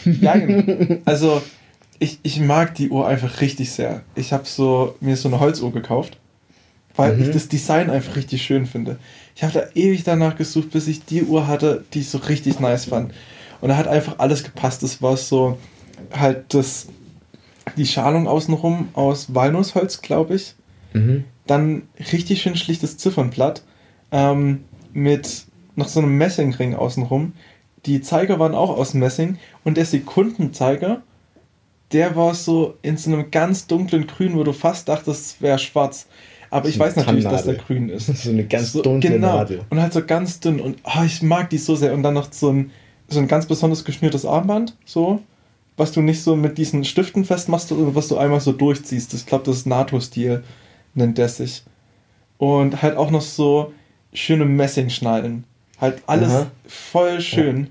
Nein. 0.05 1.01
also, 1.05 1.41
ich, 1.99 2.19
ich 2.23 2.39
mag 2.39 2.75
die 2.75 2.89
Uhr 2.89 3.07
einfach 3.07 3.41
richtig 3.41 3.71
sehr. 3.71 4.01
Ich 4.15 4.33
habe 4.33 4.45
so, 4.45 4.95
mir 4.99 5.15
so 5.17 5.27
eine 5.29 5.39
Holzuhr 5.39 5.71
gekauft, 5.71 6.17
weil 6.95 7.15
Mhm. 7.15 7.23
ich 7.23 7.29
das 7.31 7.47
Design 7.47 7.89
einfach 7.89 8.15
richtig 8.15 8.41
schön 8.43 8.65
finde. 8.65 8.97
Ich 9.35 9.43
habe 9.43 9.53
da 9.53 9.63
ewig 9.75 10.03
danach 10.03 10.35
gesucht, 10.35 10.71
bis 10.71 10.87
ich 10.87 11.05
die 11.05 11.23
Uhr 11.23 11.47
hatte, 11.47 11.83
die 11.93 11.99
ich 11.99 12.09
so 12.09 12.17
richtig 12.17 12.59
nice 12.59 12.85
fand. 12.85 13.13
Und 13.61 13.69
da 13.69 13.77
hat 13.77 13.87
einfach 13.87 14.19
alles 14.19 14.43
gepasst. 14.43 14.83
Das 14.83 15.01
war 15.01 15.17
so 15.17 15.57
halt 16.11 16.53
das, 16.53 16.87
die 17.75 17.85
Schalung 17.85 18.27
außenrum 18.27 18.89
aus 18.93 19.33
Walnussholz, 19.33 20.01
glaube 20.01 20.35
ich. 20.35 20.55
Mhm. 20.93 21.25
Dann 21.45 21.83
richtig 22.11 22.41
schön 22.41 22.55
schlichtes 22.55 22.97
Ziffernblatt 22.97 23.63
ähm, 24.11 24.63
mit 24.93 25.45
noch 25.75 25.87
so 25.87 25.99
einem 25.99 26.17
Messingring 26.17 26.75
außenrum. 26.75 27.33
Die 27.85 28.01
Zeiger 28.01 28.39
waren 28.39 28.55
auch 28.55 28.75
aus 28.75 28.93
Messing 28.93 29.37
und 29.63 29.77
der 29.77 29.85
Sekundenzeiger, 29.85 31.01
der 31.93 32.15
war 32.15 32.33
so 32.33 32.75
in 32.81 32.97
so 32.97 33.11
einem 33.11 33.31
ganz 33.31 33.67
dunklen 33.67 34.07
Grün, 34.07 34.35
wo 34.35 34.43
du 34.43 34.51
fast 34.51 34.89
dachtest, 34.89 35.25
es 35.25 35.41
wäre 35.41 35.59
schwarz. 35.59 36.07
Aber 36.49 36.67
ich 36.67 36.75
So 36.75 36.83
eine 36.83 36.89
weiß 36.91 36.95
natürlich, 36.97 37.23
dass 37.25 37.43
der 37.43 37.55
grün 37.55 37.89
ist. 37.89 38.07
So 38.23 38.29
eine 38.29 38.45
ganz 38.45 38.71
so, 38.71 38.81
dunkle 38.81 39.11
genau. 39.11 39.37
Nadel. 39.37 39.61
Und 39.69 39.81
halt 39.81 39.93
so 39.93 40.03
ganz 40.03 40.39
dünn. 40.39 40.59
Und 40.59 40.77
ah, 40.83 41.03
ich 41.05 41.21
mag 41.21 41.49
die 41.49 41.57
so 41.57 41.75
sehr. 41.75 41.93
Und 41.93 42.03
dann 42.03 42.13
noch 42.13 42.31
so 42.31 42.51
ein, 42.51 42.71
so 43.07 43.19
ein 43.19 43.27
ganz 43.27 43.45
besonders 43.45 43.85
geschnürtes 43.85 44.25
Armband, 44.25 44.75
so, 44.85 45.21
was 45.77 45.91
du 45.91 46.01
nicht 46.01 46.21
so 46.23 46.35
mit 46.35 46.57
diesen 46.57 46.83
Stiften 46.83 47.23
festmachst, 47.25 47.69
sondern 47.69 47.95
was 47.95 48.07
du 48.07 48.17
einmal 48.17 48.41
so 48.41 48.51
durchziehst. 48.51 49.13
Ich 49.13 49.25
glaube, 49.25 49.45
das 49.45 49.57
ist 49.57 49.67
NATO-Stil, 49.67 50.43
nennt 50.93 51.17
der 51.17 51.29
sich. 51.29 51.63
Und 52.37 52.81
halt 52.81 52.97
auch 52.97 53.11
noch 53.11 53.21
so 53.21 53.73
schöne 54.13 54.45
Messingschnallen. 54.45 55.43
Halt 55.79 56.01
alles 56.07 56.31
Aha. 56.33 56.51
voll 56.67 57.21
schön. 57.21 57.67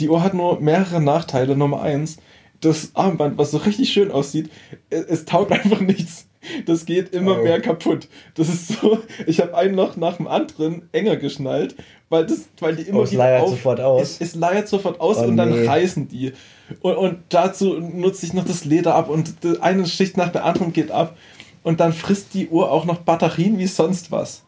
Die 0.00 0.08
Uhr 0.08 0.22
hat 0.22 0.34
nur 0.34 0.60
mehrere 0.60 1.00
Nachteile. 1.00 1.56
Nummer 1.56 1.82
eins, 1.82 2.16
das 2.60 2.90
Armband, 2.94 3.38
was 3.38 3.52
so 3.52 3.58
richtig 3.58 3.92
schön 3.92 4.10
aussieht, 4.10 4.50
es, 4.90 5.04
es 5.04 5.24
taugt 5.24 5.52
einfach 5.52 5.80
nichts. 5.80 6.26
Das 6.66 6.84
geht 6.84 7.14
immer 7.14 7.38
Oh. 7.38 7.42
mehr 7.42 7.60
kaputt. 7.60 8.08
Das 8.34 8.48
ist 8.48 8.68
so, 8.68 8.98
ich 9.26 9.40
habe 9.40 9.56
ein 9.56 9.74
Loch 9.74 9.96
nach 9.96 10.16
dem 10.18 10.26
anderen 10.26 10.88
enger 10.92 11.16
geschnallt, 11.16 11.74
weil, 12.14 12.26
das, 12.26 12.48
weil 12.60 12.76
die 12.76 12.82
immer 12.82 13.00
Oh, 13.00 13.02
es 13.02 13.12
leiert 13.12 13.48
sofort 13.48 13.80
aus. 13.80 14.02
Es, 14.02 14.20
es 14.20 14.34
leiert 14.36 14.68
sofort 14.68 15.00
aus 15.00 15.18
Oh, 15.18 15.24
und 15.24 15.36
dann 15.36 15.50
nee. 15.50 15.66
reißen 15.66 16.06
die. 16.08 16.32
Und, 16.80 16.96
und 16.96 17.18
dazu 17.28 17.74
nutze 17.74 18.24
ich 18.24 18.32
noch 18.32 18.44
das 18.44 18.64
Leder 18.64 18.94
ab 18.94 19.08
und 19.08 19.34
eine 19.60 19.86
Schicht 19.86 20.16
nach 20.16 20.30
der 20.30 20.44
anderen 20.44 20.72
geht 20.72 20.90
ab. 20.90 21.16
Und 21.64 21.80
dann 21.80 21.92
frisst 21.92 22.34
die 22.34 22.48
Uhr 22.48 22.70
auch 22.70 22.84
noch 22.84 22.98
Batterien 22.98 23.58
wie 23.58 23.66
sonst 23.66 24.12
was. 24.12 24.42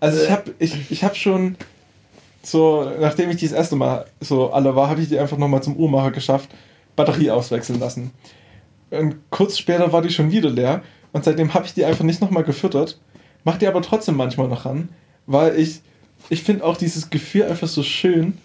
Also 0.00 0.22
ich 0.22 0.30
habe 0.30 0.54
ich, 0.58 0.90
ich 0.90 1.04
hab 1.04 1.16
schon 1.16 1.56
so, 2.42 2.90
nachdem 3.00 3.30
ich 3.30 3.36
die 3.36 3.46
das 3.46 3.56
erste 3.56 3.76
Mal 3.76 4.06
so 4.20 4.50
alle 4.50 4.74
war, 4.74 4.88
habe 4.88 5.00
ich 5.00 5.08
die 5.08 5.18
einfach 5.18 5.38
nochmal 5.38 5.62
zum 5.62 5.76
Uhrmacher 5.76 6.10
geschafft, 6.10 6.50
Batterie 6.96 7.30
auswechseln 7.30 7.78
lassen. 7.78 8.10
Und 8.90 9.16
kurz 9.30 9.58
später 9.58 9.92
war 9.92 10.02
die 10.02 10.10
schon 10.10 10.30
wieder 10.30 10.50
leer 10.50 10.82
und 11.12 11.24
seitdem 11.24 11.54
habe 11.54 11.66
ich 11.66 11.74
die 11.74 11.84
einfach 11.84 12.04
nicht 12.04 12.20
nochmal 12.20 12.44
gefüttert. 12.44 12.98
Mach 13.44 13.58
die 13.58 13.66
aber 13.66 13.82
trotzdem 13.82 14.16
manchmal 14.16 14.48
noch 14.48 14.64
ran, 14.64 14.88
weil 15.26 15.58
ich, 15.58 15.80
ich 16.28 16.42
finde 16.42 16.64
auch 16.64 16.76
dieses 16.76 17.10
Gefühl 17.10 17.44
einfach 17.44 17.68
so 17.68 17.82
schön, 17.82 18.38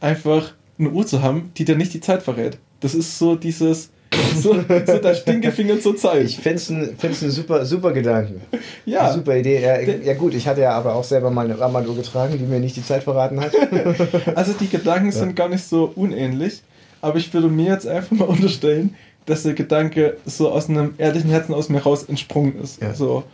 einfach 0.00 0.52
eine 0.78 0.90
Uhr 0.90 1.06
zu 1.06 1.22
haben, 1.22 1.50
die 1.56 1.64
dir 1.64 1.76
nicht 1.76 1.94
die 1.94 2.00
Zeit 2.00 2.22
verrät. 2.22 2.58
Das 2.80 2.94
ist 2.94 3.18
so 3.18 3.36
dieses, 3.36 3.90
so, 4.36 4.54
so 4.86 4.98
der 4.98 5.14
Stinkefinger 5.14 5.80
zur 5.80 5.96
Zeit. 5.96 6.24
Ich 6.24 6.36
finde 6.36 6.56
es 6.56 6.68
ein, 6.68 6.96
find's 6.98 7.22
ein 7.22 7.30
super, 7.30 7.64
super 7.64 7.92
Gedanken. 7.92 8.40
ja, 8.84 9.12
Super 9.12 9.36
Idee. 9.36 9.62
Ja, 9.62 9.80
ja 9.80 10.14
gut, 10.14 10.34
ich 10.34 10.46
hatte 10.46 10.62
ja 10.62 10.72
aber 10.72 10.94
auch 10.94 11.04
selber 11.04 11.30
mal 11.30 11.44
eine 11.44 11.60
Armbanduhr 11.60 11.96
getragen, 11.96 12.36
die 12.38 12.44
mir 12.44 12.60
nicht 12.60 12.76
die 12.76 12.84
Zeit 12.84 13.04
verraten 13.04 13.40
hat. 13.40 13.52
also 14.34 14.52
die 14.52 14.68
Gedanken 14.68 15.12
sind 15.12 15.36
gar 15.36 15.48
nicht 15.48 15.64
so 15.64 15.92
unähnlich, 15.94 16.62
aber 17.00 17.18
ich 17.18 17.32
würde 17.32 17.48
mir 17.48 17.72
jetzt 17.72 17.86
einfach 17.86 18.16
mal 18.16 18.28
unterstellen, 18.28 18.94
dass 19.26 19.42
der 19.42 19.54
Gedanke 19.54 20.18
so 20.26 20.50
aus 20.50 20.68
einem 20.68 20.94
ehrlichen 20.98 21.30
Herzen 21.30 21.54
aus 21.54 21.68
mir 21.68 21.82
raus 21.82 22.04
entsprungen 22.04 22.60
ist. 22.62 22.82
Ja. 22.82 22.94
So. 22.94 23.24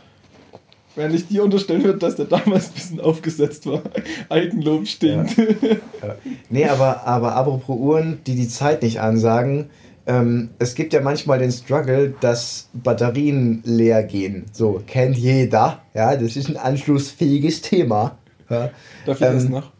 Wenn 0.97 1.15
ich 1.15 1.29
dir 1.29 1.45
unterstellen 1.45 1.85
würde, 1.85 1.99
dass 1.99 2.17
der 2.17 2.25
damals 2.27 2.69
ein 2.69 2.75
bisschen 2.75 3.01
aufgesetzt 3.01 3.67
war. 3.67 3.83
Eigenlob 4.29 4.87
stinkt. 4.87 5.37
Ja. 5.37 6.17
Nee, 6.49 6.65
aber, 6.67 7.07
aber 7.07 7.37
apropos 7.37 7.79
Uhren, 7.79 8.19
die 8.27 8.35
die 8.35 8.49
Zeit 8.49 8.83
nicht 8.83 9.01
ansagen. 9.01 9.71
Ähm, 10.07 10.51
es 10.59 10.75
gibt 10.75 10.93
ja 10.93 11.01
manchmal 11.01 11.39
den 11.39 11.53
Struggle, 11.53 12.15
dass 12.21 12.69
Batterien 12.73 13.63
leer 13.65 14.03
gehen. 14.03 14.47
So, 14.53 14.83
kennt 14.87 15.17
jeder. 15.17 15.83
Ja, 15.95 16.17
das 16.17 16.37
ist 16.37 16.49
ein 16.49 16.57
anschlussfähiges 16.57 17.61
Thema. 17.63 18.19
Ja. 18.49 18.71
Darf 19.07 19.21
ich 19.21 19.27
Ähm, 19.27 19.35
erst 19.35 19.51
noch? 19.51 19.71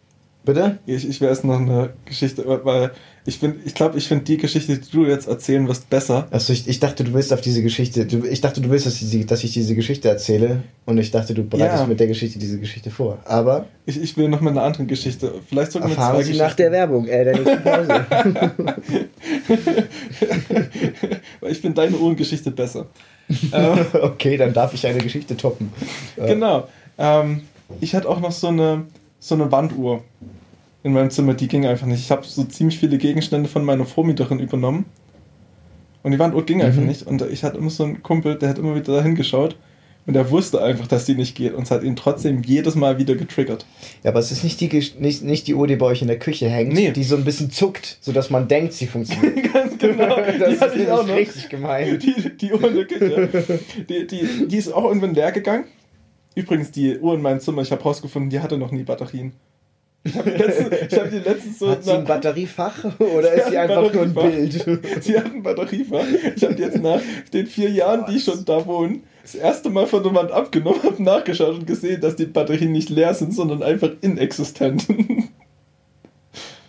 Bitte? 0.43 0.79
Ich, 0.87 1.07
ich 1.07 1.21
will 1.21 1.29
erst 1.29 1.45
noch 1.45 1.61
eine 1.61 1.91
Geschichte, 2.07 2.45
weil 2.65 2.93
ich 3.27 3.39
finde, 3.39 3.59
ich 3.67 3.75
glaube, 3.75 3.99
ich 3.99 4.09
finde 4.09 4.25
die 4.25 4.39
Geschichte, 4.39 4.79
die 4.79 4.91
du 4.91 5.05
jetzt 5.05 5.29
erzählen 5.29 5.69
wirst, 5.69 5.91
besser. 5.91 6.27
Achso, 6.31 6.55
ich, 6.55 6.67
ich 6.67 6.81
dachte, 6.81 7.05
du 7.05 7.13
willst 7.13 7.31
auf 7.35 7.43
diese 7.43 7.63
Geschichte. 7.63 8.07
Du, 8.07 8.25
ich 8.25 8.41
dachte, 8.41 8.63
du 8.63 8.71
willst, 8.71 8.87
dass 8.87 9.03
ich, 9.03 9.27
dass 9.27 9.45
ich 9.45 9.53
diese 9.53 9.75
Geschichte 9.75 10.09
erzähle. 10.09 10.63
Und 10.87 10.97
ich 10.97 11.11
dachte, 11.11 11.35
du 11.35 11.45
bereitest 11.45 11.83
Ja. 11.83 11.87
mit 11.87 12.01
der 12.01 12.07
Geschichte 12.07 12.39
diese 12.39 12.59
Geschichte 12.59 12.91
vor. 12.91 13.19
Aber 13.27 13.67
Ich, 13.85 14.01
ich 14.01 14.17
will 14.17 14.29
noch 14.29 14.41
mal 14.41 14.51
eine 14.51 14.63
andere 14.63 14.87
Geschichte. 14.87 15.35
Vielleicht 15.47 15.73
sogar 15.73 15.89
mit 15.89 15.97
zwei 15.99 16.05
erfahren 16.05 16.25
Sie 16.25 16.37
nach 16.39 16.55
der 16.55 16.73
Werbung, 16.73 17.07
äh, 17.07 17.25
der 17.25 17.39
nächsten 17.39 17.63
Pause. 17.63 18.07
Weil 21.41 21.53
ich 21.53 21.59
finde 21.61 21.83
deine 21.83 21.97
Uhrengeschichte 21.97 22.51
besser. 22.51 22.87
ähm, 23.53 23.79
okay, 24.03 24.37
dann 24.37 24.53
darf 24.53 24.75
ich 24.75 24.87
eine 24.87 24.99
Geschichte 24.99 25.37
toppen. 25.37 25.73
Genau. 26.17 26.69
Ähm, 26.99 27.43
ich 27.81 27.95
hatte 27.95 28.09
auch 28.09 28.21
noch 28.21 28.33
so 28.33 28.49
eine, 28.49 28.85
so 29.21 29.35
eine 29.37 29.53
Wanduhr 29.53 30.03
in 30.83 30.93
meinem 30.93 31.11
Zimmer, 31.11 31.35
die 31.35 31.47
ging 31.47 31.67
einfach 31.67 31.87
nicht. 31.87 32.01
Ich 32.01 32.11
habe 32.11 32.27
so 32.27 32.43
ziemlich 32.45 32.79
viele 32.79 32.99
Gegenstände 32.99 33.49
von 33.49 33.65
meiner 33.65 33.85
Vormieterin 33.85 34.41
übernommen. 34.41 34.87
Und 36.03 36.13
die 36.13 36.19
Wanduhr 36.19 36.45
ging 36.47 36.63
einfach 36.63 36.81
Mhm. 36.81 36.87
nicht. 36.89 37.07
Und 37.07 37.21
ich 37.31 37.45
hatte 37.45 37.59
immer 37.59 37.69
so 37.71 37.85
einen 37.85 38.03
Kumpel, 38.03 38.37
der 38.37 38.49
hat 38.49 38.59
immer 38.59 38.75
wieder 38.75 38.95
dahin 38.97 39.15
geschaut. 39.15 39.57
Und 40.07 40.15
der 40.15 40.31
wusste 40.31 40.63
einfach, 40.63 40.87
dass 40.89 41.05
die 41.05 41.15
nicht 41.15 41.37
geht. 41.37 41.53
Und 41.53 41.65
es 41.65 41.71
hat 41.71 41.83
ihn 41.83 41.95
trotzdem 41.95 42.43
jedes 42.43 42.75
Mal 42.75 42.97
wieder 42.99 43.15
getriggert. 43.15 43.67
Ja, 44.03 44.11
aber 44.11 44.19
es 44.21 44.33
ist 44.33 44.43
nicht 44.43 44.59
die, 44.63 44.69
nicht, 44.99 45.23
nicht 45.23 45.47
die 45.47 45.55
Uhr, 45.55 45.67
die 45.67 45.77
bei 45.77 45.85
euch 45.87 46.01
in 46.01 46.09
der 46.09 46.19
Küche 46.19 46.49
hängt, 46.49 46.73
Nee. 46.73 46.91
die 46.93 47.05
so 47.05 47.17
ein 47.17 47.25
bisschen 47.25 47.51
zuckt, 47.51 47.99
sodass 48.01 48.31
man 48.31 48.49
denkt, 48.49 48.73
sie 48.73 48.87
funktioniert. 48.87 49.53
Ganz 49.53 49.77
genau. 49.77 50.17
das 50.39 50.73
die 50.73 50.79
ist 50.79 50.85
ich 50.85 50.91
auch 50.91 51.07
noch. 51.07 51.15
richtig 51.15 51.51
gemein. 51.51 51.99
Die, 51.99 52.31
die 52.39 52.53
Uhr 52.53 52.65
in 52.67 52.75
der 52.77 52.87
Küche. 52.87 53.29
Die, 53.91 54.07
die, 54.07 54.49
die 54.49 54.57
ist 54.57 54.73
auch 54.73 54.85
irgendwann 54.85 55.15
leer 55.15 55.33
gegangen. 55.33 55.65
Übrigens, 56.35 56.71
die 56.71 56.99
Uhr 56.99 57.15
in 57.15 57.23
meinem 57.23 57.41
Zimmer, 57.41 57.63
ich 57.63 57.73
habe 57.73 57.83
rausgefunden, 57.83 58.31
die 58.31 58.41
hatte 58.41 58.57
noch 58.59 58.71
nie 58.71 58.83
Batterien. 58.85 59.33
Ich 60.03 60.17
habe 60.17 60.31
die, 60.31 60.39
letzten- 60.39 60.73
ich 60.89 60.99
hab 60.99 61.11
die 61.11 61.19
letztens 61.19 61.59
so. 61.59 61.71
Hat 61.71 61.85
sie 61.85 61.93
ein 61.93 62.05
Batteriefach 62.05 62.85
oder 62.99 63.33
ist 63.35 63.51
sie 63.51 63.59
einfach 63.59 63.93
nur 63.93 64.03
ein. 64.05 64.15
Bild? 64.15 64.81
Sie 65.03 65.19
hat 65.19 65.27
ein 65.27 65.43
Batteriefach. 65.43 66.07
Ich 66.35 66.43
habe 66.43 66.55
jetzt 66.55 66.81
nach 66.81 67.03
den 67.35 67.47
vier 67.47 67.69
Jahren, 67.71 68.07
die 68.09 68.17
ich 68.17 68.25
schon 68.25 68.43
da 68.47 68.65
wohne, 68.65 69.01
das 69.23 69.35
erste 69.35 69.69
Mal 69.69 69.87
von 69.87 70.03
der 70.03 70.15
Wand 70.15 70.31
abgenommen, 70.33 70.83
habe 70.85 71.03
nachgeschaut 71.03 71.55
und 71.55 71.67
gesehen, 71.67 72.01
dass 72.01 72.17
die 72.17 72.25
Batterien 72.25 72.73
nicht 72.73 72.89
leer 72.89 73.13
sind, 73.13 73.35
sondern 73.35 73.63
einfach 73.63 73.91
inexistent. 74.01 74.87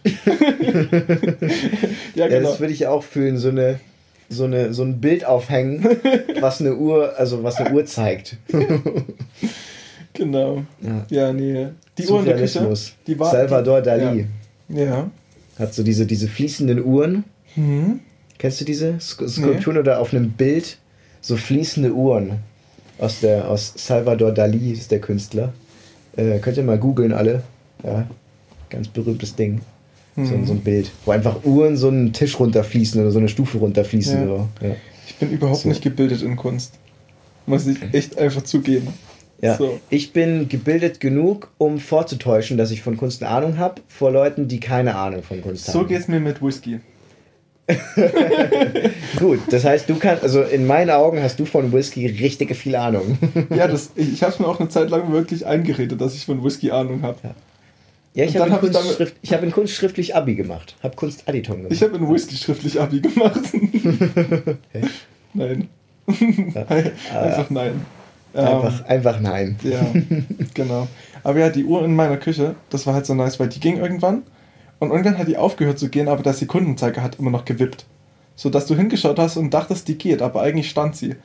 ja, 0.03 0.13
Ja, 2.15 2.27
genau. 2.27 2.49
das 2.49 2.59
würde 2.59 2.73
ich 2.73 2.87
auch 2.87 3.03
fühlen, 3.03 3.37
so 3.37 3.49
eine 3.49 3.79
so 4.31 4.45
eine 4.45 4.73
so 4.73 4.83
ein 4.83 4.99
Bild 4.99 5.25
aufhängen, 5.25 5.85
was 6.39 6.61
eine 6.61 6.75
Uhr, 6.75 7.17
also 7.17 7.43
was 7.43 7.57
eine 7.57 7.73
Uhr 7.73 7.85
zeigt. 7.85 8.37
Genau. 10.13 10.63
Ja. 10.81 11.05
Ja, 11.09 11.33
nee. 11.33 11.67
Die 11.97 12.05
Uhr 12.05 12.19
in 12.19 12.25
der 12.25 12.35
Küche, 12.35 12.69
die 13.07 13.17
war. 13.17 13.31
Salvador 13.31 13.81
Dali 13.81 14.27
Ja. 14.67 14.83
ja. 14.83 15.11
hat 15.57 15.73
so 15.73 15.83
diese 15.83 16.05
diese 16.05 16.27
fließenden 16.27 16.83
Uhren. 16.83 17.23
Mhm. 17.55 18.01
Kennst 18.37 18.59
du 18.59 18.65
diese 18.65 18.99
Sk 18.99 19.29
Skulpturen 19.29 19.77
oder 19.77 20.01
auf 20.01 20.13
einem 20.13 20.31
Bild 20.31 20.77
so 21.21 21.37
fließende 21.37 21.93
Uhren? 21.93 22.39
aus, 23.01 23.19
der, 23.19 23.49
aus 23.49 23.73
Salvador 23.75 24.31
Dali 24.31 24.71
ist 24.71 24.91
der 24.91 25.01
Künstler. 25.01 25.53
Äh, 26.15 26.39
könnt 26.39 26.57
ihr 26.57 26.63
mal 26.63 26.77
googeln 26.77 27.13
alle. 27.13 27.43
Ja, 27.83 28.07
ganz 28.69 28.87
berühmtes 28.87 29.35
Ding. 29.35 29.61
So, 30.15 30.21
Mhm. 30.21 30.45
so 30.45 30.53
ein 30.53 30.59
Bild, 30.61 30.91
wo 31.05 31.11
einfach 31.11 31.43
Uhren 31.45 31.77
so 31.77 31.87
einen 31.87 32.11
Tisch 32.13 32.37
runterfließen 32.39 32.99
oder 33.01 33.11
so 33.11 33.19
eine 33.19 33.29
Stufe 33.29 33.57
runterfließen. 33.59 34.19
Ja. 34.21 34.25
So. 34.27 34.47
Ja. 34.61 34.75
Ich 35.07 35.15
bin 35.15 35.31
überhaupt 35.31 35.61
So. 35.61 35.69
nicht 35.69 35.81
gebildet 35.81 36.21
in 36.21 36.35
Kunst. 36.35 36.73
Muss 37.45 37.65
ich 37.67 37.77
echt 37.93 38.17
einfach 38.17 38.43
zugeben. 38.43 38.87
Ja. 39.41 39.57
So. 39.57 39.79
Ich 39.89 40.13
bin 40.13 40.47
gebildet 40.49 40.99
genug, 40.99 41.49
um 41.57 41.79
vorzutäuschen, 41.79 42.57
dass 42.57 42.71
ich 42.71 42.81
von 42.81 42.97
Kunst 42.97 43.23
eine 43.23 43.31
Ahnung 43.31 43.57
habe, 43.57 43.81
vor 43.87 44.11
Leuten, 44.11 44.47
die 44.47 44.59
keine 44.59 44.95
Ahnung 44.95 45.23
von 45.23 45.41
Kunst 45.41 45.65
So 45.65 45.79
haben. 45.79 45.87
geht's 45.87 46.07
mir 46.07 46.19
mit 46.19 46.41
Whisky. 46.43 46.79
Gut, 49.17 49.39
das 49.49 49.63
heißt, 49.65 49.89
du 49.89 49.95
kannst, 49.95 50.23
also 50.23 50.41
in 50.41 50.67
meinen 50.67 50.89
Augen 50.89 51.21
hast 51.21 51.39
du 51.39 51.45
von 51.45 51.71
Whisky 51.71 52.05
richtige 52.07 52.53
viel 52.55 52.75
Ahnung. 52.75 53.17
Ja, 53.55 53.67
das, 53.67 53.91
ich, 53.95 54.13
ich 54.13 54.23
habe 54.23 54.35
mir 54.43 54.47
auch 54.49 54.59
eine 54.59 54.69
Zeit 54.69 54.89
lang 54.89 55.11
wirklich 55.11 55.45
eingeredet, 55.45 55.99
dass 56.01 56.15
ich 56.15 56.25
von 56.25 56.43
Whisky 56.43 56.71
Ahnung 56.71 57.01
habe. 57.03 57.17
Ja, 57.23 57.33
ich 58.13 58.35
Und 58.39 58.51
habe 58.51 58.67
in, 58.67 58.73
hab 58.73 58.99
ich 58.99 59.13
ich 59.21 59.33
hab 59.33 59.43
in 59.43 59.51
Kunst 59.51 59.73
schriftlich 59.73 60.15
Abi 60.15 60.35
gemacht. 60.35 60.75
Hab 60.83 60.95
Kunst 60.95 61.27
Additon 61.27 61.57
gemacht. 61.57 61.71
Ich 61.71 61.81
habe 61.81 61.95
in 61.97 62.09
Whisky 62.09 62.35
schriftlich 62.35 62.79
Abi 62.79 62.99
gemacht. 62.99 63.39
Nein. 65.33 65.69
Einfach 66.07 67.49
nein. 67.49 67.85
Ähm, 68.33 68.45
einfach, 68.47 68.85
einfach 68.85 69.19
nein. 69.19 69.57
Ja, 69.63 69.85
genau. 70.53 70.87
Aber 71.23 71.39
ja, 71.39 71.49
die 71.49 71.65
Uhr 71.65 71.83
in 71.85 71.95
meiner 71.95 72.17
Küche, 72.17 72.55
das 72.69 72.87
war 72.87 72.93
halt 72.93 73.05
so 73.05 73.13
nice, 73.13 73.39
weil 73.39 73.49
die 73.49 73.59
ging 73.59 73.77
irgendwann 73.77 74.23
und 74.79 74.89
irgendwann 74.89 75.17
hat 75.17 75.27
die 75.27 75.37
aufgehört 75.37 75.79
zu 75.79 75.89
gehen, 75.89 76.07
aber 76.07 76.23
der 76.23 76.33
Sekundenzeiger 76.33 77.03
hat 77.03 77.19
immer 77.19 77.31
noch 77.31 77.45
gewippt. 77.45 77.85
So 78.35 78.49
dass 78.49 78.65
du 78.65 78.75
hingeschaut 78.75 79.19
hast 79.19 79.37
und 79.37 79.53
dachtest, 79.53 79.87
die 79.87 79.97
geht, 79.97 80.21
aber 80.21 80.41
eigentlich 80.41 80.69
stand 80.69 80.95
sie. 80.95 81.15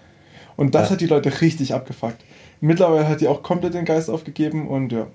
Und 0.57 0.75
das 0.75 0.89
Ja. 0.89 0.93
hat 0.93 1.01
die 1.01 1.07
Leute 1.07 1.41
richtig 1.41 1.75
abgefuckt. 1.75 2.23
Mittlerweile 2.61 3.09
hat 3.09 3.21
die 3.21 3.29
auch 3.29 3.43
komplett 3.43 3.75
den 3.75 3.85
Geist 3.85 4.11
aufgegeben 4.11 4.69
und 4.69 4.93
ja. 4.93 5.07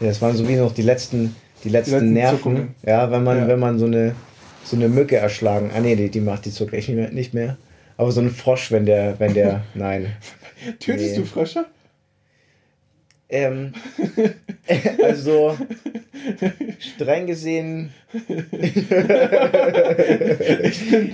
Ja, 0.00 0.08
das 0.08 0.20
waren 0.22 0.36
so 0.36 0.48
wie 0.48 0.56
noch 0.56 0.72
die 0.74 0.82
letzten, 0.82 1.34
die 1.62 1.68
letzten, 1.68 1.92
letzten 1.92 2.12
Nerven. 2.12 2.36
Zuckungen. 2.38 2.74
Ja, 2.84 3.10
wenn 3.10 3.22
man, 3.24 3.38
Ja. 3.38 3.48
wenn 3.48 3.58
man 3.58 3.78
so 3.78 3.86
eine, 3.86 4.14
so 4.64 4.76
eine 4.76 4.88
Mücke 4.88 5.16
erschlagen. 5.16 5.70
Ah 5.74 5.80
nee, 5.80 5.96
die, 5.96 6.08
die 6.10 6.20
macht 6.20 6.44
die 6.46 6.50
Zucker 6.50 6.74
echt 6.76 6.88
nicht 6.88 6.96
mehr, 6.96 7.10
nicht 7.10 7.34
mehr. 7.34 7.56
Aber 7.96 8.10
so 8.12 8.20
ein 8.20 8.30
Frosch, 8.30 8.72
wenn 8.72 8.86
der, 8.86 9.18
wenn 9.20 9.34
der. 9.34 9.62
nein. 9.74 10.12
Tötest 10.80 11.10
Nee. 11.12 11.16
du 11.18 11.24
Frösche? 11.26 11.66
Ähm, 13.28 13.72
also 15.02 15.56
streng 16.78 17.26
gesehen. 17.26 17.90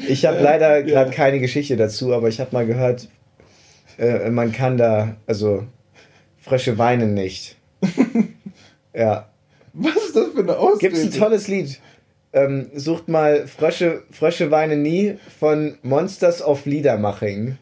ich 0.08 0.26
habe 0.26 0.40
leider 0.40 0.82
gerade 0.82 1.11
keine 1.11 1.40
Geschichte 1.40 1.76
dazu, 1.76 2.12
aber 2.12 2.28
ich 2.28 2.40
habe 2.40 2.50
mal 2.52 2.66
gehört, 2.66 3.08
äh, 3.98 4.28
man 4.30 4.52
kann 4.52 4.76
da, 4.76 5.16
also 5.26 5.64
Frösche 6.40 6.78
weinen 6.78 7.14
nicht. 7.14 7.56
Ja, 8.95 9.28
Was 9.72 9.97
ist 9.97 10.16
das 10.16 10.28
für 10.34 10.41
eine 10.41 10.57
Ausrede? 10.57 10.78
gibt's 10.78 11.03
ein 11.03 11.18
tolles 11.18 11.49
Lied. 11.49 11.80
Ähm, 12.32 12.70
sucht 12.74 13.09
mal 13.09 13.47
Frösche, 13.49 14.03
Frösche 14.11 14.51
weinen 14.51 14.82
nie 14.82 15.16
von 15.38 15.78
Monsters 15.82 16.43
of 16.43 16.64
Liedermaching. 16.64 17.59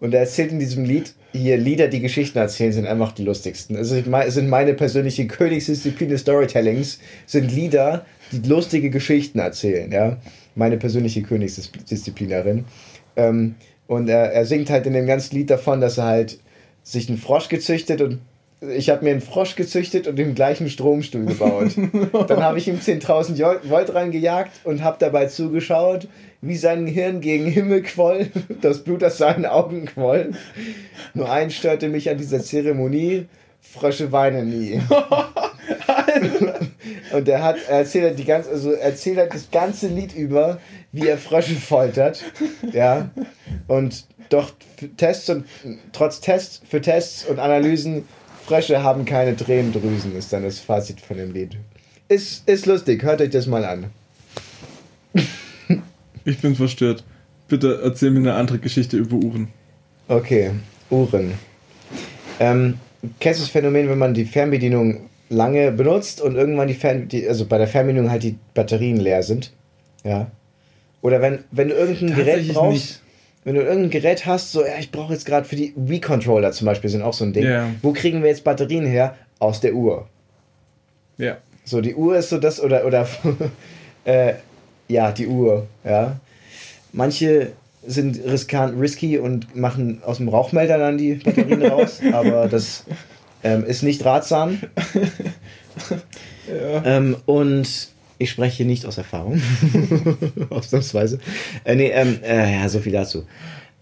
Und 0.00 0.14
er 0.14 0.20
erzählt 0.20 0.52
in 0.52 0.58
diesem 0.58 0.84
Lied, 0.84 1.14
hier 1.32 1.56
Lieder, 1.56 1.88
die 1.88 2.00
Geschichten 2.00 2.38
erzählen, 2.38 2.72
sind 2.72 2.86
einfach 2.86 3.12
die 3.12 3.24
lustigsten. 3.24 3.76
Also 3.76 3.96
ich 3.96 4.04
sind 4.32 4.48
meine 4.48 4.74
persönliche 4.74 5.26
Königsdisziplin 5.26 6.10
des 6.10 6.22
Storytellings, 6.22 6.98
sind 7.26 7.50
Lieder, 7.52 8.04
die 8.32 8.48
lustige 8.48 8.90
Geschichten 8.90 9.38
erzählen, 9.38 9.90
ja. 9.90 10.18
Meine 10.54 10.76
persönliche 10.76 11.22
Königsdisziplin 11.22 12.28
darin. 12.28 12.64
Ähm, 13.16 13.54
und 13.86 14.08
er, 14.08 14.32
er 14.32 14.44
singt 14.44 14.70
halt 14.70 14.86
in 14.86 14.92
dem 14.92 15.06
ganzen 15.06 15.36
Lied 15.36 15.50
davon, 15.50 15.80
dass 15.80 15.98
er 15.98 16.04
halt 16.04 16.38
sich 16.82 17.08
einen 17.08 17.18
Frosch 17.18 17.48
gezüchtet 17.48 18.00
und 18.00 18.20
ich 18.76 18.90
habe 18.90 19.04
mir 19.04 19.10
einen 19.10 19.20
Frosch 19.20 19.56
gezüchtet 19.56 20.06
und 20.06 20.16
den 20.16 20.34
gleichen 20.34 20.68
Stromstuhl 20.70 21.26
gebaut. 21.26 21.72
Dann 22.28 22.42
habe 22.42 22.58
ich 22.58 22.68
ihm 22.68 22.76
10.000 22.76 23.34
Jo- 23.34 23.60
Volt 23.64 23.94
reingejagt 23.94 24.52
und 24.64 24.82
habe 24.82 24.96
dabei 25.00 25.26
zugeschaut, 25.26 26.06
wie 26.40 26.56
sein 26.56 26.86
Hirn 26.86 27.20
gegen 27.20 27.46
Himmel 27.46 27.82
quoll, 27.82 28.28
das 28.60 28.84
Blut 28.84 29.02
aus 29.04 29.18
seinen 29.18 29.46
Augen 29.46 29.86
quoll. 29.86 30.32
Nur 31.14 31.30
eins 31.30 31.54
störte 31.54 31.88
mich 31.88 32.08
an 32.10 32.18
dieser 32.18 32.40
Zeremonie, 32.40 33.26
Frösche 33.60 34.10
weinen 34.12 34.48
nie. 34.48 34.80
Und 37.12 37.28
er 37.28 37.42
hat, 37.42 37.56
er 37.68 37.78
erzählt 37.78 38.18
die 38.18 38.24
ganze, 38.24 38.50
also 38.50 38.72
er 38.72 38.82
erzählt 38.82 39.18
halt 39.18 39.34
das 39.34 39.50
ganze 39.50 39.88
Lied 39.88 40.14
über, 40.14 40.58
wie 40.90 41.06
er 41.06 41.18
Frösche 41.18 41.54
foltert. 41.54 42.24
Ja. 42.72 43.10
Und 43.68 44.06
doch 44.30 44.50
Tests 44.96 45.28
und 45.30 45.44
trotz 45.92 46.20
Tests, 46.20 46.62
für 46.68 46.80
Tests 46.80 47.24
und 47.26 47.38
Analysen, 47.38 48.04
Frösche 48.46 48.82
haben 48.82 49.04
keine 49.04 49.36
Tränendrüsen, 49.36 50.16
ist 50.16 50.32
dann 50.32 50.42
das 50.42 50.58
Fazit 50.58 51.00
von 51.00 51.16
dem 51.16 51.32
Lied. 51.32 51.56
Ist, 52.08 52.48
ist 52.48 52.66
lustig, 52.66 53.02
hört 53.02 53.20
euch 53.20 53.30
das 53.30 53.46
mal 53.46 53.64
an. 53.64 53.86
Ich 56.24 56.38
bin 56.38 56.54
verstört. 56.54 57.02
Bitte 57.48 57.80
erzähl 57.82 58.12
mir 58.12 58.20
eine 58.20 58.34
andere 58.34 58.60
Geschichte 58.60 58.96
über 58.96 59.16
Uhren. 59.16 59.48
Okay, 60.06 60.52
Uhren. 60.88 61.34
Ähm, 62.38 62.78
kennst 63.18 63.40
du 63.40 63.44
das 63.44 63.50
Phänomen, 63.50 63.88
wenn 63.88 63.98
man 63.98 64.14
die 64.14 64.24
Fernbedienung 64.24 65.10
lange 65.28 65.72
benutzt 65.72 66.20
und 66.20 66.36
irgendwann 66.36 66.68
die 66.68 66.74
Fern 66.74 67.08
die, 67.08 67.28
also 67.28 67.46
bei 67.46 67.58
der 67.58 67.66
Fernbedienung 67.66 68.10
halt 68.10 68.22
die 68.22 68.38
Batterien 68.54 68.98
leer 68.98 69.24
sind? 69.24 69.52
Ja. 70.04 70.30
Oder 71.00 71.20
wenn, 71.20 71.40
wenn 71.50 71.68
du 71.68 71.74
irgendein 71.74 72.14
Gerät 72.14 72.48
brauchst, 72.52 72.72
nicht. 72.72 73.00
Wenn 73.44 73.54
du 73.54 73.62
irgendein 73.62 73.90
Gerät 73.90 74.26
hast, 74.26 74.52
so, 74.52 74.64
ja, 74.64 74.78
ich 74.78 74.90
brauche 74.90 75.12
jetzt 75.12 75.26
gerade 75.26 75.46
für 75.46 75.56
die 75.56 75.72
Wii-Controller 75.76 76.52
zum 76.52 76.66
Beispiel, 76.66 76.90
sind 76.90 77.02
auch 77.02 77.12
so 77.12 77.24
ein 77.24 77.32
Ding. 77.32 77.44
Ja. 77.44 77.68
Wo 77.82 77.92
kriegen 77.92 78.22
wir 78.22 78.28
jetzt 78.28 78.44
Batterien 78.44 78.86
her? 78.86 79.16
Aus 79.38 79.60
der 79.60 79.74
Uhr. 79.74 80.08
Ja. 81.18 81.38
So, 81.64 81.80
die 81.80 81.94
Uhr 81.94 82.16
ist 82.16 82.28
so 82.28 82.38
das, 82.38 82.60
oder, 82.60 82.86
oder, 82.86 83.08
äh, 84.04 84.34
ja, 84.88 85.10
die 85.12 85.26
Uhr, 85.26 85.66
ja. 85.84 86.16
Manche 86.92 87.52
sind 87.84 88.20
riskant, 88.24 88.80
risky 88.80 89.18
und 89.18 89.56
machen 89.56 90.02
aus 90.04 90.18
dem 90.18 90.28
Rauchmelder 90.28 90.78
dann 90.78 90.98
die 90.98 91.14
Batterien 91.14 91.64
raus, 91.66 92.00
aber 92.12 92.46
das 92.46 92.84
ähm, 93.42 93.64
ist 93.64 93.82
nicht 93.82 94.04
ratsam. 94.04 94.60
Ja. 96.48 96.84
Ähm, 96.84 97.16
und 97.24 97.91
ich 98.22 98.30
spreche 98.30 98.64
nicht 98.64 98.86
aus 98.86 98.98
Erfahrung. 98.98 99.40
Ausnahmsweise. 100.50 101.18
Äh, 101.64 101.76
nee, 101.76 101.88
ähm, 101.88 102.18
äh, 102.22 102.60
ja, 102.60 102.68
so 102.68 102.78
viel 102.78 102.92
dazu. 102.92 103.24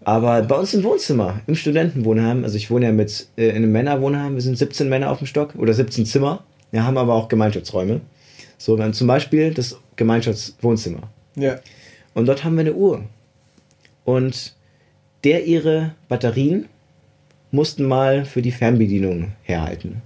Aber 0.03 0.41
bei 0.41 0.55
uns 0.55 0.73
im 0.73 0.83
Wohnzimmer, 0.83 1.41
im 1.47 1.55
Studentenwohnheim, 1.55 2.43
also 2.43 2.57
ich 2.57 2.71
wohne 2.71 2.87
ja 2.87 2.91
mit 2.91 3.27
äh, 3.37 3.49
in 3.49 3.57
einem 3.57 3.71
Männerwohnheim, 3.71 4.33
wir 4.33 4.41
sind 4.41 4.57
17 4.57 4.89
Männer 4.89 5.11
auf 5.11 5.19
dem 5.19 5.27
Stock 5.27 5.55
oder 5.55 5.73
17 5.73 6.05
Zimmer. 6.05 6.43
Wir 6.71 6.85
haben 6.85 6.97
aber 6.97 7.13
auch 7.13 7.27
Gemeinschaftsräume. 7.27 8.01
So, 8.57 8.79
haben 8.79 8.93
zum 8.93 9.07
Beispiel 9.07 9.53
das 9.53 9.79
Gemeinschaftswohnzimmer. 9.95 11.09
Ja. 11.35 11.59
Und 12.13 12.25
dort 12.25 12.43
haben 12.43 12.55
wir 12.55 12.61
eine 12.61 12.73
Uhr. 12.73 13.03
Und 14.03 14.55
der 15.23 15.45
ihre 15.45 15.93
Batterien 16.09 16.67
mussten 17.51 17.85
mal 17.85 18.25
für 18.25 18.41
die 18.41 18.51
Fernbedienung 18.51 19.33
herhalten. 19.43 20.01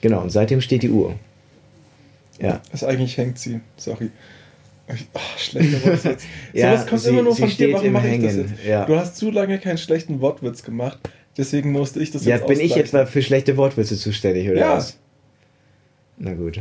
Genau, 0.00 0.20
und 0.22 0.30
seitdem 0.30 0.60
steht 0.60 0.82
die 0.82 0.90
Uhr. 0.90 1.14
Ja. 2.42 2.60
Also 2.72 2.86
eigentlich 2.86 3.16
hängt 3.16 3.38
sie. 3.38 3.60
Sorry. 3.76 4.10
Ach, 5.14 5.38
schlechter 5.38 5.86
Wortwitz. 5.86 6.24
Ja, 6.52 6.72
Sowas 6.76 6.86
kommt 6.86 7.00
sie- 7.00 7.08
immer 7.10 7.22
nur 7.22 7.36
von 7.36 7.48
dir. 7.48 7.72
Warum 7.72 7.92
mache 7.92 8.08
ich 8.08 8.22
das 8.22 8.36
jetzt? 8.36 8.52
ja. 8.66 8.84
Du 8.84 8.96
hast 8.96 9.16
zu 9.16 9.30
lange 9.30 9.58
keinen 9.58 9.78
schlechten 9.78 10.20
Wortwitz 10.20 10.62
gemacht. 10.62 10.98
Deswegen 11.38 11.72
musste 11.72 12.00
ich 12.00 12.10
das 12.10 12.24
Ja, 12.26 12.36
jetzt 12.36 12.46
bin 12.46 12.60
ich 12.60 12.76
etwa 12.76 13.06
für 13.06 13.22
schlechte 13.22 13.56
Wortwitze 13.56 13.96
zuständig, 13.96 14.50
oder 14.50 14.60
Ja. 14.60 14.76
was? 14.76 14.98
Na 16.18 16.34
gut. 16.34 16.60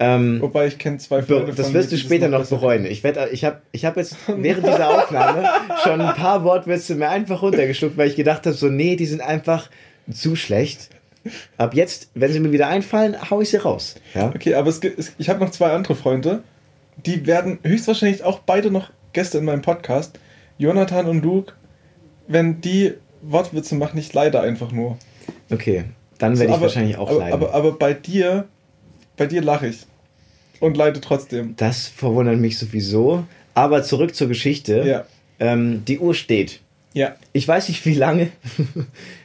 Ähm, 0.00 0.40
Wobei 0.40 0.66
ich 0.66 0.78
kenne 0.78 0.98
zwei 0.98 1.22
Freunde 1.22 1.52
das 1.54 1.72
wirst 1.72 1.92
du 1.92 1.96
später 1.96 2.26
noch 2.28 2.44
bereuen. 2.48 2.84
Ich, 2.86 3.04
werd- 3.04 3.32
ich 3.32 3.44
habe 3.44 3.60
ich 3.70 3.84
hab 3.84 3.96
jetzt 3.96 4.16
während 4.26 4.66
dieser 4.66 4.90
Aufnahme 4.90 5.48
schon 5.84 6.00
ein 6.00 6.14
paar 6.16 6.42
Wortwitze 6.42 6.96
mir 6.96 7.08
einfach 7.10 7.42
runtergeschluckt, 7.42 7.96
weil 7.96 8.08
ich 8.08 8.16
gedacht 8.16 8.44
habe, 8.46 8.56
so, 8.56 8.66
nee, 8.68 8.96
die 8.96 9.06
sind 9.06 9.20
einfach 9.20 9.70
zu 10.12 10.34
schlecht. 10.34 10.88
Ab 11.56 11.74
jetzt, 11.74 12.10
wenn 12.14 12.32
sie 12.32 12.40
mir 12.40 12.52
wieder 12.52 12.68
einfallen, 12.68 13.16
hau 13.30 13.40
ich 13.40 13.50
sie 13.50 13.56
raus. 13.56 13.94
Ja? 14.14 14.28
Okay, 14.34 14.54
aber 14.54 14.68
es 14.68 14.80
gibt, 14.80 14.98
es, 14.98 15.12
ich 15.18 15.28
habe 15.28 15.40
noch 15.40 15.50
zwei 15.50 15.70
andere 15.72 15.94
Freunde, 15.94 16.42
die 17.06 17.26
werden 17.26 17.58
höchstwahrscheinlich 17.62 18.22
auch 18.22 18.40
beide 18.40 18.70
noch 18.70 18.90
Gäste 19.12 19.38
in 19.38 19.44
meinem 19.44 19.62
Podcast. 19.62 20.18
Jonathan 20.58 21.06
und 21.06 21.22
Luke, 21.24 21.52
wenn 22.28 22.60
die 22.60 22.94
Wortwitze 23.22 23.74
machen, 23.74 23.98
ich 23.98 24.12
leide 24.12 24.40
einfach 24.40 24.70
nur. 24.72 24.98
Okay, 25.50 25.84
dann 26.18 26.38
werde 26.38 26.38
So, 26.38 26.44
ich 26.44 26.50
aber- 26.50 26.62
wahrscheinlich 26.62 26.96
auch 26.98 27.08
aber, 27.10 27.18
leiden. 27.18 27.32
Aber, 27.34 27.54
aber 27.54 27.72
bei 27.72 27.94
dir, 27.94 28.46
bei 29.16 29.26
dir 29.26 29.42
lache 29.42 29.68
ich. 29.68 29.78
Und 30.60 30.76
leide 30.76 31.00
trotzdem. 31.00 31.54
das 31.56 31.88
verwundert 31.88 32.38
mich 32.38 32.58
sowieso. 32.58 33.24
Aber 33.54 33.82
zurück 33.82 34.14
zur 34.14 34.28
Geschichte. 34.28 34.82
Ja. 34.86 35.04
Ähm, 35.40 35.84
die 35.84 35.98
Uhr 35.98 36.14
steht. 36.14 36.60
Ja. 36.92 37.16
Ich 37.32 37.46
weiß 37.46 37.68
nicht, 37.68 37.84
wie 37.86 37.94
lange. 37.94 38.28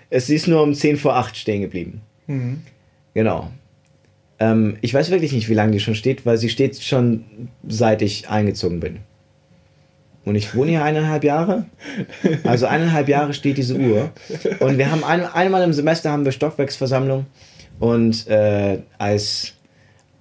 es 0.09 0.29
ist 0.29 0.47
nur 0.47 0.63
um 0.63 0.73
10 0.73 0.97
vor 0.97 1.15
8 1.15 1.35
stehen 1.37 1.61
geblieben. 1.61 2.01
Mhm. 2.27 2.61
Genau. 3.13 3.51
Ähm, 4.39 4.77
ich 4.81 4.93
weiß 4.93 5.11
wirklich 5.11 5.33
nicht, 5.33 5.49
wie 5.49 5.53
lange 5.53 5.71
die 5.73 5.79
schon 5.79 5.95
steht, 5.95 6.25
weil 6.25 6.37
sie 6.37 6.49
steht 6.49 6.81
schon 6.81 7.49
seit 7.67 8.01
ich 8.01 8.29
eingezogen 8.29 8.79
bin. 8.79 8.99
Und 10.25 10.35
ich 10.35 10.53
wohne 10.53 10.71
hier 10.71 10.83
eineinhalb 10.83 11.23
Jahre. 11.23 11.65
Also 12.43 12.67
eineinhalb 12.67 13.07
Jahre 13.07 13.33
steht 13.33 13.57
diese 13.57 13.75
Uhr. 13.75 14.11
Und 14.59 14.77
wir 14.77 14.91
haben 14.91 15.03
ein, 15.03 15.25
einmal 15.25 15.63
im 15.63 15.73
Semester 15.73 16.11
haben 16.11 16.25
wir 16.25 16.31
Stockwerksversammlung. 16.31 17.25
Und 17.79 18.27
äh, 18.27 18.79
als, 18.97 19.53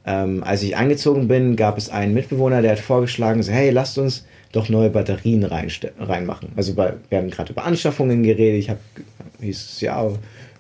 ähm, 0.07 0.45
als 0.45 0.63
ich 0.63 0.77
eingezogen 0.77 1.29
bin, 1.29 1.57
gab 1.57 1.77
es 1.77 1.91
einen 1.91 2.15
Mitbewohner, 2.15 2.63
der 2.63 2.73
hat 2.73 2.79
vorgeschlagen, 2.79 3.43
so, 3.43 3.53
hey, 3.53 3.71
lasst 3.71 3.99
uns 3.99 4.25
doch 4.53 4.69
neue 4.69 4.91
Batterien 4.91 5.45
reinmachen. 5.45 6.51
Also 6.57 6.75
bei, 6.75 6.95
wir 7.09 7.19
haben 7.19 7.31
gerade 7.31 7.53
über 7.53 7.65
Anschaffungen 7.65 8.23
geredet. 8.23 8.61
Ich 8.61 8.71
habe 8.71 8.81
hieß 9.41 9.71
es 9.71 9.81
ja 9.81 10.11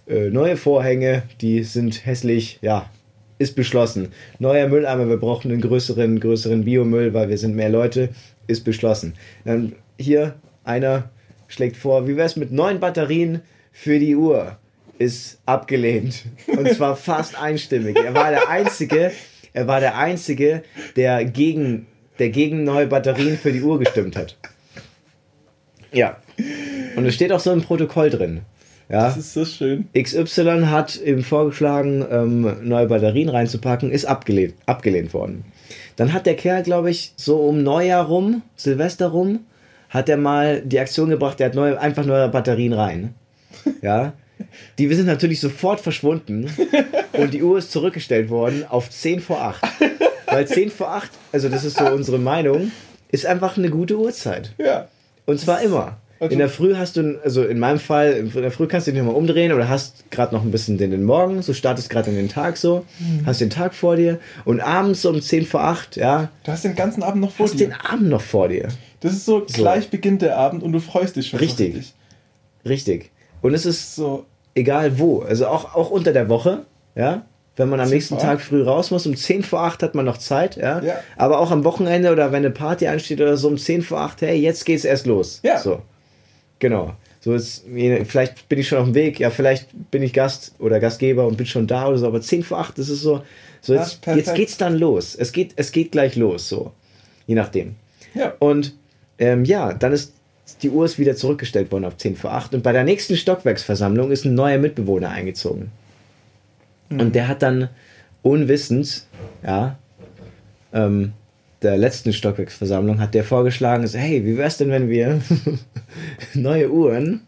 äh, 0.07 0.31
neue 0.31 0.57
Vorhänge, 0.57 1.23
die 1.41 1.63
sind 1.65 2.07
hässlich. 2.07 2.59
Ja, 2.63 2.91
ist 3.39 3.55
beschlossen. 3.55 4.09
Neuer 4.39 4.69
Mülleimer, 4.69 5.09
wir 5.09 5.17
brauchen 5.17 5.51
einen 5.51 5.61
größeren, 5.61 6.21
größeren 6.21 6.65
Biomüll, 6.65 7.15
weil 7.15 7.29
wir 7.29 7.39
sind 7.39 7.55
mehr 7.55 7.69
Leute, 7.69 8.11
ist 8.47 8.65
beschlossen. 8.65 9.15
Dann 9.45 9.75
hier 9.99 10.35
einer 10.65 11.11
schlägt 11.47 11.77
vor, 11.77 12.09
wie 12.09 12.17
wäre 12.17 12.27
es 12.27 12.37
mit 12.37 12.53
neuen 12.53 12.81
Batterien 12.81 13.41
für 13.73 13.99
die 13.99 14.17
Uhr? 14.17 14.57
Ist 14.99 15.39
abgelehnt. 15.47 16.25
Und 16.49 16.69
zwar 16.71 16.97
fast 16.97 17.41
einstimmig. 17.41 17.97
Er 17.97 18.15
war 18.15 18.31
der 18.31 18.49
Einzige, 18.49 19.13
er 19.53 19.69
war 19.69 19.79
der 19.79 19.97
Einzige, 19.97 20.65
der 20.97 21.25
gegen, 21.25 21.87
der 22.19 22.31
gegen 22.31 22.65
neue 22.65 22.87
Batterien 22.87 23.37
für 23.37 23.53
die 23.53 23.63
Uhr 23.63 23.79
gestimmt 23.79 24.17
hat. 24.17 24.37
Ja. 25.93 26.17
Und 26.97 27.07
es 27.07 27.15
steht 27.15 27.33
auch 27.33 27.41
so 27.41 27.53
im 27.53 27.63
Protokoll 27.63 28.11
drin. 28.11 28.43
Ja. 28.89 29.05
Das 29.05 29.19
ist 29.19 29.35
so 29.35 29.45
schön. 29.45 29.89
XY 29.97 30.67
hat 30.67 30.97
eben 30.97 31.23
vorgeschlagen, 31.23 32.05
ähm, 32.11 32.57
neue 32.63 32.87
Batterien 32.87 33.29
reinzupacken, 33.29 33.91
ist 33.91 34.07
abgelehnt, 34.07 34.55
abgelehnt 34.67 35.13
worden. 35.13 35.45
Dann 35.97 36.13
hat 36.13 36.25
der 36.27 36.37
Kerl, 36.37 36.63
glaube 36.63 36.91
ich, 36.91 37.13
so 37.17 37.37
um 37.41 37.63
Neujahr 37.63 38.07
rum, 38.07 38.43
Silvester 38.57 39.09
rum, 39.09 39.41
hat 39.91 40.09
er 40.09 40.17
mal 40.17 40.63
die 40.63 40.79
Aktion 40.79 41.11
gebracht, 41.11 41.39
der 41.39 41.49
hat 41.49 41.55
neue, 41.55 41.79
einfach 41.79 42.05
neue 42.05 42.29
Batterien 42.29 42.73
rein. 42.73 43.15
Ja. 43.83 44.15
Die 44.79 44.93
sind 44.95 45.07
natürlich 45.07 45.41
sofort 45.41 45.81
verschwunden 45.81 46.49
und 47.13 47.35
die 47.35 47.43
Uhr 47.43 47.59
ist 47.59 47.73
zurückgestellt 47.73 48.31
worden 48.31 48.65
auf 48.69 48.89
10 48.89 49.21
vor 49.21 49.43
8. 49.43 49.65
Weil 50.31 50.47
10 50.47 50.71
vor 50.71 50.89
8, 50.95 51.11
also 51.33 51.49
das 51.49 51.65
ist 51.65 51.79
so 51.79 51.87
unsere 51.87 52.19
Meinung, 52.19 52.71
ist 53.11 53.27
einfach 53.27 53.57
eine 53.57 53.71
gute 53.71 53.99
Uhrzeit. 53.99 54.53
Ja. 54.59 54.89
Und 55.27 55.41
zwar 55.41 55.61
immer. 55.63 55.97
Also- 56.21 56.33
In 56.33 56.39
der 56.41 56.49
Früh 56.49 56.75
hast 56.75 56.97
du, 56.97 57.21
also 57.23 57.45
in 57.45 57.61
meinem 57.61 57.79
Fall, 57.79 58.11
in 58.13 58.33
der 58.33 58.51
Früh 58.51 58.67
kannst 58.67 58.87
du 58.89 58.91
dich 58.91 58.99
nochmal 59.01 59.15
umdrehen 59.15 59.53
oder 59.53 59.69
hast 59.69 60.11
gerade 60.11 60.35
noch 60.35 60.43
ein 60.43 60.51
bisschen 60.51 60.77
den, 60.77 60.91
den 60.91 61.05
Morgen, 61.05 61.43
so 61.43 61.53
startest 61.55 61.91
gerade 61.91 62.11
in 62.11 62.17
den 62.17 62.29
Tag 62.29 62.57
so, 62.57 62.85
Mhm. 62.99 63.25
hast 63.25 63.41
den 63.41 63.51
Tag 63.51 63.73
vor 63.73 63.95
dir 63.95 64.19
und 64.45 64.61
abends 64.61 65.05
um 65.07 65.23
10 65.23 65.47
vor 65.47 65.61
8, 65.63 65.97
ja, 65.97 66.29
Du 66.43 66.51
hast 66.51 66.65
den 66.65 66.75
ganzen 66.75 67.05
Abend 67.05 67.21
noch 67.23 67.31
vor 67.31 67.47
hast 67.47 67.55
dir. 67.55 67.69
den 67.69 67.73
Abend 67.75 68.09
noch 68.09 68.21
vor 68.21 68.49
dir. 68.49 68.67
Das 69.01 69.13
ist 69.13 69.27
so, 69.27 69.45
gleich 69.47 69.91
beginnt 69.91 70.23
der 70.23 70.37
Abend 70.37 70.65
und 70.65 70.73
du 70.73 70.81
freust 70.81 71.15
dich 71.15 71.29
schon. 71.29 71.39
so 71.39 71.45
Richtig. 71.45 71.95
Richtig. 72.67 73.13
Und 73.41 73.55
es 73.55 73.65
ist 73.65 73.95
So, 73.95 74.27
egal 74.57 74.99
wo, 74.99 75.21
also 75.21 75.47
auch, 75.47 75.77
auch 75.77 75.91
unter 75.91 76.13
der 76.13 76.29
Woche, 76.29 76.65
ja, 76.97 77.25
wenn 77.59 77.69
man 77.69 77.81
am 77.81 77.87
10 77.89 77.95
nächsten 77.95 78.15
vor 78.15 78.23
Tag 78.25 78.41
früh 78.41 78.63
raus 78.63 78.91
muss, 78.91 79.07
um 79.07 79.15
10 79.17 79.43
vor 79.43 79.61
8 79.61 79.83
hat 79.83 79.95
man 79.95 80.05
noch 80.05 80.17
Zeit, 80.19 80.57
ja, 80.57 80.81
Ja. 80.83 80.95
aber 81.17 81.39
auch 81.41 81.51
am 81.51 81.65
Wochenende 81.65 82.11
oder 82.13 82.33
wenn 82.33 82.39
eine 82.45 82.51
Party 82.51 82.87
ansteht 82.87 83.21
oder 83.21 83.37
so 83.37 83.49
um 83.49 83.59
10 83.59 83.83
vor 83.83 84.01
8, 84.01 84.23
hey, 84.23 84.39
jetzt 84.41 84.65
geht's 84.65 84.85
erst 84.85 85.07
los. 85.07 85.41
Ja. 85.43 85.59
So. 85.59 85.83
Genau. 86.61 86.95
So 87.21 87.35
ist, 87.35 87.65
vielleicht 88.07 88.49
bin 88.49 88.59
ich 88.61 88.69
schon 88.69 88.79
auf 88.79 88.85
dem 88.85 88.95
Weg, 88.95 89.19
ja, 89.19 89.31
vielleicht 89.31 89.67
bin 89.91 90.03
ich 90.03 90.13
Gast 90.13 90.53
oder 90.61 90.79
Gastgeber 90.81 91.27
und 91.27 91.37
bin 91.37 91.47
schon 91.47 91.67
da 91.67 91.89
oder 91.89 91.99
so, 91.99 92.07
aber 92.07 92.21
10 92.21 92.45
vor 92.45 92.59
8, 92.59 92.79
das 92.79 92.89
ist 92.89 93.03
so, 93.03 93.23
so 93.61 93.75
jetzt, 93.75 94.01
perfekt. 94.03 94.27
jetzt 94.27 94.37
geht's 94.37 94.57
dann 94.57 94.77
los. 94.79 95.15
Es 95.17 95.33
geht, 95.33 95.53
es 95.57 95.73
geht 95.73 95.91
gleich 95.93 96.15
los, 96.17 96.49
so. 96.49 96.73
Je 97.27 97.35
nachdem. 97.35 97.75
ja. 98.15 98.33
Und 98.39 98.75
ähm, 99.19 99.45
ja, 99.45 99.73
dann 99.75 99.93
ist 99.93 100.13
die 100.63 100.71
Uhr 100.71 100.85
ist 100.87 100.99
wieder 100.99 101.15
zurückgestellt 101.17 101.71
worden 101.73 101.85
auf 101.85 101.97
10 101.97 102.17
vor 102.17 102.33
8 102.33 102.55
und 102.55 102.63
bei 102.63 102.73
der 102.73 102.85
nächsten 102.85 103.17
Stockwerksversammlung 103.17 104.11
ist 104.11 104.25
ein 104.25 104.35
neuer 104.35 104.59
Mitbewohner 104.59 105.11
eingezogen. 105.11 105.71
Und 106.91 107.15
der 107.15 107.29
hat 107.29 107.43
dann 107.43 107.69
unwissend, 108.23 109.05
ja, 109.45 109.79
ähm, 110.73 111.13
der 111.63 111.77
letzten 111.77 112.13
Stockwerksversammlung 112.13 113.01
hat 113.01 113.15
der 113.15 113.25
vorgeschlagen, 113.25 113.87
so, 113.87 113.99
hey, 113.99 114.25
wie 114.25 114.37
wär's 114.37 114.59
denn, 114.59 114.71
wenn 114.71 114.89
wir 114.89 115.21
neue 116.35 116.71
Uhren 116.71 117.27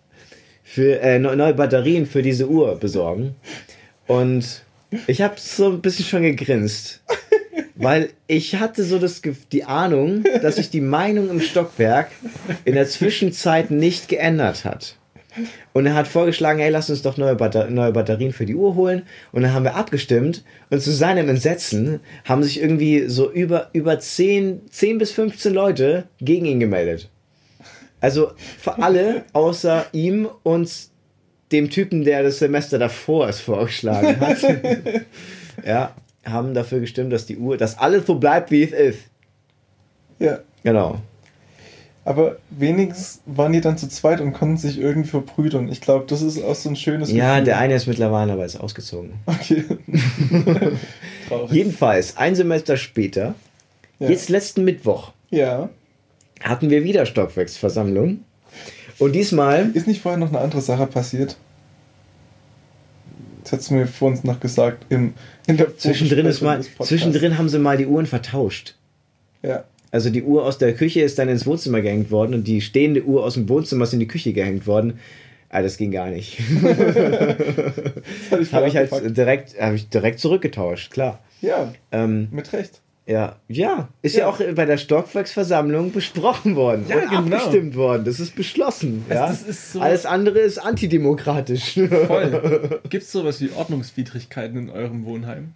für 0.63 1.01
äh, 1.01 1.19
neu- 1.19 1.37
neue 1.37 1.55
Batterien 1.55 2.07
für 2.07 2.23
diese 2.23 2.49
Uhr 2.49 2.77
besorgen? 2.77 3.35
Und 4.07 4.63
ich 5.07 5.21
habe 5.23 5.35
so 5.39 5.67
ein 5.71 5.81
bisschen 5.81 6.05
schon 6.05 6.23
gegrinst, 6.23 7.03
weil 7.75 8.11
ich 8.27 8.57
hatte 8.57 8.85
so 8.85 8.99
das, 8.99 9.21
die 9.53 9.65
Ahnung, 9.65 10.25
dass 10.43 10.57
sich 10.57 10.71
die 10.71 10.81
Meinung 10.81 11.29
im 11.31 11.41
Stockwerk 11.41 12.11
in 12.65 12.75
der 12.75 12.87
Zwischenzeit 12.87 13.71
nicht 13.71 14.09
geändert 14.09 14.65
hat. 14.65 14.97
Und 15.72 15.86
er 15.86 15.95
hat 15.95 16.09
vorgeschlagen, 16.09 16.61
hey, 16.61 16.70
lass 16.70 16.91
uns 16.91 17.03
doch 17.03 17.16
neue, 17.16 17.36
Batter 17.36 17.70
neue 17.70 17.93
Batterien 17.93 18.32
für 18.32 18.47
die 18.47 18.55
Uhr 18.55 18.74
holen. 18.74 19.03
Und 19.32 19.43
dann 19.43 19.53
haben 19.53 19.64
wir 19.64 19.76
abgestimmt. 19.76 20.45
Und 20.70 20.82
zu 20.82 20.91
seinem 20.91 21.28
Entsetzen 21.28 22.01
haben 22.24 22.43
sich 22.43 22.61
irgendwie 22.61 23.09
so 23.09 23.30
über, 23.30 23.70
über 23.72 23.99
10, 23.99 24.62
10 24.70 24.99
bis 24.99 25.12
15 25.12 25.53
Leute 25.53 26.05
gegen 26.20 26.47
ihn 26.47 26.61
gemeldet. 26.61 27.09
Also 28.01 28.32
für 28.59 28.82
alle 28.82 29.24
außer 29.32 29.86
ihm 29.93 30.28
und 30.43 30.70
dem 31.53 31.68
Typen, 31.68 32.05
der 32.05 32.22
das 32.22 32.38
Semester 32.38 32.78
davor 32.78 33.28
es 33.28 33.41
vorgeschlagen 33.41 34.20
hat. 34.20 34.38
ja, 35.64 35.95
haben 36.24 36.55
dafür 36.55 36.80
gestimmt, 36.80 37.12
dass 37.12 37.26
die 37.26 37.36
Uhr, 37.36 37.57
dass 37.57 37.78
alles 37.78 38.07
so 38.07 38.14
bleibt, 38.14 38.51
wie 38.51 38.62
es 38.62 38.72
ist. 38.72 39.01
ja. 40.18 40.41
Genau. 40.62 41.01
Aber 42.05 42.36
wenigstens 42.51 43.20
waren 43.26 43.53
die 43.53 43.61
dann 43.61 43.76
zu 43.76 43.86
zweit 43.88 44.20
und 44.22 44.32
konnten 44.32 44.57
sich 44.57 44.78
irgendwie 44.78 45.09
verbrüdern. 45.09 45.68
Ich 45.68 45.80
glaube, 45.82 46.07
das 46.09 46.22
ist 46.22 46.42
auch 46.42 46.55
so 46.55 46.70
ein 46.70 46.76
schönes 46.76 47.11
Ja, 47.12 47.34
Gefühl. 47.34 47.44
der 47.44 47.59
eine 47.59 47.74
ist 47.74 47.86
mittlerweile 47.86 48.32
aber 48.32 48.44
ist 48.46 48.57
ausgezogen. 48.59 49.12
Okay. 49.26 49.64
Jedenfalls, 51.51 52.16
ein 52.16 52.34
Semester 52.34 52.76
später, 52.76 53.34
Ja. 53.98 54.09
jetzt 54.09 54.28
letzten 54.30 54.64
Mittwoch, 54.64 55.12
ja. 55.30 55.68
hatten 56.42 56.70
wir 56.70 56.84
wieder 56.84 57.07
Stockwerksversammlung. 57.07 58.20
Und 58.98 59.12
diesmal, 59.12 59.70
Ist 59.74 59.86
nicht 59.86 60.03
vorher 60.03 60.18
noch 60.18 60.28
eine 60.28 60.40
andere 60.40 60.61
Sache 60.61 60.86
passiert? 60.86 61.36
Das 63.44 63.53
hat 63.53 63.70
mir 63.70 63.86
vor 63.86 64.09
uns 64.09 64.24
noch 64.24 64.38
gesagt. 64.40 64.84
Im, 64.90 65.14
in 65.46 65.57
der 65.57 65.76
zwischendrin, 65.76 66.26
ist 66.26 66.40
mal, 66.42 66.61
zwischendrin 66.62 67.38
haben 67.38 67.48
sie 67.48 67.59
mal 67.59 67.76
die 67.76 67.86
Uhren 67.86 68.07
vertauscht. 68.07 68.74
Ja. 69.42 69.64
Also 69.93 70.11
die 70.11 70.22
Uhr 70.22 70.45
aus 70.45 70.59
der 70.59 70.72
Küche 70.74 71.01
ist 71.01 71.18
dann 71.18 71.28
ins 71.28 71.47
Wohnzimmer 71.47 71.80
gehängt 71.80 72.11
worden 72.11 72.34
und 72.34 72.45
die 72.47 72.61
stehende 72.61 73.03
Uhr 73.05 73.24
aus 73.24 73.34
dem 73.34 73.49
Wohnzimmer 73.49 73.84
ist 73.84 73.93
in 73.93 73.99
die 74.01 74.07
Küche 74.09 74.32
gehängt 74.32 74.66
worden. 74.66 74.99
Ah, 75.49 75.62
das 75.62 75.76
ging 75.78 75.91
gar 75.91 76.11
nicht. 76.11 76.38
Hatte 78.30 78.43
ich 78.43 78.53
habe 78.55 78.68
ich 78.68 78.76
halt 78.76 79.16
direkt, 79.16 79.61
habe 79.61 79.74
ich 79.76 79.88
direkt 79.88 80.20
zurückgetauscht, 80.20 80.93
klar. 80.93 81.18
Ja, 81.41 81.72
Ähm, 81.91 82.28
mit 82.30 82.53
Recht. 82.53 82.80
ja, 83.07 83.36
ja, 83.49 83.88
ist 84.03 84.14
ja. 84.14 84.20
Ja. 84.20 84.28
auch 84.28 84.41
bei 84.55 84.64
der 84.66 84.76
Stockwerksversammlung 84.76 85.91
besprochen 85.93 86.55
worden 86.55 86.84
Ja, 86.88 86.97
und 86.97 87.11
genau. 87.24 87.36
abgestimmt 87.36 87.74
worden. 87.74 88.05
Das 88.05 88.20
ist 88.20 88.36
beschlossen. 88.36 89.05
Also 89.09 89.20
ja? 89.22 89.28
das 89.28 89.43
ist 89.43 89.72
so- 89.72 89.80
Alles 89.80 90.07
andere 90.07 90.38
ist 90.38 90.59
antidemokratisch. 90.59 91.80
Voll. 92.07 92.80
Gibt 92.91 93.03
es 93.05 93.11
sowas 93.11 93.41
wie 93.41 93.51
Ordnungswidrigkeiten 93.57 94.57
in 94.59 94.70
eurem 94.70 95.05
Wohnheim? 95.05 95.55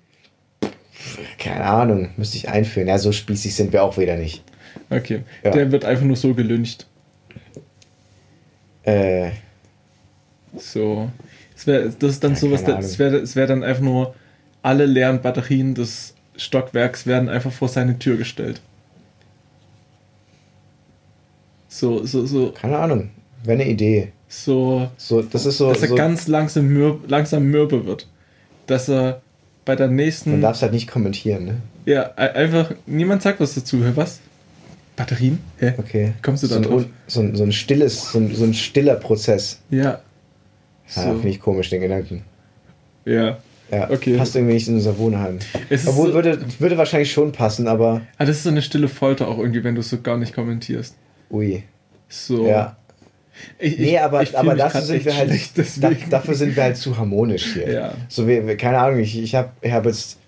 Keine 1.39 1.65
Ahnung, 1.65 2.11
müsste 2.17 2.37
ich 2.37 2.49
einführen. 2.49 2.89
Ja, 2.89 2.99
so 2.99 3.13
spießig 3.13 3.55
sind 3.55 3.73
wir 3.73 3.83
auch 3.83 3.99
wieder 3.99 4.17
nicht. 4.17 4.43
Okay. 4.91 5.23
Ja. 5.43 5.51
Der 5.51 5.71
wird 5.73 5.85
einfach 5.85 6.05
nur 6.05 6.17
so 6.17 6.35
gelüncht. 6.35 6.87
Äh, 8.83 9.31
So. 10.57 11.11
Es 11.57 11.67
wär, 11.67 11.89
das 11.89 12.11
ist 12.11 12.25
dann 12.25 12.33
Ja, 12.33 12.37
sowas, 12.39 12.63
es 12.63 12.99
wäre 12.99 13.35
wär 13.35 13.47
dann 13.47 13.63
einfach 13.63 13.83
nur, 13.83 14.15
alle 14.63 14.87
leeren 14.87 15.21
Batterien 15.23 15.75
des 15.75 16.15
Stockwerks 16.37 17.07
werden 17.07 17.29
einfach 17.29 17.53
vor 17.53 17.69
seine 17.69 17.99
Tür 17.99 18.17
gestellt. 18.17 18.61
So, 21.69 22.05
so, 22.07 22.27
so, 22.27 22.53
keine 22.53 22.79
Ahnung. 22.79 23.11
Wäre 23.45 23.61
eine 23.61 23.71
Idee. 23.71 24.13
so, 24.29 24.89
So, 24.97 25.23
das 25.23 25.47
ist 25.47 25.59
so. 25.59 25.69
dass 25.69 25.83
er 25.83 25.89
so 25.89 25.95
ganz 25.95 26.29
langsam, 26.29 26.69
mürb, 26.69 27.09
langsam 27.09 27.45
mürbe 27.45 27.85
wird. 27.87 28.09
Dass 28.67 28.89
er 28.89 29.23
bei 29.65 29.77
der 29.77 29.87
man 29.87 29.97
nächsten. 29.97 30.41
darf 30.41 30.57
es 30.57 30.63
halt 30.63 30.73
nicht 30.73 30.89
kommentieren, 30.91 31.45
ne? 31.45 31.57
Ja, 31.87 32.13
einfach, 32.15 32.73
niemand 32.87 33.23
sagt 33.23 33.41
was 33.41 33.55
dazu. 33.55 33.79
Was? 33.97 34.21
Batterien? 34.97 35.39
Hä? 35.59 35.75
Okay. 35.77 36.13
Kommst 36.23 36.43
du 36.43 36.47
so 36.47 36.55
da 36.55 36.61
ein, 36.61 36.63
drauf? 36.67 36.83
un- 36.83 36.91
so, 37.07 37.21
ein, 37.21 37.35
so 37.35 37.43
ein 37.43 37.53
stilles, 37.53 38.13
so 38.13 38.19
ein, 38.19 38.35
so 38.35 38.45
ein 38.45 38.55
stiller 38.55 38.95
Prozess. 38.95 39.61
Ja. 39.71 39.83
Ja, 39.83 40.01
So. 40.87 41.01
finde 41.13 41.29
ich 41.29 41.41
komisch, 41.41 41.71
den 41.71 41.81
Gedanken. 41.81 42.23
Ja. 43.05 43.39
Ja, 43.71 43.91
Okay. 43.91 44.17
passt 44.17 44.37
irgendwie 44.37 44.55
nicht 44.55 44.69
in 44.69 44.75
unser 44.75 44.97
Wohnheim. 44.99 45.39
Es 45.71 45.87
Obwohl, 45.87 46.09
so- 46.09 46.15
würde, 46.15 46.39
würde 46.59 46.79
wahrscheinlich 46.79 47.11
schon 47.11 47.33
passen, 47.33 47.67
aber 47.67 48.03
Ah, 48.19 48.25
das 48.27 48.37
ist 48.37 48.43
so 48.45 48.51
eine 48.51 48.63
stille 48.63 48.89
Folter 48.89 49.27
auch 49.27 49.39
irgendwie, 49.39 49.65
wenn 49.65 49.75
du 49.75 49.83
so 49.83 50.01
gar 50.01 50.17
nicht 50.19 50.35
kommentierst. 50.35 50.95
ui. 51.31 51.65
So. 52.09 52.47
Ja. 52.47 52.77
Ich, 53.59 53.79
Nee, 53.79 53.99
aber, 53.99 54.23
ich 54.23 54.31
fühl 54.31 54.39
aber 54.39 54.55
dafür 54.55 54.81
sind 54.83 55.05
wir 55.05 55.17
halt, 55.17 55.29
schlecht, 55.29 55.83
da, 55.83 55.91
dafür 56.11 56.35
sind 56.35 56.55
wir 56.57 56.63
halt 56.63 56.77
zu 56.77 56.97
harmonisch 56.97 57.55
hier. 57.55 57.71
Ja. 57.71 57.95
So, 58.09 58.27
wir, 58.29 58.47
wir, 58.47 58.57
keine 58.57 58.79
Ahnung, 58.79 59.01
ich, 59.01 59.19
ich 59.21 59.35
habe 59.35 59.51
ich 59.61 59.73
hab 59.73 59.85
jetzt 59.87 60.19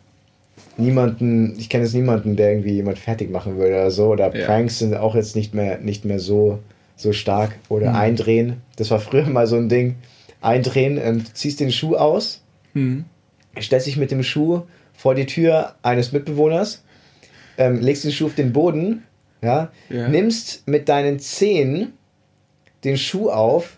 niemanden, 0.76 1.54
ich 1.58 1.68
kenne 1.68 1.84
jetzt 1.84 1.94
niemanden, 1.94 2.36
der 2.36 2.50
irgendwie 2.50 2.72
jemand 2.72 2.98
fertig 2.98 3.30
machen 3.30 3.56
würde 3.56 3.74
oder 3.74 3.90
so. 3.90 4.08
Oder 4.08 4.34
Ja. 4.36 4.46
Pranks 4.46 4.78
sind 4.78 4.94
auch 4.94 5.14
jetzt 5.14 5.36
nicht 5.36 5.54
mehr, 5.54 5.78
nicht 5.78 6.04
mehr 6.04 6.18
so, 6.18 6.58
so 6.96 7.12
stark. 7.12 7.52
Oder 7.68 7.90
Mhm. 7.90 7.96
eindrehen. 7.96 8.56
Das 8.76 8.90
war 8.90 9.00
früher 9.00 9.26
mal 9.28 9.46
so 9.46 9.56
ein 9.56 9.68
Ding. 9.68 9.96
Eindrehen, 10.40 10.98
ähm, 11.02 11.24
ziehst 11.32 11.60
den 11.60 11.72
Schuh 11.72 11.96
aus, 11.96 12.42
Hm. 12.74 13.04
stellst 13.60 13.86
dich 13.86 13.96
mit 13.96 14.10
dem 14.10 14.22
Schuh 14.22 14.62
vor 14.94 15.14
die 15.14 15.26
Tür 15.26 15.74
eines 15.82 16.12
Mitbewohners, 16.12 16.82
ähm, 17.58 17.80
legst 17.80 18.04
den 18.04 18.12
Schuh 18.12 18.26
auf 18.26 18.34
den 18.34 18.52
Boden, 18.52 19.02
ja, 19.42 19.70
Ja. 19.88 20.08
nimmst 20.08 20.66
mit 20.68 20.88
deinen 20.88 21.18
Zehen 21.18 21.92
den 22.84 22.96
Schuh 22.96 23.30
auf 23.30 23.76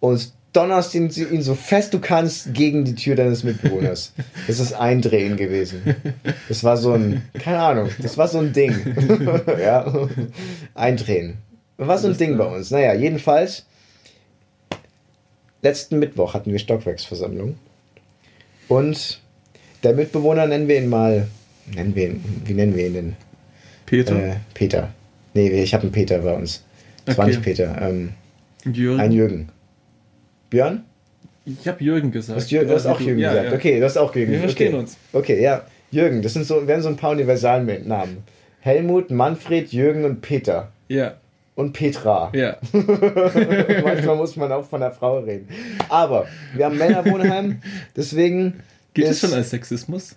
und 0.00 0.32
donnerst 0.52 0.94
ihn, 0.94 1.10
ihn 1.10 1.42
so 1.42 1.54
fest 1.54 1.92
du 1.94 1.98
kannst 1.98 2.54
gegen 2.54 2.84
die 2.84 2.94
Tür 2.94 3.16
deines 3.16 3.42
Mitbewohners. 3.44 4.12
Das 4.46 4.60
ist 4.60 4.72
Eindrehen 4.72 5.36
gewesen. 5.36 5.96
Das 6.48 6.62
war 6.62 6.76
so 6.76 6.92
ein, 6.92 7.22
keine 7.34 7.58
Ahnung, 7.60 7.88
das 8.00 8.16
war 8.18 8.28
so 8.28 8.38
ein 8.38 8.52
Ding. 8.52 8.74
ja. 9.60 10.08
Eindrehen. 10.74 11.38
War 11.76 11.98
so 11.98 12.06
ein 12.08 12.16
Ding 12.16 12.36
bei 12.36 12.44
uns. 12.44 12.70
Naja, 12.70 12.94
jedenfalls, 12.94 13.64
letzten 15.62 15.98
Mittwoch 15.98 16.34
hatten 16.34 16.52
wir 16.52 16.58
Stockwerksversammlung. 16.58 17.56
Und 18.68 19.20
der 19.82 19.94
Mitbewohner 19.94 20.46
nennen 20.46 20.68
wir 20.68 20.78
ihn 20.78 20.88
mal, 20.88 21.26
nennen 21.74 21.94
wir 21.94 22.08
ihn, 22.10 22.42
wie 22.44 22.54
nennen 22.54 22.76
wir 22.76 22.86
ihn 22.86 22.94
denn? 22.94 23.16
Peter, 23.86 24.14
Äh, 24.16 24.36
Peter. 24.54 24.90
Nee, 25.34 25.48
ich 25.48 25.74
habe 25.74 25.82
einen 25.82 25.92
Peter 25.92 26.18
bei 26.18 26.34
uns. 26.34 26.62
Das 27.06 27.18
war 27.18 27.24
Okay. 27.24 27.34
nicht 27.34 27.44
Peter. 27.44 27.76
Ähm, 27.82 28.10
Jürgen. 28.72 29.00
ein 29.00 29.12
Jürgen. 29.12 29.48
Björn? 30.50 30.84
Ich 31.46 31.68
habe 31.68 31.82
Jürgen 31.84 32.10
gesagt. 32.10 32.38
Du 32.38 32.42
hast, 32.42 32.50
Jürgen, 32.50 32.68
du 32.68 32.74
hast 32.74 32.86
auch 32.86 33.00
Jürgen 33.00 33.18
Ja, 33.20 33.30
gesagt. 33.30 33.48
ja. 33.50 33.54
Okay, 33.54 33.78
du 33.78 33.84
hast 33.84 33.96
auch 33.98 34.14
Jürgen. 34.14 34.32
Wir 34.32 34.40
verstehen 34.40 34.68
okay. 34.74 34.78
uns. 34.82 34.96
Okay, 35.12 35.42
ja. 35.42 35.62
Jürgen, 35.90 36.22
das 36.22 36.32
sind 36.32 36.46
so, 36.46 36.66
werden 36.66 36.80
so 36.82 36.88
ein 36.88 36.96
paar 36.96 37.10
Universalnamen. 37.10 38.18
Helmut, 38.60 39.10
Manfred, 39.10 39.70
Jürgen 39.72 40.04
und 40.04 40.22
Peter. 40.22 40.72
Ja, 40.88 41.14
Und 41.54 41.72
Petra. 41.72 42.32
ja. 42.34 42.56
Manchmal 42.72 44.16
muss 44.16 44.36
man 44.36 44.50
auch 44.52 44.64
von 44.64 44.80
der 44.80 44.90
Frau 44.90 45.18
reden. 45.20 45.48
Aber 45.88 46.26
wir 46.54 46.64
haben 46.64 46.78
Männerwohnheim, 46.78 47.60
deswegen. 47.96 48.60
Geht 48.94 49.04
ist- 49.06 49.10
es 49.22 49.28
schon 49.30 49.32
als 49.38 49.50
Sexismus? 49.50 50.16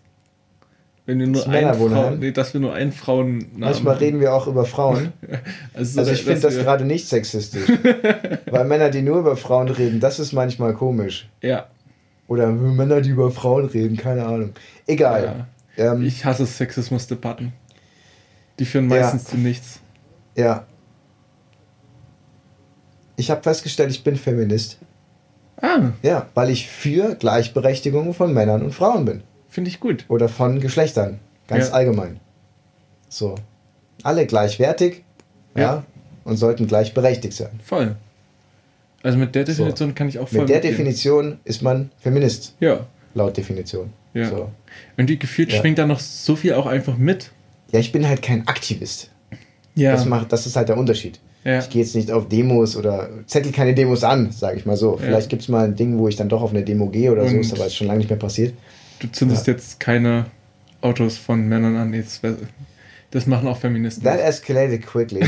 Wenn 1.08 1.20
wir 1.20 1.28
nur 1.28 1.48
Männerwohnheim? 1.48 2.04
Frauen, 2.04 2.20
nee, 2.20 2.32
dass 2.32 2.54
wir 2.54 2.62
nur 2.62 2.74
einen 2.74 2.92
Frauen 2.92 3.46
Manchmal 3.56 3.96
reden 3.96 4.20
wir 4.20 4.34
auch 4.34 4.46
über 4.48 4.66
Frauen. 4.66 5.14
Also, 5.74 6.00
Also 6.02 6.12
ich 6.12 6.24
finde 6.24 6.42
das 6.42 6.56
gerade 6.56 6.84
nicht 6.86 7.08
sexistisch. 7.08 7.68
Weil 8.52 8.66
Männer, 8.66 8.90
die 8.90 9.02
nur 9.02 9.18
über 9.20 9.36
Frauen 9.38 9.70
reden, 9.70 10.00
das 10.00 10.20
ist 10.20 10.34
manchmal 10.34 10.74
komisch. 10.74 11.30
Ja, 11.42 11.68
Oder 12.28 12.48
Männer, 12.52 13.02
die 13.02 13.10
über 13.12 13.32
Frauen 13.32 13.66
reden, 13.66 13.96
keine 13.98 14.26
Ahnung. 14.26 14.52
Egal. 14.86 15.48
ja. 15.78 15.94
Ähm, 15.94 16.04
Ich 16.04 16.26
hasse 16.26 16.46
Sexismus-Debatten. 16.46 17.54
Die 18.60 18.66
führen 18.66 18.90
Ja. 18.90 19.00
meistens 19.02 19.24
zu 19.26 19.38
nichts. 19.38 19.80
ja. 20.36 20.66
Ich 23.20 23.32
habe 23.32 23.42
festgestellt, 23.42 23.90
ich 23.90 24.04
bin 24.04 24.16
Feminist. 24.16 24.78
Ah, 25.60 25.90
Ja, 26.04 26.28
weil 26.36 26.52
ich 26.52 26.68
für 26.70 27.16
Gleichberechtigung 27.16 28.14
von 28.14 28.32
Männern 28.34 28.62
und 28.62 28.74
Frauen 28.74 29.06
bin. 29.06 29.24
Finde 29.58 29.72
ich 29.72 29.80
gut. 29.80 30.06
Oder 30.08 30.30
von 30.30 30.60
Geschlechtern. 30.60 31.18
Ganz 31.48 31.70
Ja. 31.70 31.74
allgemein. 31.74 32.20
So. 33.10 33.34
Alle 34.04 34.28
gleichwertig. 34.28 35.04
Ja. 35.56 35.62
Ja. 35.62 35.84
Und 36.26 36.38
sollten 36.38 36.68
gleichberechtigt 36.68 37.34
sein. 37.34 37.60
Voll. 37.64 37.96
Also 39.02 39.18
mit 39.18 39.34
der 39.34 39.46
Definition 39.46 39.96
kann 39.96 40.10
ich 40.10 40.20
auch 40.20 40.28
voll 40.28 40.42
Mit 40.42 40.50
der 40.50 40.58
mitgehen. 40.58 40.74
Definition 40.74 41.40
ist 41.44 41.64
man 41.64 41.90
Feminist. 41.98 42.54
Ja, 42.60 42.86
Laut 43.16 43.36
Definition. 43.36 43.92
ja. 44.14 44.30
So. 44.30 44.52
Und 44.96 45.10
die 45.10 45.18
gefühlt 45.18 45.52
Ja. 45.52 45.60
schwingt 45.60 45.80
da 45.80 45.88
noch 45.88 46.00
so 46.00 46.36
viel 46.36 46.54
auch 46.54 46.68
einfach 46.68 46.98
mit. 46.98 47.32
Ja, 47.72 47.80
ich 47.80 47.92
bin 47.92 48.08
halt 48.08 48.22
kein 48.22 48.48
Aktivist. 48.48 49.10
Ja. 49.74 49.92
Das, 49.94 50.06
macht, 50.06 50.32
das 50.32 50.46
ist 50.46 50.56
halt 50.56 50.70
der 50.70 50.78
Unterschied. 50.78 51.20
ja. 51.44 51.58
Ich 51.60 51.70
gehe 51.72 51.82
jetzt 51.82 51.96
nicht 51.96 52.12
auf 52.12 52.28
Demos 52.28 52.76
oder 52.78 53.10
zettel 53.26 53.52
keine 53.52 53.74
Demos 53.74 54.04
an, 54.04 54.32
sage 54.32 54.58
ich 54.60 54.66
mal 54.68 54.78
so. 54.78 54.92
Ja. 55.00 55.06
Vielleicht 55.06 55.30
gibt 55.30 55.42
es 55.42 55.48
mal 55.48 55.64
ein 55.66 55.76
Ding, 55.76 55.98
wo 55.98 56.08
ich 56.08 56.16
dann 56.18 56.30
doch 56.30 56.42
auf 56.44 56.52
eine 56.52 56.64
Demo 56.64 56.88
gehe 56.90 57.12
oder 57.12 57.26
so, 57.28 57.34
Und- 57.34 57.40
ist 57.42 57.54
aber 57.54 57.64
jetzt 57.64 57.76
schon 57.78 57.88
lange 57.88 58.00
nicht 58.00 58.10
mehr 58.12 58.20
passiert. 58.20 58.54
Du 59.00 59.08
zündest 59.12 59.48
jetzt 59.48 59.80
keine 59.80 60.26
Autos 60.82 61.18
von 61.18 61.48
Männern 61.48 61.76
an. 61.76 61.90
Nee, 61.92 62.04
das, 63.12 63.26
machen 63.28 63.48
auch 63.48 63.58
Feministen. 63.58 64.04
That 64.04 64.20
escalated 64.20 64.86
quickly. 64.86 65.22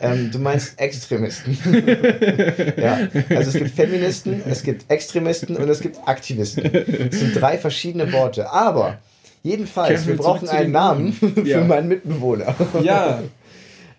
ähm, 0.00 0.30
du 0.30 0.38
meinst 0.38 0.78
Extremisten. 0.80 1.56
ja, 2.76 2.98
also 3.30 3.50
es 3.50 3.54
gibt 3.54 3.70
Feministen, 3.70 4.42
es 4.48 4.62
gibt 4.62 4.90
Extremisten 4.90 5.56
und 5.56 5.68
es 5.68 5.80
gibt 5.80 5.98
Aktivisten. 6.06 6.70
Das 6.72 7.18
sind 7.20 7.40
drei 7.40 7.58
verschiedene 7.58 8.12
Worte. 8.12 8.50
Aber 8.50 8.98
jedenfalls, 9.42 10.06
wir 10.06 10.14
wir 10.16 10.22
brauchen 10.22 10.48
einen 10.48 10.72
Namen 10.72 11.12
für 11.12 11.42
Ja. 11.46 11.64
meinen 11.64 11.88
Mitbewohner. 11.88 12.54
ja, 12.82 13.20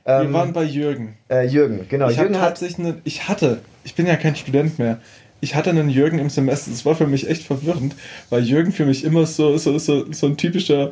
wir 0.05 0.13
Ähm, 0.13 0.33
waren 0.33 0.53
bei 0.53 0.63
Jürgen. 0.63 1.15
äh, 1.29 1.47
Jürgen, 1.47 1.85
genau. 1.89 2.09
ich, 2.09 2.17
Jürgen 2.17 2.39
hat 2.39 2.61
eine, 2.61 2.97
ich 3.05 3.27
hatte, 3.27 3.61
ich 3.83 3.95
bin 3.95 4.05
ja 4.07 4.15
kein 4.17 4.35
Student 4.35 4.77
mehr. 4.77 4.99
Ich 5.41 5.55
hatte 5.55 5.69
einen 5.69 5.89
Jürgen 5.89 6.19
im 6.19 6.29
Semester. 6.29 6.71
Das 6.71 6.85
war 6.85 6.95
für 6.95 7.07
mich 7.07 7.29
echt 7.29 7.43
verwirrend, 7.43 7.95
weil 8.29 8.43
Jürgen 8.43 8.71
für 8.71 8.85
mich 8.85 9.03
immer 9.03 9.25
so, 9.25 9.57
so, 9.57 9.77
so, 9.77 10.11
so 10.11 10.27
ein 10.27 10.37
typischer, 10.37 10.91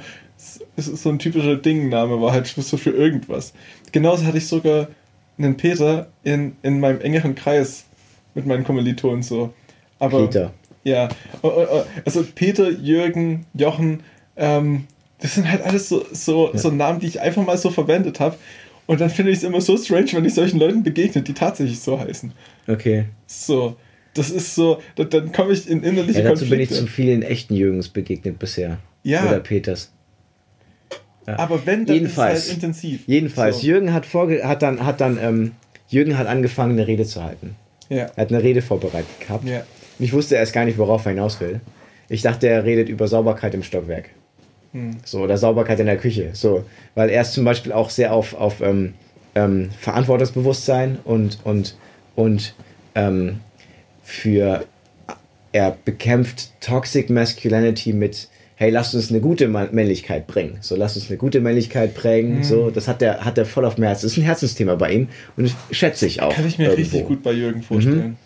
so 0.77 1.09
ein 1.09 1.19
typischer 1.19 1.55
Dingname 1.55 2.21
war 2.21 2.31
halt 2.33 2.47
so 2.47 2.77
für 2.77 2.91
irgendwas. 2.91 3.53
Genauso 3.91 4.25
hatte 4.25 4.37
ich 4.37 4.47
sogar 4.47 4.87
einen 5.37 5.57
Peter 5.57 6.07
in, 6.23 6.55
in 6.61 6.79
meinem 6.79 7.01
engeren 7.01 7.35
Kreis 7.35 7.85
mit 8.35 8.45
meinen 8.45 8.63
Kommilitonen 8.63 9.23
so. 9.23 9.53
Aber 9.99 10.25
Peter. 10.27 10.53
ja, 10.83 11.09
oh, 11.41 11.51
oh, 11.55 11.65
oh, 11.71 11.83
also 12.05 12.23
Peter, 12.35 12.69
Jürgen, 12.69 13.45
Jochen, 13.53 14.03
ähm, 14.35 14.85
das 15.19 15.35
sind 15.35 15.49
halt 15.49 15.61
alles 15.61 15.89
so, 15.89 16.05
so, 16.11 16.51
Ja. 16.51 16.59
so 16.59 16.69
Namen, 16.69 16.99
die 16.99 17.07
ich 17.07 17.21
einfach 17.21 17.45
mal 17.45 17.57
so 17.57 17.69
verwendet 17.69 18.19
habe. 18.19 18.35
Und 18.85 18.99
dann 18.99 19.09
finde 19.09 19.31
ich 19.31 19.37
es 19.37 19.43
immer 19.43 19.61
so 19.61 19.77
strange, 19.77 20.11
wenn 20.11 20.25
ich 20.25 20.33
solchen 20.33 20.59
Leuten 20.59 20.83
begegne, 20.83 21.21
die 21.21 21.33
tatsächlich 21.33 21.79
so 21.79 21.97
heißen. 21.97 22.33
Okay. 22.67 23.05
So, 23.25 23.77
das 24.13 24.29
ist 24.29 24.55
so, 24.55 24.79
da, 24.95 25.03
dann 25.05 25.31
komme 25.31 25.53
ich 25.53 25.67
in 25.69 25.83
innerliche 25.83 26.21
Ja, 26.21 26.29
dazu 26.29 26.47
bin 26.49 26.59
ich 26.59 26.69
Konflikte. 26.69 26.75
zu 26.75 26.87
vielen 26.87 27.21
echten 27.23 27.55
Jürgens 27.55 27.89
begegnet 27.89 28.39
bisher. 28.39 28.77
Ja. 29.03 29.27
Oder 29.27 29.39
Peters. 29.39 29.91
Ja. 31.27 31.39
Aber 31.39 31.65
wenn, 31.65 31.85
dann 31.85 31.95
Jedenfalls. 31.95 32.39
ist 32.39 32.43
es 32.45 32.49
halt 32.51 32.63
intensiv. 32.63 33.03
Jedenfalls, 33.07 33.59
So. 33.61 33.67
Jürgen 33.67 33.93
hat, 33.93 34.05
vorge 34.05 34.45
hat 34.47 34.61
dann, 34.61 34.85
hat 34.85 34.99
dann 35.01 35.17
ähm, 35.21 35.51
Jürgen 35.87 36.17
hat 36.17 36.27
angefangen, 36.27 36.73
eine 36.73 36.87
Rede 36.87 37.05
zu 37.05 37.23
halten. 37.23 37.55
Ja. 37.89 38.09
Er 38.15 38.17
hat 38.23 38.29
eine 38.29 38.43
Rede 38.43 38.61
vorbereitet 38.61 39.19
gehabt. 39.19 39.47
Ja. 39.47 39.59
Und 39.99 40.05
ich 40.05 40.11
wusste 40.13 40.35
erst 40.35 40.53
gar 40.53 40.65
nicht, 40.65 40.77
worauf 40.77 41.05
er 41.05 41.11
hinaus 41.11 41.39
will. 41.39 41.61
Ich 42.09 42.21
dachte, 42.21 42.47
er 42.47 42.63
redet 42.65 42.89
über 42.89 43.07
Sauberkeit 43.07 43.53
im 43.53 43.63
Stockwerk. 43.63 44.09
Hm. 44.73 44.97
So, 45.05 45.21
oder 45.21 45.37
Sauberkeit 45.37 45.79
in 45.79 45.85
der 45.85 45.97
Küche. 45.97 46.31
So, 46.33 46.65
weil 46.95 47.09
er 47.09 47.21
ist 47.21 47.33
zum 47.33 47.45
Beispiel 47.45 47.71
auch 47.71 47.89
sehr 47.89 48.13
auf, 48.13 48.33
auf 48.33 48.61
ähm, 48.61 48.93
ähm, 49.35 49.69
Verantwortungsbewusstsein 49.79 50.97
und, 51.05 51.39
und, 51.43 51.77
und 52.15 52.53
ähm, 52.95 53.39
für 54.03 54.65
er 55.51 55.77
bekämpft 55.85 56.51
Toxic 56.61 57.09
Masculinity 57.09 57.93
mit 57.93 58.27
hey, 58.55 58.69
lasst 58.69 58.95
uns 58.95 59.09
eine 59.09 59.19
gute 59.19 59.47
Männlichkeit 59.47 60.27
bringen. 60.27 60.57
So, 60.61 60.75
lasst 60.75 60.95
uns 60.95 61.09
eine 61.09 61.17
gute 61.17 61.41
Männlichkeit 61.41 61.95
prägen. 61.95 62.37
Mhm. 62.37 62.43
So, 62.43 62.69
das 62.69 62.87
hat 62.87 63.01
er 63.01 63.25
hat 63.25 63.37
er 63.37 63.45
voll 63.45 63.65
auf 63.65 63.75
dem 63.75 63.83
Herzen. 63.83 64.05
Das 64.05 64.13
ist 64.13 64.17
ein 64.17 64.23
Herzensthema 64.23 64.75
bei 64.75 64.93
ihm 64.93 65.07
und 65.35 65.45
das 65.45 65.77
schätze 65.77 66.05
ich 66.05 66.21
auch. 66.21 66.33
Kann 66.33 66.47
ich 66.47 66.57
mir 66.57 66.69
irgendwo. 66.69 66.81
richtig 66.81 67.07
gut 67.07 67.23
bei 67.23 67.33
Jürgen 67.33 67.61
vorstellen. 67.61 68.17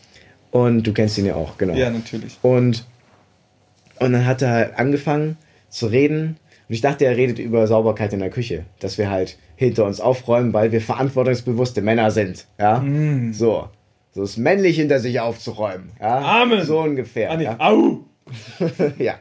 Und 0.52 0.84
du 0.84 0.94
kennst 0.94 1.18
ihn 1.18 1.26
ja 1.26 1.36
auch, 1.36 1.58
genau. 1.58 1.76
Ja, 1.76 1.90
natürlich. 1.90 2.38
Und, 2.42 2.86
und 4.00 4.14
dann 4.14 4.26
hat 4.26 4.42
er 4.42 4.52
halt 4.52 4.80
angefangen 4.80 5.38
zu 5.70 5.88
reden. 5.88 6.38
Und 6.70 6.74
ich 6.74 6.82
dachte, 6.82 7.06
er 7.06 7.18
redet 7.18 7.40
über 7.40 7.68
Sauberkeit 7.68 8.14
in 8.14 8.20
der 8.20 8.30
Küche. 8.30 8.66
Dass 8.80 8.98
wir 8.98 9.10
halt 9.10 9.38
hinter 9.56 9.86
uns 9.86 10.00
aufräumen, 10.00 10.54
weil 10.54 10.72
wir 10.72 10.82
verantwortungsbewusste 10.82 11.82
Männer 11.82 12.12
sind. 12.12 12.46
Ja? 12.60 12.80
Mm. 12.80 13.34
So. 13.34 13.70
So 14.18 14.24
ist 14.24 14.38
männlich 14.38 14.78
hinter 14.78 15.00
sich 15.00 15.20
aufzuräumen. 15.20 15.92
Ja? 16.00 16.42
Amen. 16.42 16.66
So 16.66 16.80
ungefähr. 16.80 17.38
Nee. 17.38 17.44
ja? 17.44 17.56
Au! 17.60 18.00
ja. 18.98 19.14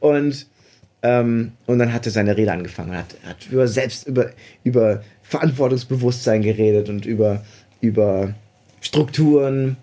Und, 0.00 0.48
ähm, 1.02 1.52
und 1.66 1.78
dann 1.78 1.92
hat 1.92 2.04
er 2.04 2.10
seine 2.10 2.36
Rede 2.36 2.50
angefangen. 2.50 2.92
Er 2.92 2.98
hat, 2.98 3.14
hat 3.24 3.46
über 3.48 3.68
selbst 3.68 4.08
über, 4.08 4.30
über 4.64 5.02
Verantwortungsbewusstsein 5.22 6.42
geredet 6.42 6.88
und 6.88 7.06
über, 7.06 7.44
über 7.80 8.34
Strukturen 8.80 9.76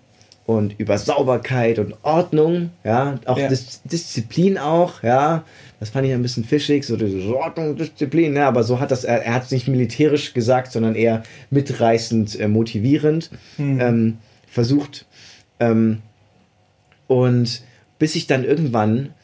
und 0.44 0.78
über 0.78 0.98
Sauberkeit 0.98 1.78
und 1.78 1.94
Ordnung, 2.02 2.68
ja, 2.84 3.18
auch 3.24 3.38
Ja. 3.38 3.48
Dis 3.48 3.80
Disziplin 3.84 4.58
auch, 4.58 5.02
ja. 5.02 5.44
Das 5.80 5.90
fand 5.90 6.06
ich 6.06 6.12
ein 6.12 6.20
bisschen 6.20 6.44
fischig, 6.44 6.84
so 6.84 6.96
diese 6.96 7.34
Ordnung, 7.34 7.76
Disziplin, 7.76 8.36
ja, 8.36 8.48
aber 8.48 8.64
so 8.64 8.80
hat 8.80 8.90
das, 8.90 9.04
er, 9.04 9.24
er 9.24 9.32
hat 9.32 9.44
es 9.44 9.50
nicht 9.50 9.66
militärisch 9.66 10.34
gesagt, 10.34 10.72
sondern 10.72 10.94
eher 10.94 11.22
mitreißend, 11.50 12.38
äh, 12.38 12.48
motivierend 12.48 13.30
Hm. 13.56 13.80
ähm, 13.80 14.18
versucht. 14.58 15.06
Ähm, 15.60 16.02
und 17.06 17.62
bis 18.00 18.16
ich 18.16 18.26
dann 18.26 18.44
irgendwann, 18.44 19.14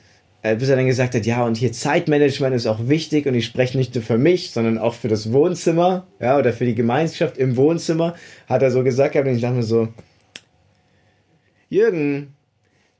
äh, 0.42 0.54
bis 0.54 0.68
er 0.68 0.76
dann 0.76 0.86
gesagt 0.86 1.16
hat, 1.16 1.26
ja, 1.26 1.44
und 1.44 1.56
hier 1.56 1.72
Zeitmanagement 1.72 2.54
ist 2.54 2.68
auch 2.68 2.86
wichtig 2.86 3.26
und 3.26 3.34
ich 3.34 3.46
spreche 3.46 3.76
nicht 3.76 3.94
nur 3.96 4.04
für 4.04 4.16
mich, 4.16 4.52
sondern 4.52 4.78
auch 4.78 4.94
für 4.94 5.08
das 5.08 5.32
Wohnzimmer, 5.32 6.06
ja, 6.20 6.38
oder 6.38 6.52
für 6.52 6.66
die 6.66 6.76
Gemeinschaft 6.76 7.36
im 7.36 7.56
Wohnzimmer, 7.56 8.14
hat 8.48 8.62
er 8.62 8.70
so 8.70 8.84
gesagt 8.84 9.16
und 9.16 9.26
ich 9.26 9.42
dachte 9.42 9.56
mir 9.56 9.62
so, 9.64 9.88
Jürgen, 11.68 12.34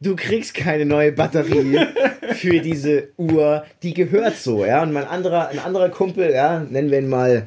du 0.01 0.17
kriegst 0.17 0.55
keine 0.55 0.87
neue 0.87 1.13
Batterie 1.13 1.79
für 2.35 2.61
diese 2.61 3.11
Uhr, 3.17 3.65
die 3.85 3.95
gehört 3.95 4.37
so, 4.39 4.65
ja. 4.65 4.83
Und 4.83 4.93
mein 4.93 5.07
anderer, 5.07 5.49
ein 5.49 5.61
anderer 5.61 5.89
Kumpel, 5.89 6.33
ja, 6.33 6.61
nennen 6.61 6.91
wir 6.91 6.99
ihn 6.99 7.09
mal 7.09 7.47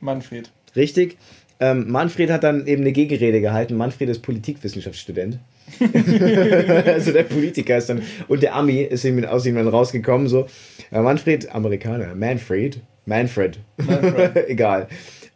Manfred. 0.00 0.50
richtig. 0.74 1.18
Ähm, 1.64 1.90
Manfred 1.90 2.30
hat 2.30 2.44
dann 2.44 2.66
eben 2.66 2.82
eine 2.82 2.92
Gegenrede 2.92 3.40
gehalten. 3.40 3.74
Manfred 3.76 4.10
ist 4.10 4.20
Politikwissenschaftsstudent. 4.20 5.38
also 6.86 7.10
der 7.12 7.22
Politiker 7.22 7.78
ist 7.78 7.88
dann 7.88 8.02
und 8.28 8.42
der 8.42 8.54
Ami 8.54 8.82
ist 8.82 9.02
ihm 9.04 9.24
aus 9.24 9.46
ihm 9.46 9.54
dann 9.54 9.68
rausgekommen 9.68 10.28
so. 10.28 10.46
Ja, 10.90 11.00
Manfred, 11.00 11.50
Amerikaner, 11.54 12.14
Manfred, 12.14 12.80
Manfred, 13.06 13.58
Manfred. 13.78 14.48
egal. 14.48 14.88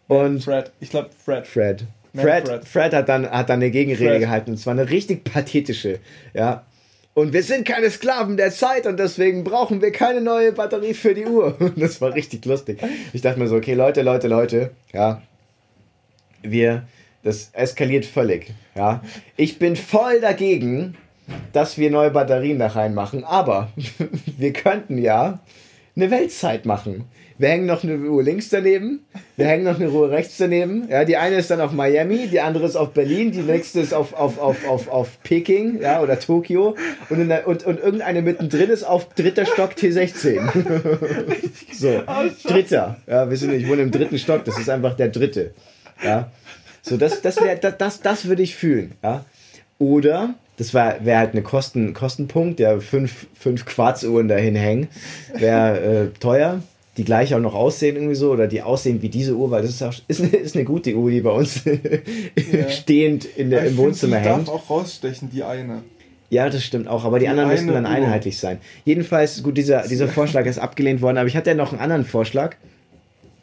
Und 0.07 0.45
Fred. 0.45 0.71
Ich 0.81 0.91
glaube 0.91 1.09
Fred. 1.17 1.47
Fred, 1.47 1.87
Fred. 2.15 2.65
Fred 2.67 2.93
hat 2.93 3.09
dann, 3.09 3.31
hat 3.31 3.49
dann 3.49 3.61
eine 3.61 3.71
Gegenrede 3.71 4.11
Fred. 4.11 4.21
gehalten. 4.21 4.51
Und 4.51 4.59
zwar 4.59 4.75
eine 4.75 4.91
richtig 4.91 5.25
pathetische. 5.25 5.99
Ja. 6.35 6.67
Und 7.15 7.33
wir 7.33 7.43
sind 7.43 7.67
keine 7.67 7.91
Sklaven 7.91 8.37
der 8.37 8.51
Zeit 8.51 8.87
und 8.87 8.99
deswegen 8.99 9.45
brauchen 9.45 9.81
wir 9.81 9.93
keine 9.93 10.21
neue 10.21 10.53
Batterie 10.53 10.93
für 10.93 11.15
die 11.15 11.25
Uhr. 11.25 11.57
Und 11.59 11.81
das 11.81 12.03
war 12.03 12.15
richtig 12.15 12.45
lustig. 12.45 12.81
Ich 13.15 13.23
dachte 13.23 13.39
mir 13.39 13.49
so, 13.49 13.57
okay, 13.57 13.75
Leute, 13.75 14.03
Leute, 14.03 14.29
Leute, 14.29 14.71
ja. 14.93 15.23
Wir, 16.43 16.87
das 17.23 17.51
eskaliert 17.53 18.05
völlig. 18.05 18.53
Ja. 18.75 19.03
Ich 19.37 19.59
bin 19.59 19.77
voll 19.77 20.21
dagegen, 20.21 20.97
dass 21.53 21.79
wir 21.79 21.91
neue 21.91 22.11
Batterien 22.11 22.59
da 22.59 22.69
reinmachen, 22.69 23.25
aber 23.25 23.71
wir 24.39 24.53
könnten 24.53 24.99
ja 24.99 25.41
eine 25.97 26.11
Weltzeit 26.11 26.65
machen. 26.65 27.05
Wir 27.39 27.51
hängen 27.51 27.67
noch 27.67 27.85
eine 27.85 27.97
Uhr 27.99 28.21
links 28.21 28.49
daneben, 28.49 29.07
wir 29.37 29.47
hängen 29.47 29.63
noch 29.63 29.79
eine 29.79 29.91
Uhr 29.91 30.11
rechts 30.11 30.39
daneben. 30.39 30.89
Ja, 30.91 31.05
die 31.05 31.17
eine 31.17 31.37
ist 31.37 31.53
dann 31.53 31.61
auf 31.61 31.71
Miami, 31.71 32.27
die 32.27 32.41
andere 32.41 32.67
ist 32.67 32.75
auf 32.75 32.91
Berlin, 32.91 33.31
die 33.31 33.43
nächste 33.43 33.79
ist 33.79 33.95
auf, 33.95 34.13
auf, 34.13 34.41
auf, 34.41 34.67
auf, 34.67 34.89
auf 34.89 35.23
Peking 35.23 35.81
ja, 35.81 36.03
oder 36.03 36.19
Tokio 36.19 36.75
und, 37.11 37.29
der, 37.29 37.47
und, 37.47 37.65
und 37.65 37.79
irgendeine 37.79 38.23
mittendrin 38.23 38.71
ist 38.71 38.83
auf 38.83 39.15
dritter 39.15 39.47
Stock 39.47 39.75
T16. 39.75 40.41
so, 41.73 42.03
dritter. 42.45 42.97
Ja, 43.07 43.31
wir 43.31 43.37
sind, 43.37 43.53
ich 43.53 43.69
wohne 43.69 43.83
im 43.83 43.93
dritten 43.93 44.19
Stock, 44.19 44.45
das 44.45 44.59
ist 44.59 44.69
einfach 44.69 44.95
der 44.95 45.09
dritte. 45.09 45.53
Ja. 46.03 46.31
So, 46.83 46.97
das, 46.97 47.23
das, 47.23 47.41
wär, 47.41 47.57
das, 47.57 47.77
das, 47.79 48.01
das 48.01 48.25
würde 48.27 48.43
ich 48.43 48.57
fühlen. 48.57 48.93
Ja. 49.03 49.25
Oder, 49.79 50.35
das 50.57 50.75
wäre 50.75 50.97
wär 51.03 51.19
halt 51.19 51.33
eine 51.33 51.43
Kosten, 51.43 51.95
Kostenpunkt, 51.95 52.59
der 52.59 52.81
fünf, 52.81 53.27
fünf 53.39 53.65
Quarzuhren 53.65 54.29
dahin 54.29 54.55
hängen, 54.55 54.89
wäre 55.35 55.81
äh, 55.81 56.19
teuer. 56.19 56.63
Die 56.97 57.05
gleich 57.05 57.33
auch 57.33 57.41
noch 57.41 57.55
aussehen 57.55 57.95
irgendwie 57.95 58.17
so, 58.17 58.33
oder 58.33 58.49
die 58.49 58.61
aussehen 58.61 59.03
wie 59.03 59.09
diese 59.09 59.37
Uhr, 59.37 59.53
weil 59.53 59.63
das 59.63 59.71
ist, 59.71 59.83
auch, 59.85 59.95
ist, 60.09 60.21
eine, 60.21 60.31
ist 60.31 60.57
eine 60.57 60.65
gute 60.65 60.97
Uhr, 60.97 61.13
die 61.13 61.21
bei 61.21 61.31
uns 61.31 61.63
stehend 62.71 63.25
in 63.25 63.51
der, 63.51 63.61
im 63.61 63.67
find, 63.67 63.79
Wohnzimmer 63.79 64.19
die 64.19 64.25
hängt. 64.29 64.49
darf 64.49 64.55
auch 64.55 64.69
rausstechen, 64.69 65.31
die 65.31 65.45
eine. 65.45 65.83
Ja, 66.31 66.51
das 66.51 66.65
stimmt 66.65 66.89
auch, 66.89 67.05
aber 67.05 67.21
die, 67.21 67.27
Die 67.27 67.29
anderen 67.29 67.51
müssen 67.51 67.71
eine 67.71 67.83
dann 67.83 67.85
Uhr. 67.85 67.91
einheitlich 67.91 68.39
sein. 68.39 68.59
Jedenfalls, 68.85 69.43
gut, 69.45 69.57
dieser, 69.57 69.87
dieser 69.87 70.09
Vorschlag 70.09 70.45
ist 70.47 70.59
abgelehnt 70.59 71.01
worden, 71.01 71.19
aber 71.19 71.29
ich 71.29 71.37
hatte 71.37 71.51
ja 71.51 71.57
noch 71.57 71.71
einen 71.71 71.81
anderen 71.81 72.05
Vorschlag. 72.05 72.57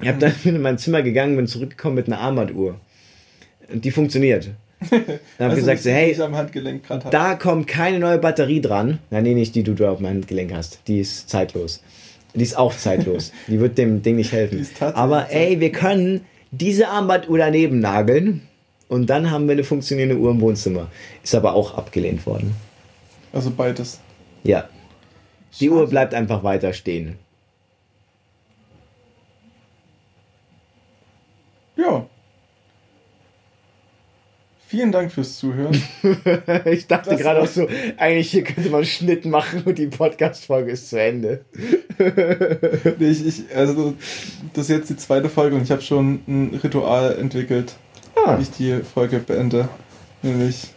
Ich 0.05 0.09
habe 0.09 0.19
dann 0.19 0.33
bin 0.43 0.55
in 0.55 0.61
mein 0.61 0.77
Zimmer 0.77 1.01
gegangen, 1.01 1.35
bin 1.35 1.47
zurückgekommen 1.47 1.95
mit 1.95 2.05
einer 2.05 2.19
Armbanduhr. 2.19 2.75
Und 3.73 3.83
die 3.83 3.89
funktioniert. 3.89 4.51
Dann 4.91 4.99
habe 4.99 5.19
ich 5.39 5.39
Also 5.39 5.55
gesagt, 5.55 5.81
so, 5.81 5.89
hey, 5.89 6.15
da 7.09 7.33
kommt 7.33 7.65
keine 7.65 7.97
neue 7.97 8.19
Batterie 8.19 8.61
dran. 8.61 8.99
Nein, 9.09 9.23
nee, 9.23 9.33
nicht 9.33 9.55
die, 9.55 9.63
die 9.63 9.73
du 9.73 9.87
auf 9.87 9.99
meinem 9.99 10.17
Handgelenk 10.17 10.53
hast. 10.53 10.81
Die 10.87 10.99
ist 10.99 11.27
zeitlos. 11.27 11.81
Die 12.35 12.43
ist 12.43 12.55
auch 12.55 12.75
zeitlos. 12.75 13.31
Die 13.47 13.59
wird 13.59 13.79
dem 13.79 14.03
Ding 14.03 14.17
nicht 14.17 14.31
helfen. 14.31 14.67
Aber 14.79 15.31
ey, 15.31 15.59
wir 15.59 15.71
können 15.71 16.21
diese 16.51 16.89
Armbanduhr 16.89 17.39
daneben 17.39 17.79
nageln 17.79 18.41
und 18.89 19.09
dann 19.09 19.31
haben 19.31 19.47
wir 19.47 19.53
eine 19.53 19.63
funktionierende 19.63 20.17
Uhr 20.17 20.29
im 20.29 20.41
Wohnzimmer. 20.41 20.91
Ist 21.23 21.33
aber 21.33 21.55
auch 21.55 21.75
abgelehnt 21.77 22.27
worden. 22.27 22.53
Also 23.33 23.49
beides. 23.49 23.99
Ja. 24.43 24.69
Die 25.59 25.69
Schade. 25.69 25.79
Uhr 25.79 25.87
bleibt 25.87 26.13
einfach 26.13 26.43
weiter 26.43 26.73
stehen. 26.73 27.17
Ja. 31.75 32.07
Vielen 34.75 34.91
Dank 34.91 35.09
fürs 35.09 35.37
Zuhören. 35.37 35.81
ich 36.65 36.85
dachte 36.87 37.11
Das 37.11 37.21
gerade 37.21 37.41
auch 37.41 37.47
so, 37.47 37.65
eigentlich 37.95 38.29
hier 38.29 38.43
könnte 38.43 38.69
man 38.69 38.79
einen 38.79 38.85
Schnitt 38.85 39.23
machen 39.23 39.63
und 39.63 39.77
die 39.77 39.87
Podcast-Folge 39.87 40.71
ist 40.71 40.89
zu 40.89 40.99
Ende. 40.99 41.45
Nee, 42.99 43.07
ich, 43.07 43.25
ich, 43.25 43.43
also, 43.55 43.93
das 44.51 44.65
ist 44.65 44.69
jetzt 44.69 44.89
die 44.89 44.97
zweite 44.97 45.29
Folge 45.29 45.55
und 45.55 45.61
ich 45.61 45.71
habe 45.71 45.81
schon 45.81 46.19
ein 46.27 46.59
Ritual 46.61 47.17
entwickelt, 47.17 47.75
Ah, 48.17 48.37
wie 48.37 48.41
ich 48.41 48.51
die 48.51 48.81
Folge 48.83 49.19
beende. 49.19 49.69
Nämlich 50.21 50.67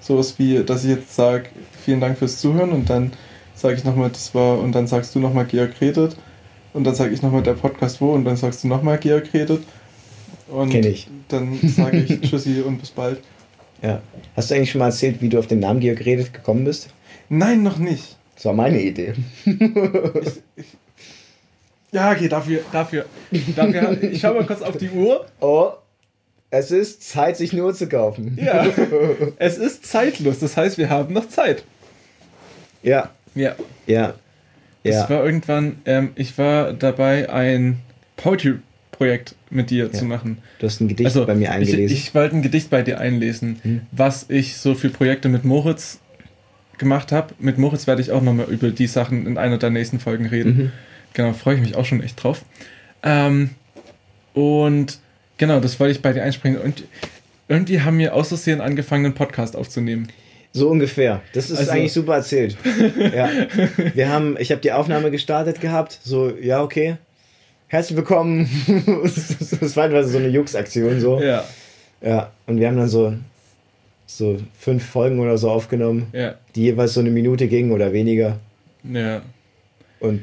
sowas 0.00 0.38
wie, 0.38 0.64
dass 0.64 0.84
ich 0.84 0.90
jetzt 0.90 1.14
sage, 1.14 1.50
vielen 1.84 2.00
Dank 2.00 2.16
fürs 2.16 2.38
Zuhören 2.38 2.70
und 2.70 2.88
dann 2.88 3.12
sage 3.54 3.74
ich 3.74 3.84
nochmal, 3.84 4.08
das 4.08 4.34
war, 4.34 4.58
und 4.58 4.72
dann 4.72 4.86
sagst 4.86 5.14
du 5.14 5.18
nochmal 5.18 5.44
Georg 5.44 5.78
redet 5.82 6.16
und 6.72 6.84
dann 6.84 6.94
sage 6.94 7.12
ich 7.12 7.20
nochmal 7.20 7.42
der 7.42 7.52
Podcast 7.52 8.00
wo 8.00 8.14
und 8.14 8.24
dann 8.24 8.36
sagst 8.36 8.64
du 8.64 8.68
nochmal 8.68 8.96
Georg 8.96 9.34
redet. 9.34 9.64
Und 10.50 10.70
Kenn 10.70 10.84
ich. 10.84 11.08
dann 11.28 11.58
sage 11.62 11.98
ich 11.98 12.20
Tschüssi 12.30 12.60
und 12.62 12.78
bis 12.78 12.90
bald. 12.90 13.18
ja. 13.82 14.00
Hast 14.36 14.50
du 14.50 14.54
eigentlich 14.54 14.70
schon 14.70 14.78
mal 14.80 14.86
erzählt, 14.86 15.20
wie 15.20 15.28
du 15.28 15.38
auf 15.38 15.46
den 15.46 15.60
Namen 15.60 15.80
Georg 15.80 16.04
Redet 16.04 16.32
gekommen 16.32 16.64
bist? 16.64 16.88
Nein, 17.28 17.62
noch 17.62 17.78
nicht. 17.78 18.16
Das 18.36 18.44
war 18.46 18.52
meine 18.54 18.80
Idee. 18.80 19.14
Ja, 21.90 22.12
okay, 22.12 22.28
dafür, 22.28 22.60
dafür, 22.70 23.06
dafür. 23.56 24.02
Ich 24.02 24.20
schau 24.20 24.34
mal 24.34 24.44
kurz 24.44 24.60
auf 24.60 24.76
die 24.76 24.90
Uhr. 24.90 25.26
Oh, 25.40 25.70
es 26.50 26.70
ist 26.70 27.02
Zeit, 27.08 27.36
sich 27.38 27.52
eine 27.52 27.64
Uhr 27.64 27.74
zu 27.74 27.88
kaufen. 27.88 28.38
Ja, 28.40 28.66
es 29.38 29.56
ist 29.58 29.86
zeitlos, 29.86 30.38
das 30.38 30.56
heißt, 30.56 30.76
wir 30.78 30.90
haben 30.90 31.14
noch 31.14 31.28
Zeit. 31.28 31.64
Ja, 32.82 33.10
Ja. 33.34 33.54
ja, 33.86 34.14
Es 34.84 34.94
ja. 34.96 35.10
war 35.10 35.24
irgendwann, 35.24 35.80
ähm, 35.86 36.10
ich 36.14 36.36
war 36.38 36.72
dabei, 36.74 37.28
ein 37.30 37.80
Poetry-Projekt 38.16 39.34
mit 39.50 39.70
dir 39.70 39.92
zu 39.92 40.04
machen. 40.04 40.38
Du 40.58 40.66
hast 40.66 40.80
ein 40.80 40.88
Gedicht 40.88 41.06
Also, 41.06 41.24
bei 41.26 41.34
mir 41.34 41.50
eingelesen. 41.52 41.84
Ich, 41.96 42.08
ich 42.08 42.14
wollte 42.14 42.36
ein 42.36 42.42
Gedicht 42.42 42.70
bei 42.70 42.82
dir 42.82 43.00
einlesen, 43.00 43.58
Hm. 43.62 43.80
was 43.92 44.26
ich 44.28 44.56
so 44.56 44.74
für 44.74 44.88
Projekte 44.90 45.28
mit 45.28 45.44
Moritz 45.44 46.00
gemacht 46.78 47.10
habe. 47.12 47.34
Mit 47.38 47.58
Moritz 47.58 47.86
werde 47.86 48.02
ich 48.02 48.12
auch 48.12 48.22
nochmal 48.22 48.46
über 48.50 48.70
die 48.70 48.86
Sachen 48.86 49.26
in 49.26 49.36
einer 49.38 49.58
der 49.58 49.70
nächsten 49.70 49.98
Folgen 50.00 50.26
reden. 50.26 50.56
Mhm. 50.56 50.72
Genau, 51.14 51.32
freue 51.32 51.54
ich 51.56 51.60
mich 51.60 51.74
auch 51.76 51.84
schon 51.84 52.02
echt 52.02 52.22
drauf. 52.22 52.44
Ähm, 53.02 53.50
und 54.34 54.98
genau, 55.38 55.60
das 55.60 55.80
wollte 55.80 55.92
ich 55.92 56.02
bei 56.02 56.12
dir 56.12 56.22
einspringen. 56.22 56.60
Und 56.60 56.84
irgendwie 57.48 57.80
haben 57.80 57.98
wir 57.98 58.14
aus 58.14 58.28
Versehen 58.28 58.60
angefangen, 58.60 59.06
einen 59.06 59.14
Podcast 59.14 59.56
aufzunehmen. 59.56 60.08
So 60.52 60.68
ungefähr. 60.68 61.20
Das 61.32 61.50
ist 61.50 61.58
Also- 61.58 61.70
eigentlich 61.72 61.92
super 61.92 62.14
erzählt. 62.16 62.56
ja. 63.14 63.28
Wir 63.94 64.08
haben, 64.08 64.36
ich 64.38 64.50
habe 64.50 64.60
die 64.60 64.72
Aufnahme 64.72 65.10
gestartet 65.10 65.60
gehabt. 65.60 65.98
So, 66.02 66.32
ja, 66.40 66.62
okay. 66.62 66.96
Herzlich 67.68 67.96
willkommen. 67.98 68.48
das 69.60 69.76
war 69.76 69.84
einfach 69.84 70.04
so 70.04 70.16
eine 70.18 70.28
Jux-Aktion. 70.28 71.00
So. 71.00 71.20
Ja, 71.20 71.44
Ja. 72.00 72.32
Und 72.46 72.58
wir 72.58 72.66
haben 72.68 72.78
dann 72.78 72.88
so, 72.88 73.12
so 74.06 74.38
fünf 74.58 74.84
Folgen 74.86 75.20
oder 75.20 75.36
so 75.36 75.50
aufgenommen, 75.50 76.06
ja, 76.14 76.36
die 76.54 76.62
jeweils 76.62 76.94
so 76.94 77.00
eine 77.00 77.10
Minute 77.10 77.46
gingen 77.46 77.72
oder 77.72 77.92
weniger. 77.92 78.38
ja. 78.90 79.22
Und 80.00 80.22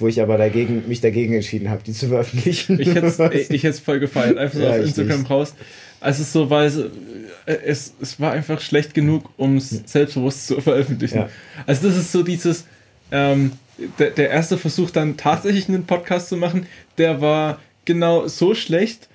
wo 0.00 0.06
ich 0.08 0.20
aber 0.20 0.38
dagegen, 0.38 0.84
mich 0.88 1.00
dagegen 1.00 1.34
entschieden 1.34 1.70
habe, 1.70 1.82
die 1.84 1.92
zu 1.92 2.06
veröffentlichen. 2.06 2.78
Ich 2.78 2.94
hätte 2.94 3.32
ich 3.48 3.62
hätt's 3.64 3.80
voll 3.80 3.98
gefeiert, 3.98 4.38
einfach 4.38 4.56
so 4.58 4.62
Ja, 4.62 4.70
auf 4.70 4.76
Instagram 4.78 5.20
nicht. 5.20 5.30
raus. 5.30 5.54
Also 6.00 6.22
es 6.22 6.32
so, 6.32 6.50
weil 6.50 6.66
es, 6.68 6.76
äh, 6.76 7.56
es, 7.64 7.94
es 8.00 8.20
war 8.20 8.30
einfach 8.32 8.60
schlecht 8.60 8.94
genug, 8.94 9.28
um 9.36 9.56
es 9.56 9.70
selbstbewusst 9.86 10.46
zu 10.46 10.60
veröffentlichen. 10.60 11.18
Ja. 11.18 11.28
Also 11.66 11.88
das 11.88 11.96
ist 11.96 12.12
so 12.12 12.22
dieses, 12.22 12.64
ähm, 13.10 13.52
der, 13.98 14.10
der 14.10 14.30
erste 14.30 14.58
Versuch 14.58 14.90
dann 14.90 15.16
tatsächlich 15.16 15.68
einen 15.68 15.84
Podcast 15.86 16.28
zu 16.28 16.36
machen, 16.36 16.66
der 16.98 17.20
war 17.20 17.60
genau 17.84 18.26
so 18.28 18.54
schlecht, 18.54 19.08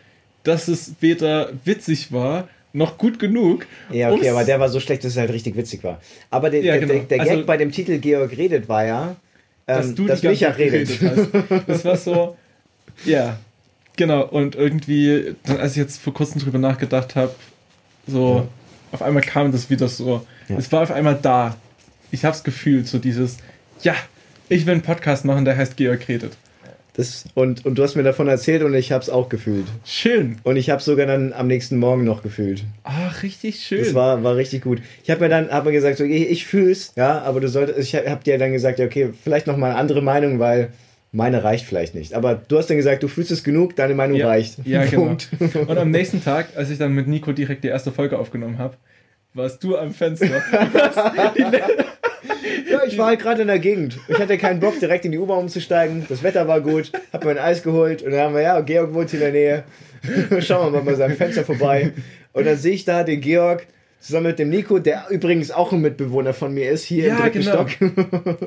dass 0.43 0.67
es 0.67 0.93
weder 1.01 1.51
witzig 1.65 2.11
war, 2.11 2.47
noch 2.73 2.97
gut 2.97 3.19
genug. 3.19 3.67
Ja, 3.91 4.11
okay, 4.11 4.29
aber 4.29 4.43
der 4.43 4.59
war 4.59 4.67
so 4.69 4.79
schlecht, 4.79 5.03
dass 5.03 5.11
es 5.11 5.17
halt 5.17 5.31
richtig 5.31 5.55
witzig 5.55 5.83
war. 5.83 6.01
Aber 6.31 6.49
der, 6.49 6.63
Ja, 6.63 6.77
genau. 6.77 6.93
der, 6.93 7.03
der 7.03 7.17
Gag 7.19 7.29
Also- 7.29 7.45
bei 7.45 7.57
dem 7.57 7.71
Titel 7.71 7.99
Georg 7.99 8.35
redet 8.35 8.67
war 8.67 8.85
ja, 8.85 9.15
dass 9.67 9.89
ähm, 9.89 9.95
du 9.95 10.05
dass 10.07 10.21
die 10.21 10.27
Micha 10.29 10.49
redet. 10.49 10.89
hast. 11.01 11.29
Das 11.67 11.85
war 11.85 11.95
so, 11.97 12.35
ja, 13.05 13.37
genau. 13.95 14.25
Und 14.27 14.55
irgendwie, 14.55 15.35
als 15.47 15.71
ich 15.73 15.77
jetzt 15.77 16.01
vor 16.01 16.13
kurzem 16.13 16.41
drüber 16.41 16.57
nachgedacht 16.57 17.15
habe, 17.15 17.33
so, 18.07 18.37
Ja. 18.37 18.47
auf 18.91 19.01
einmal 19.01 19.21
kam 19.23 19.51
das 19.51 19.69
wieder 19.69 19.87
so. 19.87 20.25
Ja. 20.49 20.57
Es 20.57 20.71
war 20.71 20.81
auf 20.83 20.91
einmal 20.91 21.17
da. 21.21 21.55
Ich 22.11 22.25
habe 22.25 22.35
es 22.35 22.43
gefühlt, 22.43 22.87
so 22.87 22.97
dieses, 22.99 23.37
ja, 23.81 23.95
ich 24.49 24.65
will 24.65 24.73
einen 24.73 24.81
Podcast 24.81 25.25
machen, 25.25 25.45
der 25.45 25.57
heißt 25.57 25.77
Georg 25.77 26.07
redet. 26.07 26.37
Das, 26.95 27.25
und, 27.33 27.65
und 27.65 27.75
du 27.75 27.83
hast 27.83 27.95
mir 27.95 28.03
davon 28.03 28.27
erzählt 28.27 28.61
und 28.61 28.75
ich 28.75 28.91
habe 28.91 29.01
es 29.01 29.09
auch 29.09 29.27
gefühlt. 29.27 29.65
Schön. 29.83 30.37
Und 30.43 30.57
ich 30.57 30.69
habe 30.69 30.81
sogar 30.81 31.07
dann 31.07 31.33
am 31.33 31.47
nächsten 31.47 31.77
Morgen 31.77 32.03
noch 32.03 32.21
gefühlt. 32.21 32.63
Ach, 32.83 33.23
richtig 33.23 33.61
schön. 33.61 33.79
Das 33.79 33.95
war, 33.95 34.23
war 34.23 34.35
richtig 34.35 34.61
gut. 34.61 34.79
Ich 35.03 35.09
habe 35.09 35.21
mir 35.21 35.29
dann 35.29 35.49
hab 35.49 35.65
mir 35.65 35.71
gesagt, 35.71 35.97
so, 35.97 36.03
ich, 36.03 36.29
ich 36.29 36.45
fühl's, 36.45 36.93
ja, 36.95 37.23
aber 37.23 37.39
du 37.39 37.49
solltest, 37.49 37.79
ich 37.79 37.95
habe 37.95 38.23
dir 38.23 38.37
dann 38.37 38.51
gesagt, 38.51 38.77
ja, 38.77 38.85
okay, 38.85 39.09
vielleicht 39.23 39.47
noch 39.47 39.57
mal 39.57 39.71
eine 39.71 39.79
andere 39.79 40.03
Meinung, 40.03 40.37
weil 40.37 40.69
meine 41.11 41.43
reicht 41.43 41.65
vielleicht 41.65 41.95
nicht. 41.95 42.13
Aber 42.13 42.35
du 42.35 42.59
hast 42.59 42.69
dann 42.69 42.77
gesagt, 42.77 43.01
du 43.01 43.07
fühlst 43.07 43.31
es 43.31 43.43
genug, 43.43 43.75
deine 43.75 43.95
Meinung 43.95 44.17
ja, 44.17 44.27
reicht. 44.27 44.57
Ja, 44.63 44.85
genau. 44.85 45.05
Punkt. 45.05 45.29
Und 45.53 45.77
am 45.77 45.89
nächsten 45.89 46.23
Tag, 46.23 46.49
als 46.55 46.69
ich 46.69 46.77
dann 46.77 46.93
mit 46.93 47.07
Nico 47.07 47.31
direkt 47.31 47.63
die 47.63 47.69
erste 47.69 47.91
Folge 47.91 48.19
aufgenommen 48.19 48.59
habe, 48.59 48.75
warst 49.33 49.63
du 49.63 49.75
am 49.77 49.95
Fenster. 49.95 50.27
Ja, 52.71 52.81
ich 52.85 52.97
war 52.97 53.07
halt 53.07 53.19
gerade 53.21 53.41
in 53.41 53.47
der 53.47 53.59
Gegend. 53.59 53.97
Ich 54.07 54.17
hatte 54.19 54.37
keinen 54.37 54.59
Bock, 54.59 54.79
direkt 54.79 55.05
in 55.05 55.11
die 55.11 55.17
U-Bahn 55.19 55.39
umzusteigen. 55.39 56.05
Das 56.09 56.23
Wetter 56.23 56.47
war 56.47 56.61
gut. 56.61 56.91
Hab 57.11 57.23
mir 57.25 57.31
ein 57.31 57.37
Eis 57.37 57.63
geholt 57.63 58.01
und 58.01 58.11
dann 58.11 58.19
haben 58.21 58.35
wir, 58.35 58.41
ja, 58.41 58.59
Georg 58.61 58.93
wohnt 58.93 59.13
in 59.13 59.19
der 59.19 59.31
Nähe. 59.31 59.63
Schauen 60.39 60.71
wir 60.73 60.79
mal 60.79 60.85
bei 60.85 60.95
seinem 60.95 61.15
Fenster 61.15 61.43
vorbei. 61.45 61.93
Und 62.33 62.45
dann 62.45 62.57
sehe 62.57 62.73
ich 62.73 62.85
da 62.85 63.03
den 63.03 63.21
Georg 63.21 63.67
zusammen 63.99 64.27
mit 64.27 64.39
dem 64.39 64.49
Nico, 64.49 64.79
der 64.79 65.05
übrigens 65.09 65.51
auch 65.51 65.71
ein 65.71 65.81
Mitbewohner 65.81 66.33
von 66.33 66.53
mir 66.53 66.69
ist, 66.71 66.83
hier 66.83 67.07
Ja, 67.07 67.15
im 67.17 67.21
dritten 67.21 67.39
genau. 67.41 67.67
Stock. 67.67 68.37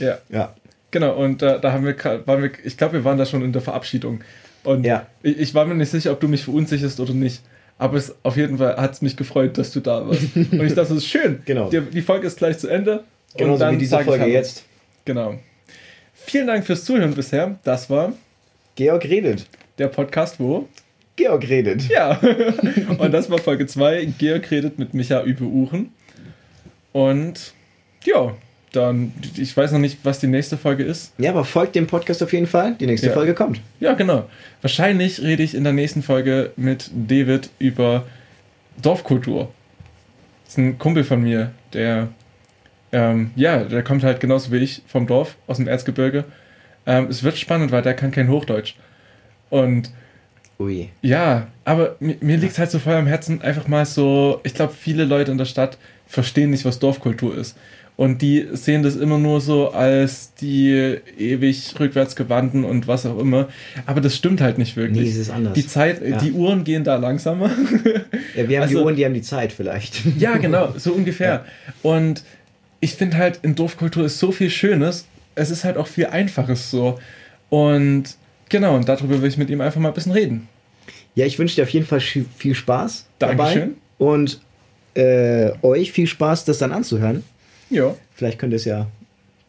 ja, 0.00 0.18
ja. 0.28 0.54
genau. 0.90 1.14
Und 1.16 1.40
da, 1.42 1.58
da 1.58 1.72
haben 1.72 1.84
wir, 1.86 1.96
waren 2.26 2.42
wir, 2.42 2.50
ich 2.64 2.76
glaube, 2.76 2.94
wir 2.94 3.04
waren 3.04 3.18
da 3.18 3.24
schon 3.26 3.42
in 3.42 3.52
der 3.52 3.62
Verabschiedung. 3.62 4.20
Und 4.64 4.84
Ja. 4.84 5.06
ich, 5.22 5.38
ich 5.38 5.54
war 5.54 5.64
mir 5.64 5.74
nicht 5.74 5.90
sicher, 5.90 6.12
ob 6.12 6.20
du 6.20 6.28
mich 6.28 6.44
verunsicherst 6.44 7.00
oder 7.00 7.14
nicht. 7.14 7.42
Aber 7.82 7.96
es, 7.96 8.14
auf 8.22 8.36
jeden 8.36 8.58
Fall 8.58 8.76
hat 8.76 8.92
es 8.92 9.02
mich 9.02 9.16
gefreut, 9.16 9.58
dass 9.58 9.72
du 9.72 9.80
da 9.80 10.06
warst. 10.06 10.36
Und 10.36 10.52
ich 10.52 10.74
dachte, 10.74 10.74
das 10.74 10.90
ist 10.92 11.06
schön. 11.08 11.42
Genau. 11.44 11.68
Die, 11.68 11.80
die 11.80 12.00
Folge 12.00 12.28
ist 12.28 12.38
gleich 12.38 12.56
zu 12.56 12.68
Ende. 12.68 13.02
Dann 13.36 13.74
wie 13.74 13.78
diese 13.78 13.98
Folge 13.98 14.26
jetzt. 14.26 14.62
Genau. 15.04 15.34
Vielen 16.14 16.46
Dank 16.46 16.64
fürs 16.64 16.84
Zuhören 16.84 17.12
bisher. 17.12 17.58
Das 17.64 17.90
war 17.90 18.12
Georg 18.76 19.04
redet. 19.04 19.48
der 19.78 19.88
Podcast, 19.88 20.38
wo? 20.38 20.68
Georg 21.16 21.48
redet. 21.48 21.82
Ja. 21.88 22.20
und 22.98 23.12
das 23.12 23.28
war 23.28 23.38
Folge 23.38 23.66
2. 23.66 24.04
Georg 24.16 24.48
redet 24.52 24.78
mit 24.78 24.94
Micha 24.94 25.20
über 25.24 25.44
Uhren. 25.44 25.92
Und 26.92 27.52
ja, 28.04 28.32
dann, 28.72 29.12
ich 29.36 29.56
weiß 29.56 29.72
noch 29.72 29.78
nicht, 29.78 29.98
was 30.02 30.18
die 30.18 30.26
nächste 30.26 30.56
Folge 30.56 30.82
ist. 30.84 31.12
Ja, 31.18 31.30
aber 31.30 31.44
folgt 31.44 31.74
dem 31.74 31.86
Podcast 31.86 32.22
auf 32.22 32.32
jeden 32.32 32.46
Fall. 32.46 32.74
Die 32.80 32.86
nächste 32.86 33.08
Ja. 33.08 33.12
Folge 33.12 33.34
kommt. 33.34 33.60
Ja, 33.80 33.92
genau. 33.94 34.28
Wahrscheinlich 34.62 35.20
rede 35.22 35.42
ich 35.42 35.54
in 35.54 35.64
der 35.64 35.72
nächsten 35.72 36.02
Folge 36.02 36.52
mit 36.56 36.90
David 36.94 37.50
über 37.58 38.04
Dorfkultur. 38.80 39.50
Das 40.44 40.54
ist 40.54 40.58
ein 40.58 40.78
Kumpel 40.78 41.04
von 41.04 41.22
mir, 41.22 41.50
der, 41.72 42.08
ähm, 42.92 43.30
ja, 43.36 43.64
der 43.64 43.82
kommt 43.82 44.02
halt 44.04 44.20
genauso 44.20 44.52
wie 44.52 44.58
ich 44.58 44.82
vom 44.86 45.06
Dorf, 45.06 45.36
aus 45.46 45.58
dem 45.58 45.68
Erzgebirge. 45.68 46.24
Ähm, 46.86 47.06
es 47.08 47.22
wird 47.22 47.38
spannend, 47.38 47.72
weil 47.72 47.82
der 47.82 47.94
kann 47.94 48.10
kein 48.10 48.28
Hochdeutsch. 48.28 48.74
Und 49.50 49.90
Ui. 50.58 50.88
ja, 51.00 51.46
aber 51.64 51.96
mir, 52.00 52.16
mir 52.20 52.36
liegt 52.36 52.58
halt 52.58 52.70
so 52.70 52.78
voll 52.78 52.94
am 52.94 53.06
Herzen, 53.06 53.42
einfach 53.42 53.68
mal 53.68 53.84
so, 53.86 54.40
ich 54.44 54.54
glaube, 54.54 54.72
viele 54.78 55.04
Leute 55.04 55.30
in 55.32 55.38
der 55.38 55.44
Stadt 55.44 55.78
verstehen 56.06 56.50
nicht, 56.50 56.64
was 56.64 56.78
Dorfkultur 56.78 57.36
ist. 57.36 57.56
Und 57.96 58.22
die 58.22 58.46
sehen 58.52 58.82
das 58.82 58.96
immer 58.96 59.18
nur 59.18 59.40
so 59.40 59.70
als 59.70 60.32
die 60.34 60.96
ewig 61.18 61.74
rückwärtsgewandten 61.78 62.64
und 62.64 62.88
was 62.88 63.04
auch 63.06 63.18
immer. 63.18 63.48
Aber 63.86 64.00
das 64.00 64.16
stimmt 64.16 64.40
halt 64.40 64.56
nicht 64.58 64.76
wirklich. 64.76 65.02
Nee, 65.04 65.10
es 65.10 65.16
ist 65.16 65.30
anders. 65.30 65.52
Die 65.52 65.66
Zeit, 65.66 66.00
Ja. 66.06 66.16
die 66.18 66.32
Uhren 66.32 66.64
gehen 66.64 66.84
da 66.84 66.96
langsamer. 66.96 67.50
Ja, 68.34 68.48
wir 68.48 68.60
haben 68.62 68.68
die 68.68 68.74
Also- 68.76 68.84
Uhren, 68.84 68.96
die 68.96 69.04
haben 69.04 69.12
die 69.14 69.20
Zeit 69.22 69.52
vielleicht. 69.52 70.00
ja, 70.18 70.38
genau, 70.38 70.72
so 70.78 70.92
ungefähr. 70.94 71.44
Und 71.82 72.24
ich 72.80 72.94
finde 72.94 73.18
halt, 73.18 73.40
in 73.42 73.54
Dorfkultur 73.54 74.06
ist 74.06 74.18
so 74.18 74.32
viel 74.32 74.48
Schönes. 74.50 75.06
Es 75.34 75.50
ist 75.50 75.64
halt 75.64 75.76
auch 75.76 75.86
viel 75.86 76.06
Einfaches 76.06 76.70
so. 76.70 76.98
Und 77.50 78.04
genau, 78.48 78.74
und 78.74 78.88
darüber 78.88 79.20
will 79.20 79.28
ich 79.28 79.36
mit 79.36 79.50
ihm 79.50 79.60
einfach 79.60 79.80
mal 79.80 79.88
ein 79.88 79.94
bisschen 79.94 80.12
reden. 80.12 80.48
Ja, 81.14 81.26
ich 81.26 81.38
wünsche 81.38 81.56
dir 81.56 81.62
auf 81.64 81.68
jeden 81.68 81.86
Fall 81.86 82.00
viel 82.00 82.54
Spaß 82.54 83.06
dabei. 83.18 83.34
Dankeschön. 83.36 83.74
Und 83.98 84.40
äh, 84.94 85.50
euch 85.62 85.92
viel 85.92 86.06
Spaß, 86.06 86.46
das 86.46 86.58
dann 86.58 86.72
anzuhören. 86.72 87.22
Ja. 87.72 87.94
Vielleicht 88.14 88.38
könnt 88.38 88.52
ihr 88.52 88.56
es 88.56 88.64
ja. 88.64 88.86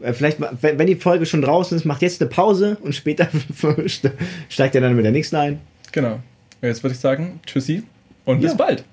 äh, 0.01 0.13
Vielleicht, 0.13 0.38
wenn 0.61 0.88
die 0.88 0.95
Folge 0.95 1.26
schon 1.26 1.41
draußen 1.41 1.78
ist, 1.78 1.86
macht 1.86 2.01
jetzt 2.01 2.21
eine 2.21 2.30
Pause 2.30 2.78
und 2.82 2.93
später 2.95 3.28
steigt 4.49 4.76
ihr 4.76 4.82
dann 4.82 4.95
mit 4.95 5.05
der 5.05 5.11
nächsten 5.11 5.36
ein. 5.36 5.59
Genau. 5.91 6.19
Jetzt 6.61 6.82
würde 6.84 6.93
ich 6.93 6.99
sagen, 6.99 7.39
tschüssi 7.45 7.84
und 8.26 8.39
bis 8.41 8.51
Ja. 8.51 8.57
bald. 8.57 8.84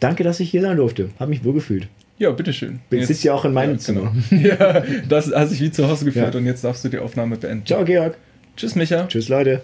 Danke, 0.00 0.24
dass 0.24 0.40
ich 0.40 0.50
hier 0.50 0.60
sein 0.62 0.76
durfte. 0.76 1.10
Hab 1.18 1.28
mich 1.28 1.42
wohl 1.44 1.54
gefühlt. 1.54 1.88
Ja, 2.18 2.30
bitteschön. 2.30 2.80
Jetzt- 2.90 3.08
sitze 3.08 3.28
ja 3.28 3.34
auch 3.34 3.44
in 3.44 3.52
meinem 3.52 3.72
ja, 3.72 3.78
Zimmer. 3.78 4.12
Genau. 4.30 4.42
Ja, 4.48 4.82
das 5.08 5.32
hast 5.34 5.50
dich 5.52 5.60
wie 5.60 5.70
zu 5.70 5.88
Hause 5.88 6.04
geführt 6.04 6.34
Ja. 6.34 6.38
und 6.40 6.46
jetzt 6.46 6.62
darfst 6.62 6.84
du 6.84 6.88
die 6.88 6.98
Aufnahme 6.98 7.36
beenden. 7.36 7.66
Ciao, 7.66 7.84
Georg. 7.84 8.16
Tschüss, 8.56 8.74
Micha. 8.76 9.06
Tschüss, 9.08 9.28
Leute. 9.28 9.62